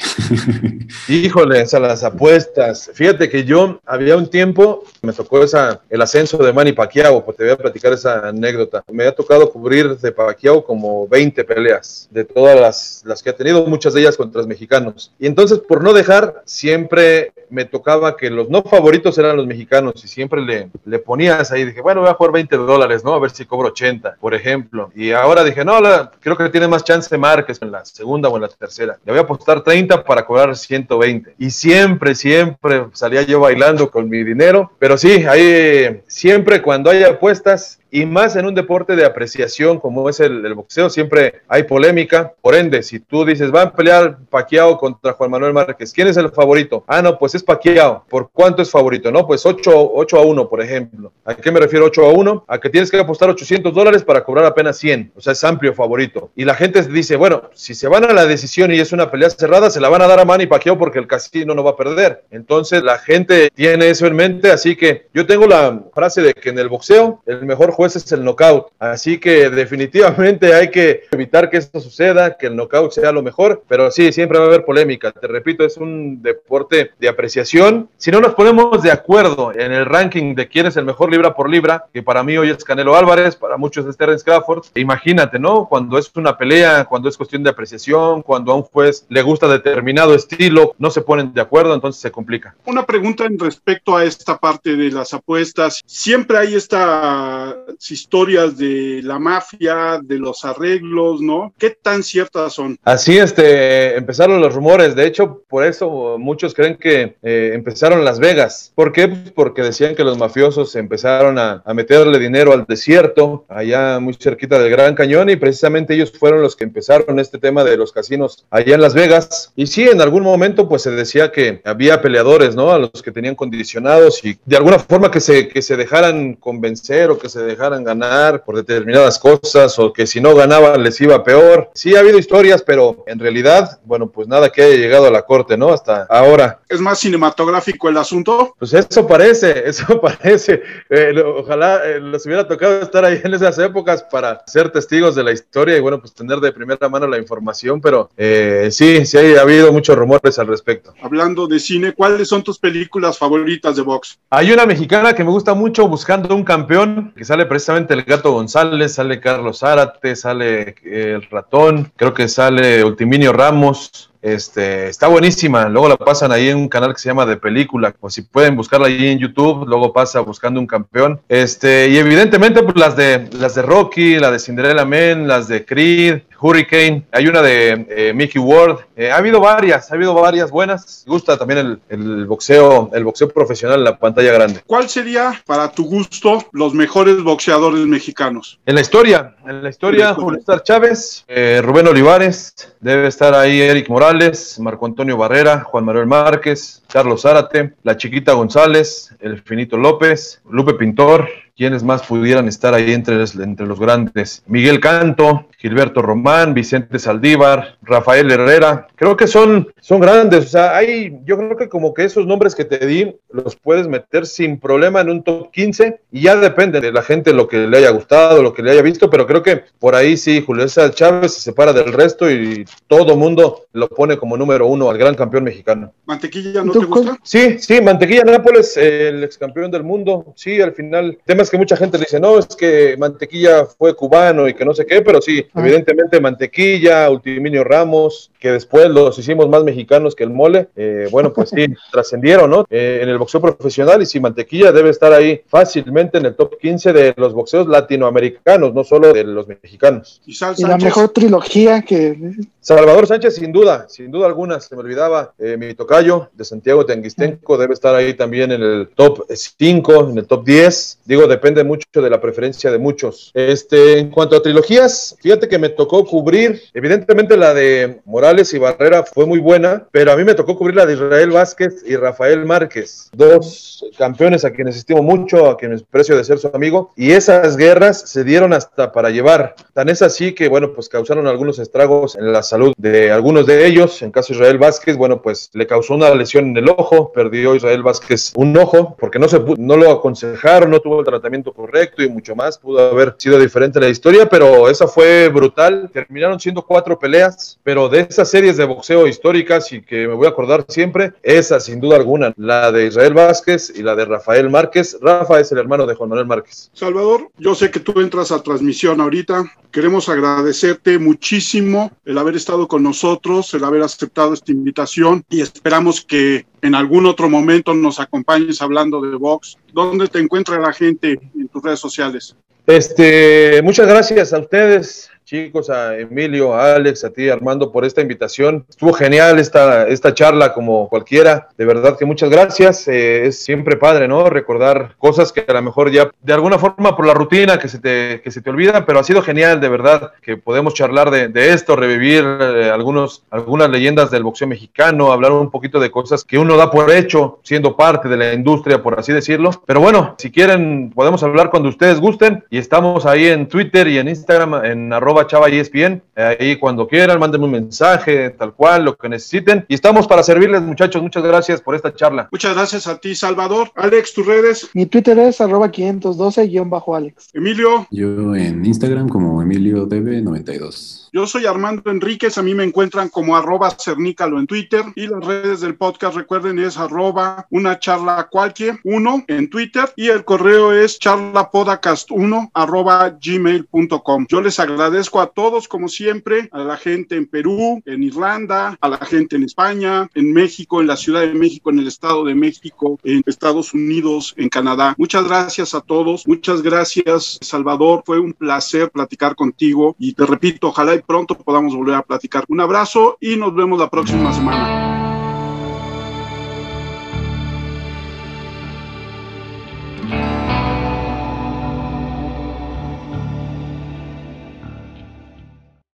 Híjole, 1.08 1.64
a 1.72 1.78
las 1.78 2.04
apuestas. 2.04 2.90
Fíjate 2.94 3.28
que 3.28 3.44
yo 3.44 3.80
había 3.86 4.16
un 4.16 4.28
tiempo, 4.28 4.84
me 5.02 5.12
tocó 5.12 5.42
esa, 5.42 5.80
el 5.88 6.02
ascenso 6.02 6.38
de 6.38 6.52
Manny 6.52 6.72
Pacquiao, 6.72 7.24
pues 7.24 7.36
te 7.36 7.44
voy 7.44 7.52
a 7.52 7.56
platicar 7.56 7.92
esa 7.92 8.28
anécdota. 8.28 8.82
Me 8.90 9.04
ha 9.06 9.12
tocado 9.12 9.50
cubrir 9.50 9.96
de 9.98 10.12
Pacquiao 10.12 10.64
como 10.64 11.06
20 11.08 11.44
peleas, 11.44 12.08
de 12.10 12.24
todas 12.24 12.58
las, 12.58 13.02
las 13.04 13.22
que 13.22 13.30
ha 13.30 13.36
tenido, 13.36 13.66
muchas 13.66 13.94
de 13.94 14.00
ellas 14.00 14.16
contra 14.16 14.38
los 14.38 14.46
mexicanos. 14.46 15.12
Y 15.18 15.26
entonces, 15.26 15.49
por 15.58 15.82
no 15.82 15.92
dejar, 15.92 16.42
siempre 16.44 17.32
me 17.50 17.64
tocaba 17.64 18.16
que 18.16 18.30
los 18.30 18.48
no 18.48 18.62
favoritos 18.62 19.18
eran 19.18 19.36
los 19.36 19.46
mexicanos 19.46 20.04
y 20.04 20.08
siempre 20.08 20.40
le, 20.40 20.70
le 20.84 20.98
ponías 20.98 21.50
ahí, 21.50 21.64
dije, 21.64 21.80
bueno, 21.80 22.00
voy 22.00 22.10
a 22.10 22.14
jugar 22.14 22.32
20 22.32 22.56
dólares, 22.56 23.04
¿no? 23.04 23.12
A 23.12 23.18
ver 23.18 23.30
si 23.30 23.44
cobro 23.44 23.68
80, 23.68 24.16
por 24.20 24.34
ejemplo. 24.34 24.90
Y 24.94 25.10
ahora 25.10 25.44
dije, 25.44 25.64
no, 25.64 25.80
la, 25.80 26.10
creo 26.20 26.36
que 26.36 26.48
tiene 26.48 26.68
más 26.68 26.84
chance 26.84 27.16
Márquez 27.18 27.58
en 27.60 27.72
la 27.72 27.84
segunda 27.84 28.28
o 28.28 28.36
en 28.36 28.42
la 28.42 28.48
tercera. 28.48 28.98
Le 29.04 29.12
voy 29.12 29.18
a 29.18 29.22
apostar 29.24 29.62
30 29.62 30.04
para 30.04 30.24
cobrar 30.24 30.56
120. 30.56 31.34
Y 31.38 31.50
siempre, 31.50 32.14
siempre 32.14 32.86
salía 32.92 33.22
yo 33.22 33.40
bailando 33.40 33.90
con 33.90 34.08
mi 34.08 34.22
dinero. 34.22 34.70
Pero 34.78 34.96
sí, 34.96 35.24
ahí 35.28 36.02
siempre 36.06 36.62
cuando 36.62 36.90
hay 36.90 37.02
apuestas, 37.02 37.79
y 37.90 38.06
más 38.06 38.36
en 38.36 38.46
un 38.46 38.54
deporte 38.54 38.96
de 38.96 39.04
apreciación 39.04 39.78
como 39.78 40.08
es 40.08 40.20
el, 40.20 40.54
boxeo, 40.54 40.90
siempre 40.90 41.42
hay 41.48 41.64
polémica. 41.64 42.32
Por 42.40 42.54
ende, 42.54 42.82
si 42.82 43.00
tú 43.00 43.24
dices, 43.24 43.50
van 43.50 43.68
a 43.68 43.72
pelear 43.72 44.18
Paquiao 44.28 44.78
contra 44.78 45.12
Juan 45.12 45.30
Manuel 45.30 45.52
Márquez, 45.52 45.92
¿quién 45.92 46.08
es 46.08 46.16
el 46.16 46.30
favorito? 46.30 46.84
Ah, 46.86 47.02
no, 47.02 47.18
pues 47.18 47.34
es 47.34 47.42
Paquiao. 47.42 48.04
¿Por 48.08 48.30
cuánto 48.30 48.62
es 48.62 48.70
favorito? 48.70 49.10
No, 49.10 49.26
pues 49.26 49.44
8, 49.44 49.92
8 49.94 50.18
a 50.18 50.22
1, 50.22 50.48
por 50.48 50.60
ejemplo. 50.60 51.12
¿A 51.24 51.34
qué 51.34 51.50
me 51.50 51.60
refiero 51.60 51.86
8 51.86 52.06
a 52.06 52.12
1? 52.12 52.44
A 52.46 52.58
que 52.58 52.70
tienes 52.70 52.90
que 52.90 52.98
apostar 52.98 53.30
800 53.30 53.74
dólares 53.74 54.04
para 54.04 54.22
cobrar 54.22 54.44
apenas 54.44 54.78
100. 54.78 55.12
O 55.16 55.20
sea, 55.20 55.32
es 55.32 55.44
amplio 55.44 55.74
favorito. 55.74 56.30
Y 56.36 56.44
la 56.44 56.54
gente 56.54 56.82
dice, 56.82 57.16
bueno, 57.16 57.50
si 57.54 57.74
se 57.74 57.88
van 57.88 58.04
a 58.04 58.12
la 58.12 58.26
decisión 58.26 58.72
y 58.72 58.78
es 58.78 58.92
una 58.92 59.10
pelea 59.10 59.30
cerrada, 59.30 59.70
se 59.70 59.80
la 59.80 59.88
van 59.88 60.02
a 60.02 60.06
dar 60.06 60.20
a 60.20 60.24
Manny 60.24 60.46
Paquiao 60.46 60.78
porque 60.78 60.98
el 60.98 61.06
casino 61.06 61.54
no 61.54 61.64
va 61.64 61.72
a 61.72 61.76
perder. 61.76 62.24
Entonces, 62.30 62.82
la 62.82 62.98
gente 62.98 63.50
tiene 63.54 63.90
eso 63.90 64.06
en 64.06 64.16
mente. 64.16 64.50
Así 64.50 64.76
que 64.76 65.08
yo 65.14 65.26
tengo 65.26 65.46
la 65.46 65.80
frase 65.94 66.22
de 66.22 66.34
que 66.34 66.50
en 66.50 66.58
el 66.58 66.68
boxeo, 66.68 67.22
el 67.26 67.44
mejor 67.46 67.72
juez 67.80 67.96
es 67.96 68.12
el 68.12 68.22
knockout. 68.22 68.66
Así 68.78 69.18
que 69.18 69.48
definitivamente 69.48 70.52
hay 70.52 70.70
que 70.70 71.04
evitar 71.10 71.48
que 71.48 71.56
esto 71.56 71.80
suceda, 71.80 72.36
que 72.36 72.48
el 72.48 72.54
knockout 72.54 72.92
sea 72.92 73.10
lo 73.10 73.22
mejor, 73.22 73.64
pero 73.66 73.90
sí, 73.90 74.12
siempre 74.12 74.38
va 74.38 74.44
a 74.44 74.48
haber 74.48 74.66
polémica. 74.66 75.12
Te 75.12 75.26
repito, 75.26 75.64
es 75.64 75.78
un 75.78 76.20
deporte 76.20 76.90
de 77.00 77.08
apreciación. 77.08 77.88
Si 77.96 78.10
no 78.10 78.20
nos 78.20 78.34
ponemos 78.34 78.82
de 78.82 78.92
acuerdo 78.92 79.52
en 79.54 79.72
el 79.72 79.86
ranking 79.86 80.34
de 80.34 80.46
quién 80.46 80.66
es 80.66 80.76
el 80.76 80.84
mejor 80.84 81.10
libra 81.10 81.34
por 81.34 81.48
libra, 81.48 81.86
que 81.90 82.02
para 82.02 82.22
mí 82.22 82.36
hoy 82.36 82.50
es 82.50 82.62
Canelo 82.64 82.94
Álvarez, 82.96 83.34
para 83.34 83.56
muchos 83.56 83.86
es 83.86 83.96
Terence 83.96 84.26
Crawford, 84.26 84.66
imagínate, 84.74 85.38
¿no? 85.38 85.66
Cuando 85.66 85.96
es 85.96 86.12
una 86.16 86.36
pelea, 86.36 86.84
cuando 86.84 87.08
es 87.08 87.16
cuestión 87.16 87.42
de 87.42 87.48
apreciación, 87.48 88.20
cuando 88.20 88.52
a 88.52 88.56
un 88.56 88.62
juez 88.62 89.06
le 89.08 89.22
gusta 89.22 89.48
determinado 89.48 90.14
estilo, 90.14 90.74
no 90.76 90.90
se 90.90 91.00
ponen 91.00 91.32
de 91.32 91.40
acuerdo, 91.40 91.72
entonces 91.72 92.02
se 92.02 92.10
complica. 92.10 92.54
Una 92.66 92.84
pregunta 92.84 93.24
en 93.24 93.38
respecto 93.38 93.96
a 93.96 94.04
esta 94.04 94.36
parte 94.36 94.76
de 94.76 94.90
las 94.90 95.14
apuestas. 95.14 95.80
Siempre 95.86 96.36
hay 96.36 96.54
esta 96.54 97.56
historias 97.90 98.56
de 98.56 99.00
la 99.02 99.18
mafia, 99.18 100.00
de 100.02 100.18
los 100.18 100.44
arreglos, 100.44 101.20
¿no? 101.20 101.52
¿Qué 101.58 101.70
tan 101.70 102.02
ciertas 102.02 102.54
son? 102.54 102.78
Así, 102.84 103.18
este, 103.18 103.96
empezaron 103.96 104.40
los 104.40 104.54
rumores. 104.54 104.94
De 104.94 105.06
hecho, 105.06 105.42
por 105.48 105.64
eso 105.64 106.16
muchos 106.18 106.54
creen 106.54 106.76
que 106.76 107.16
eh, 107.22 107.52
empezaron 107.54 108.04
Las 108.04 108.18
Vegas. 108.18 108.72
¿Por 108.74 108.92
qué? 108.92 109.08
Pues 109.08 109.32
porque 109.32 109.62
decían 109.62 109.94
que 109.94 110.04
los 110.04 110.18
mafiosos 110.18 110.74
empezaron 110.76 111.38
a, 111.38 111.62
meterle 111.74 112.18
dinero 112.18 112.52
al 112.52 112.66
desierto, 112.66 113.46
allá 113.48 114.00
muy 114.00 114.14
cerquita 114.14 114.58
del 114.58 114.70
Gran 114.70 114.94
Cañón, 114.94 115.30
y 115.30 115.36
precisamente 115.36 115.94
ellos 115.94 116.12
fueron 116.12 116.42
los 116.42 116.56
que 116.56 116.64
empezaron 116.64 117.18
este 117.18 117.38
tema 117.38 117.64
de 117.64 117.76
los 117.76 117.92
casinos 117.92 118.44
allá 118.50 118.74
en 118.74 118.80
Las 118.80 118.94
Vegas. 118.94 119.52
Y 119.56 119.66
sí, 119.66 119.88
en 119.88 120.00
algún 120.00 120.22
momento, 120.22 120.68
pues 120.68 120.82
se 120.82 120.90
decía 120.90 121.32
que 121.32 121.60
había 121.64 122.02
peleadores, 122.02 122.54
¿no? 122.54 122.72
A 122.72 122.78
los 122.78 123.02
que 123.02 123.12
tenían 123.12 123.34
condicionados 123.34 124.24
y 124.24 124.38
de 124.44 124.56
alguna 124.56 124.78
forma 124.78 125.10
que 125.10 125.20
se, 125.20 125.48
que 125.48 125.62
se 125.62 125.76
dejaran 125.76 126.34
convencer 126.34 127.10
o 127.10 127.18
que 127.18 127.28
se 127.28 127.42
dejaran 127.42 127.59
ganar 127.68 128.42
por 128.44 128.56
determinadas 128.56 129.18
cosas 129.18 129.78
o 129.78 129.92
que 129.92 130.06
si 130.06 130.20
no 130.20 130.34
ganaban 130.34 130.82
les 130.82 131.00
iba 131.00 131.22
peor. 131.22 131.70
Sí 131.74 131.94
ha 131.94 132.00
habido 132.00 132.18
historias, 132.18 132.62
pero 132.62 133.04
en 133.06 133.18
realidad, 133.18 133.80
bueno, 133.84 134.08
pues 134.08 134.26
nada 134.28 134.50
que 134.50 134.62
haya 134.62 134.76
llegado 134.76 135.06
a 135.06 135.10
la 135.10 135.22
corte, 135.22 135.56
¿no? 135.56 135.72
Hasta 135.72 136.04
ahora. 136.04 136.60
¿Es 136.68 136.80
más 136.80 136.98
cinematográfico 136.98 137.88
el 137.88 137.98
asunto? 137.98 138.54
Pues 138.58 138.72
eso 138.72 139.06
parece, 139.06 139.62
eso 139.68 140.00
parece. 140.00 140.62
Eh, 140.88 141.14
ojalá 141.20 141.82
eh, 141.84 142.00
les 142.00 142.24
hubiera 142.26 142.46
tocado 142.46 142.80
estar 142.80 143.04
ahí 143.04 143.20
en 143.22 143.34
esas 143.34 143.58
épocas 143.58 144.02
para 144.04 144.42
ser 144.46 144.70
testigos 144.70 145.14
de 145.14 145.24
la 145.24 145.32
historia 145.32 145.76
y 145.76 145.80
bueno, 145.80 146.00
pues 146.00 146.14
tener 146.14 146.40
de 146.40 146.52
primera 146.52 146.88
mano 146.88 147.06
la 147.06 147.18
información, 147.18 147.80
pero 147.80 148.10
eh, 148.16 148.68
sí, 148.70 149.04
sí 149.04 149.18
ha 149.18 149.42
habido 149.42 149.72
muchos 149.72 149.96
rumores 149.96 150.38
al 150.38 150.46
respecto. 150.46 150.94
Hablando 151.02 151.46
de 151.46 151.58
cine, 151.60 151.92
¿cuáles 151.92 152.28
son 152.28 152.42
tus 152.42 152.58
películas 152.58 153.18
favoritas 153.18 153.76
de 153.76 153.82
box? 153.82 154.18
Hay 154.30 154.50
una 154.52 154.64
mexicana 154.64 155.12
que 155.12 155.24
me 155.24 155.30
gusta 155.30 155.54
mucho, 155.54 155.88
Buscando 155.90 156.34
un 156.34 156.44
campeón, 156.44 157.12
que 157.16 157.24
sale 157.24 157.46
precisamente 157.50 157.94
el 157.94 158.04
Gato 158.04 158.30
González, 158.30 158.94
sale 158.94 159.18
Carlos 159.18 159.58
Zárate, 159.58 160.14
sale 160.14 160.76
el 160.84 161.20
ratón, 161.28 161.90
creo 161.96 162.14
que 162.14 162.28
sale 162.28 162.84
Ultiminio 162.84 163.32
Ramos, 163.32 164.12
este, 164.22 164.86
está 164.86 165.08
buenísima. 165.08 165.68
Luego 165.68 165.88
la 165.88 165.96
pasan 165.96 166.30
ahí 166.30 166.48
en 166.48 166.58
un 166.58 166.68
canal 166.68 166.92
que 166.92 167.00
se 167.00 167.08
llama 167.08 167.26
De 167.26 167.36
Película. 167.36 167.92
O 167.98 168.08
si 168.08 168.22
pueden 168.22 168.54
buscarla 168.54 168.86
ahí 168.86 169.08
en 169.08 169.18
YouTube, 169.18 169.66
luego 169.66 169.92
pasa 169.92 170.20
buscando 170.20 170.60
un 170.60 170.68
campeón. 170.68 171.20
Este, 171.28 171.88
y 171.88 171.98
evidentemente, 171.98 172.62
pues 172.62 172.76
las 172.76 172.94
de 172.94 173.28
las 173.32 173.56
de 173.56 173.62
Rocky, 173.62 174.20
la 174.20 174.30
de 174.30 174.38
Cinderella 174.38 174.84
Man, 174.84 175.26
las 175.26 175.48
de 175.48 175.64
Creed, 175.64 176.22
Hurricane, 176.40 177.06
hay 177.12 177.26
una 177.26 177.42
de 177.42 177.86
eh, 177.90 178.12
Mickey 178.14 178.40
Ward. 178.40 178.78
Eh, 178.96 179.10
ha 179.10 179.16
habido 179.16 179.40
varias, 179.40 179.90
ha 179.90 179.94
habido 179.94 180.14
varias 180.14 180.50
buenas. 180.50 181.04
Me 181.06 181.12
gusta 181.12 181.36
también 181.36 181.80
el, 181.88 182.26
boxeo, 182.26 182.90
el 182.92 183.04
boxeo 183.04 183.28
profesional 183.28 183.78
en 183.78 183.84
la 183.84 183.98
pantalla 183.98 184.32
grande. 184.32 184.62
¿Cuál 184.66 184.88
sería, 184.88 185.40
para 185.46 185.70
tu 185.70 185.84
gusto, 185.84 186.44
los 186.52 186.74
mejores 186.74 187.22
boxeadores 187.22 187.86
mexicanos? 187.86 188.58
En 188.66 188.74
la 188.74 188.80
historia, 188.80 189.36
en 189.46 189.62
la 189.62 189.68
historia, 189.68 190.14
Julio 190.14 190.40
Chávez, 190.62 191.24
eh, 191.28 191.60
Rubén 191.62 191.88
Olivares, 191.88 192.54
debe 192.80 193.08
estar 193.08 193.34
ahí 193.34 193.60
Eric 193.60 193.88
Morales. 193.88 194.58
Marco 194.58 194.86
Antonio 194.86 195.16
Barrera, 195.16 195.60
Juan 195.60 195.84
Manuel 195.84 196.06
Márquez, 196.06 196.82
Carlos 196.92 197.22
Zárate, 197.22 197.74
La 197.82 197.96
Chiquita 197.96 198.32
González, 198.32 199.14
El 199.20 199.42
Finito 199.42 199.76
López, 199.76 200.40
Lupe 200.48 200.74
Pintor, 200.74 201.28
quienes 201.60 201.82
más 201.82 202.02
pudieran 202.04 202.48
estar 202.48 202.72
ahí 202.72 202.90
entre, 202.94 203.22
entre 203.22 203.66
los 203.66 203.78
grandes. 203.78 204.42
Miguel 204.46 204.80
Canto, 204.80 205.44
Gilberto 205.58 206.00
Román, 206.00 206.54
Vicente 206.54 206.98
Saldívar, 206.98 207.76
Rafael 207.82 208.30
Herrera. 208.30 208.88
Creo 208.96 209.14
que 209.14 209.26
son, 209.26 209.68
son 209.78 210.00
grandes. 210.00 210.46
O 210.46 210.48
sea, 210.48 210.74
hay, 210.74 211.18
yo 211.26 211.36
creo 211.36 211.58
que 211.58 211.68
como 211.68 211.92
que 211.92 212.04
esos 212.04 212.26
nombres 212.26 212.54
que 212.54 212.64
te 212.64 212.86
di 212.86 213.14
los 213.30 213.56
puedes 213.56 213.88
meter 213.88 214.24
sin 214.24 214.58
problema 214.58 215.02
en 215.02 215.10
un 215.10 215.22
top 215.22 215.50
15 215.50 216.00
y 216.10 216.22
ya 216.22 216.36
depende 216.36 216.80
de 216.80 216.92
la 216.92 217.02
gente 217.02 217.34
lo 217.34 217.46
que 217.46 217.58
le 217.58 217.76
haya 217.76 217.90
gustado, 217.90 218.42
lo 218.42 218.54
que 218.54 218.62
le 218.62 218.70
haya 218.70 218.80
visto, 218.80 219.10
pero 219.10 219.26
creo 219.26 219.42
que 219.42 219.62
por 219.78 219.94
ahí 219.94 220.16
sí, 220.16 220.42
Julio 220.42 220.66
César 220.66 220.94
Chávez 220.94 221.34
se 221.34 221.40
separa 221.42 221.74
del 221.74 221.92
resto 221.92 222.30
y 222.30 222.64
todo 222.88 223.18
mundo 223.18 223.66
lo 223.74 223.86
pone 223.86 224.16
como 224.16 224.38
número 224.38 224.66
uno 224.66 224.88
al 224.88 224.96
gran 224.96 225.14
campeón 225.14 225.44
mexicano. 225.44 225.92
¿Mantequilla 226.06 226.62
no 226.62 226.72
te 226.72 226.78
gusta? 226.78 227.18
Sí, 227.22 227.58
sí, 227.58 227.82
Mantequilla 227.82 228.24
Nápoles, 228.24 228.78
el 228.78 229.24
ex 229.24 229.36
campeón 229.36 229.70
del 229.70 229.84
mundo. 229.84 230.32
Sí, 230.36 230.58
al 230.62 230.72
final, 230.72 231.18
temas 231.26 231.49
que 231.50 231.58
mucha 231.58 231.76
gente 231.76 231.98
dice, 231.98 232.20
no, 232.20 232.38
es 232.38 232.46
que 232.46 232.96
Mantequilla 232.98 233.66
fue 233.66 233.94
cubano 233.94 234.48
y 234.48 234.54
que 234.54 234.64
no 234.64 234.74
sé 234.74 234.86
qué, 234.86 235.02
pero 235.02 235.20
sí, 235.20 235.44
ah. 235.52 235.60
evidentemente 235.60 236.20
Mantequilla, 236.20 237.10
Ultiminio 237.10 237.64
Ramos, 237.64 238.30
que 238.38 238.52
después 238.52 238.88
los 238.88 239.18
hicimos 239.18 239.48
más 239.48 239.64
mexicanos 239.64 240.14
que 240.14 240.24
el 240.24 240.30
mole, 240.30 240.68
eh, 240.76 241.08
bueno, 241.10 241.32
pues 241.32 241.50
sí, 241.50 241.66
trascendieron, 241.92 242.50
¿no? 242.50 242.64
Eh, 242.70 243.00
en 243.02 243.08
el 243.08 243.18
boxeo 243.18 243.40
profesional 243.40 244.00
y 244.02 244.06
si 244.06 244.20
Mantequilla 244.20 244.72
debe 244.72 244.90
estar 244.90 245.12
ahí 245.12 245.42
fácilmente 245.46 246.18
en 246.18 246.26
el 246.26 246.36
top 246.36 246.58
15 246.58 246.92
de 246.92 247.14
los 247.16 247.34
boxeos 247.34 247.66
latinoamericanos, 247.66 248.72
no 248.72 248.84
solo 248.84 249.12
de 249.12 249.24
los 249.24 249.46
mexicanos. 249.48 250.22
Y, 250.26 250.34
la 250.64 250.78
mejor 250.78 251.10
trilogía 251.10 251.82
que 251.82 252.16
Salvador 252.62 253.06
Sánchez, 253.06 253.36
sin 253.36 253.52
duda, 253.52 253.86
sin 253.88 254.10
duda 254.10 254.26
alguna, 254.26 254.60
se 254.60 254.74
me 254.76 254.82
olvidaba 254.82 255.32
eh, 255.38 255.56
mi 255.56 255.72
tocayo 255.72 256.28
de 256.34 256.44
Santiago 256.44 256.84
Tenguistenco, 256.84 257.56
debe 257.56 257.72
estar 257.72 257.94
ahí 257.94 258.12
también 258.12 258.52
en 258.52 258.62
el 258.62 258.90
top 258.94 259.24
5, 259.30 260.10
en 260.10 260.18
el 260.18 260.26
top 260.26 260.44
10. 260.44 260.98
Digo, 261.06 261.26
depende 261.26 261.64
mucho 261.64 261.86
de 261.94 262.10
la 262.10 262.20
preferencia 262.20 262.70
de 262.70 262.78
muchos. 262.78 263.30
Este, 263.32 263.98
en 263.98 264.10
cuanto 264.10 264.36
a 264.36 264.42
trilogías, 264.42 265.16
fíjate 265.22 265.48
que 265.48 265.58
me 265.58 265.70
tocó 265.70 266.04
cubrir, 266.04 266.60
evidentemente 266.74 267.38
la 267.38 267.54
de 267.54 268.02
Morales 268.04 268.52
y 268.52 268.58
Barrera 268.58 269.04
fue 269.04 269.24
muy 269.24 269.38
buena, 269.38 269.86
pero 269.90 270.12
a 270.12 270.16
mí 270.16 270.24
me 270.24 270.34
tocó 270.34 270.54
cubrir 270.54 270.76
la 270.76 270.84
de 270.84 270.94
Israel 270.94 271.30
Vázquez 271.30 271.82
y 271.86 271.96
Rafael 271.96 272.44
Márquez, 272.44 273.08
dos 273.14 273.86
campeones 273.96 274.44
a 274.44 274.50
quienes 274.50 274.76
estimo 274.76 275.02
mucho, 275.02 275.48
a 275.48 275.56
quienes 275.56 275.82
precio 275.82 276.14
de 276.14 276.24
ser 276.24 276.38
su 276.38 276.50
amigo, 276.52 276.92
y 276.94 277.12
esas 277.12 277.56
guerras 277.56 278.02
se 278.02 278.22
dieron 278.22 278.52
hasta 278.52 278.92
para 278.92 279.08
llevar. 279.08 279.54
Tan 279.72 279.88
es 279.88 280.02
así 280.02 280.34
que, 280.34 280.48
bueno, 280.48 280.74
pues 280.74 280.90
causaron 280.90 281.26
algunos 281.26 281.58
estragos 281.58 282.16
en 282.16 282.32
las 282.32 282.49
salud 282.50 282.72
de 282.76 283.12
algunos 283.12 283.46
de 283.46 283.66
ellos. 283.66 284.02
En 284.02 284.10
caso 284.10 284.32
de 284.32 284.38
Israel 284.38 284.58
Vázquez, 284.58 284.96
bueno, 284.96 285.22
pues 285.22 285.50
le 285.54 285.66
causó 285.66 285.94
una 285.94 286.12
lesión 286.14 286.48
en 286.48 286.56
el 286.56 286.68
ojo, 286.68 287.12
perdió 287.12 287.54
Israel 287.54 287.82
Vázquez 287.82 288.32
un 288.34 288.56
ojo 288.56 288.96
porque 288.98 289.18
no, 289.18 289.28
se, 289.28 289.40
no 289.56 289.76
lo 289.76 289.90
aconsejaron, 289.90 290.70
no 290.70 290.80
tuvo 290.80 291.00
el 291.00 291.06
tratamiento 291.06 291.52
correcto 291.52 292.02
y 292.02 292.08
mucho 292.08 292.34
más. 292.34 292.58
Pudo 292.58 292.90
haber 292.90 293.14
sido 293.18 293.38
diferente 293.38 293.80
la 293.80 293.88
historia, 293.88 294.28
pero 294.28 294.68
esa 294.68 294.88
fue 294.88 295.28
brutal. 295.28 295.90
Terminaron 295.92 296.40
siendo 296.40 296.62
cuatro 296.62 296.98
peleas, 296.98 297.58
pero 297.62 297.88
de 297.88 298.00
esas 298.00 298.28
series 298.28 298.56
de 298.56 298.64
boxeo 298.64 299.06
históricas 299.06 299.72
y 299.72 299.82
que 299.82 300.08
me 300.08 300.14
voy 300.14 300.26
a 300.26 300.30
acordar 300.30 300.64
siempre, 300.68 301.12
esa 301.22 301.60
sin 301.60 301.80
duda 301.80 301.96
alguna, 301.96 302.32
la 302.36 302.72
de 302.72 302.86
Israel 302.86 303.14
Vázquez 303.14 303.72
y 303.74 303.82
la 303.82 303.94
de 303.94 304.04
Rafael 304.04 304.50
Márquez. 304.50 304.98
Rafa 305.00 305.38
es 305.38 305.52
el 305.52 305.58
hermano 305.58 305.86
de 305.86 305.94
Juan 305.94 306.10
Manuel 306.10 306.26
Márquez. 306.26 306.70
Salvador, 306.72 307.28
yo 307.38 307.54
sé 307.54 307.70
que 307.70 307.80
tú 307.80 308.00
entras 308.00 308.32
a 308.32 308.42
transmisión 308.42 309.00
ahorita. 309.00 309.44
Queremos 309.70 310.08
agradecerte 310.08 310.98
muchísimo 310.98 311.92
el 312.04 312.18
haber 312.18 312.39
estado 312.40 312.66
con 312.66 312.82
nosotros, 312.82 313.52
el 313.54 313.64
haber 313.64 313.82
aceptado 313.82 314.34
esta 314.34 314.52
invitación 314.52 315.24
y 315.30 315.40
esperamos 315.40 316.04
que 316.04 316.46
en 316.62 316.74
algún 316.74 317.06
otro 317.06 317.28
momento 317.28 317.74
nos 317.74 318.00
acompañes 318.00 318.60
hablando 318.60 319.00
de 319.00 319.16
Vox. 319.16 319.56
¿Dónde 319.72 320.08
te 320.08 320.18
encuentra 320.18 320.58
la 320.58 320.72
gente 320.72 321.20
en 321.34 321.48
tus 321.48 321.62
redes 321.62 321.80
sociales? 321.80 322.36
Este, 322.66 323.60
muchas 323.62 323.86
gracias 323.86 324.32
a 324.32 324.38
ustedes 324.38 325.10
chicos, 325.30 325.70
a 325.70 325.96
Emilio, 325.96 326.52
a 326.54 326.74
Alex, 326.74 327.04
a 327.04 327.10
ti, 327.10 327.28
Armando, 327.28 327.70
por 327.70 327.84
esta 327.84 328.00
invitación. 328.00 328.66
Estuvo 328.68 328.92
genial 328.92 329.38
esta, 329.38 329.86
esta 329.86 330.12
charla 330.12 330.52
como 330.52 330.88
cualquiera. 330.88 331.48
De 331.56 331.64
verdad 331.64 331.96
que 331.96 332.04
muchas 332.04 332.30
gracias. 332.30 332.88
Eh, 332.88 333.26
es 333.26 333.40
siempre 333.40 333.76
padre, 333.76 334.08
¿no? 334.08 334.28
Recordar 334.28 334.96
cosas 334.98 335.30
que 335.30 335.44
a 335.46 335.52
lo 335.52 335.62
mejor 335.62 335.92
ya 335.92 336.10
de 336.22 336.32
alguna 336.32 336.58
forma 336.58 336.96
por 336.96 337.06
la 337.06 337.14
rutina 337.14 337.58
que 337.58 337.68
se 337.68 337.78
te, 337.78 338.20
que 338.22 338.30
se 338.30 338.42
te 338.42 338.50
olvidan, 338.50 338.84
pero 338.84 338.98
ha 338.98 339.04
sido 339.04 339.22
genial, 339.22 339.60
de 339.60 339.68
verdad, 339.68 340.12
que 340.20 340.36
podemos 340.36 340.74
charlar 340.74 341.10
de, 341.10 341.28
de 341.28 341.52
esto, 341.52 341.76
revivir 341.76 342.24
eh, 342.24 342.70
algunos, 342.70 343.24
algunas 343.30 343.70
leyendas 343.70 344.10
del 344.10 344.22
boxeo 344.22 344.46
mexicano, 344.46 345.12
hablar 345.12 345.32
un 345.32 345.50
poquito 345.50 345.80
de 345.80 345.90
cosas 345.90 346.24
que 346.24 346.38
uno 346.38 346.56
da 346.56 346.70
por 346.70 346.90
hecho, 346.90 347.40
siendo 347.42 347.76
parte 347.76 348.08
de 348.08 348.16
la 348.16 348.34
industria, 348.34 348.82
por 348.82 348.98
así 348.98 349.12
decirlo. 349.12 349.50
Pero 349.66 349.80
bueno, 349.80 350.14
si 350.18 350.30
quieren, 350.30 350.92
podemos 350.94 351.22
hablar 351.22 351.50
cuando 351.50 351.68
ustedes 351.68 352.00
gusten 352.00 352.44
y 352.50 352.58
estamos 352.58 353.06
ahí 353.06 353.26
en 353.26 353.48
Twitter 353.48 353.88
y 353.88 353.98
en 353.98 354.08
Instagram, 354.08 354.64
en 354.64 354.92
arroba 354.92 355.26
Chava 355.26 355.48
ESPN. 355.48 356.02
Ahí 356.16 356.56
cuando 356.56 356.86
quieran, 356.86 357.18
mándenme 357.18 357.46
un 357.46 357.52
mensaje, 357.52 358.30
tal 358.30 358.52
cual, 358.52 358.84
lo 358.84 358.96
que 358.96 359.08
necesiten. 359.08 359.64
Y 359.68 359.74
estamos 359.74 360.06
para 360.06 360.22
servirles, 360.22 360.60
muchachos. 360.60 361.02
Muchas 361.02 361.22
gracias 361.22 361.60
por 361.60 361.74
esta 361.74 361.94
charla. 361.94 362.28
Muchas 362.30 362.54
gracias 362.54 362.86
a 362.86 362.98
ti, 362.98 363.14
Salvador. 363.14 363.70
Alex, 363.74 364.12
tus 364.12 364.26
redes. 364.26 364.68
Mi 364.74 364.86
Twitter 364.86 365.18
es 365.18 365.40
arroba 365.40 365.70
512-Alex. 366.16 367.30
Emilio. 367.34 367.86
Yo 367.90 368.34
en 368.34 368.64
Instagram 368.64 369.08
como 369.08 369.42
EmilioDB92. 369.42 371.08
Yo 371.12 371.26
soy 371.26 371.46
Armando 371.46 371.90
Enríquez, 371.90 372.38
a 372.38 372.42
mí 372.42 372.54
me 372.54 372.62
encuentran 372.62 373.08
como 373.08 373.36
arroba 373.36 373.70
cernícalo 373.76 374.38
en 374.38 374.46
Twitter 374.46 374.84
y 374.94 375.08
las 375.08 375.24
redes 375.24 375.60
del 375.60 375.74
podcast 375.74 376.16
recuerden 376.16 376.60
es 376.60 376.78
arroba 376.78 377.48
una 377.50 377.80
charla 377.80 378.28
cualquier 378.30 378.78
uno 378.84 379.24
en 379.26 379.50
Twitter 379.50 379.92
y 379.96 380.08
el 380.08 380.24
correo 380.24 380.72
es 380.72 381.00
charlapodcast1 381.00 382.50
arroba 382.54 383.10
gmail.com. 383.20 384.26
Yo 384.28 384.40
les 384.40 384.60
agradezco 384.60 385.20
a 385.20 385.26
todos 385.26 385.66
como 385.66 385.88
siempre, 385.88 386.48
a 386.52 386.60
la 386.60 386.76
gente 386.76 387.16
en 387.16 387.26
Perú, 387.26 387.82
en 387.86 388.04
Irlanda, 388.04 388.78
a 388.80 388.88
la 388.88 388.98
gente 388.98 389.34
en 389.34 389.42
España, 389.42 390.08
en 390.14 390.32
México, 390.32 390.80
en 390.80 390.86
la 390.86 390.96
Ciudad 390.96 391.22
de 391.22 391.34
México, 391.34 391.70
en 391.70 391.80
el 391.80 391.88
Estado 391.88 392.24
de 392.24 392.34
México, 392.36 393.00
en 393.02 393.22
Estados 393.26 393.74
Unidos, 393.74 394.34
en 394.36 394.48
Canadá. 394.48 394.94
Muchas 394.96 395.24
gracias 395.24 395.74
a 395.74 395.80
todos, 395.80 395.99
muchas 396.26 396.62
gracias 396.62 397.38
Salvador, 397.40 398.02
fue 398.04 398.18
un 398.18 398.32
placer 398.32 398.90
platicar 398.90 399.34
contigo 399.34 399.96
y 399.98 400.12
te 400.12 400.26
repito, 400.26 400.68
ojalá 400.68 401.00
pronto 401.06 401.34
podamos 401.36 401.74
volver 401.74 401.94
a 401.94 402.02
platicar. 402.02 402.44
Un 402.48 402.60
abrazo 402.60 403.16
y 403.20 403.36
nos 403.36 403.54
vemos 403.54 403.78
la 403.78 403.88
próxima 403.88 404.32
semana. 404.32 404.99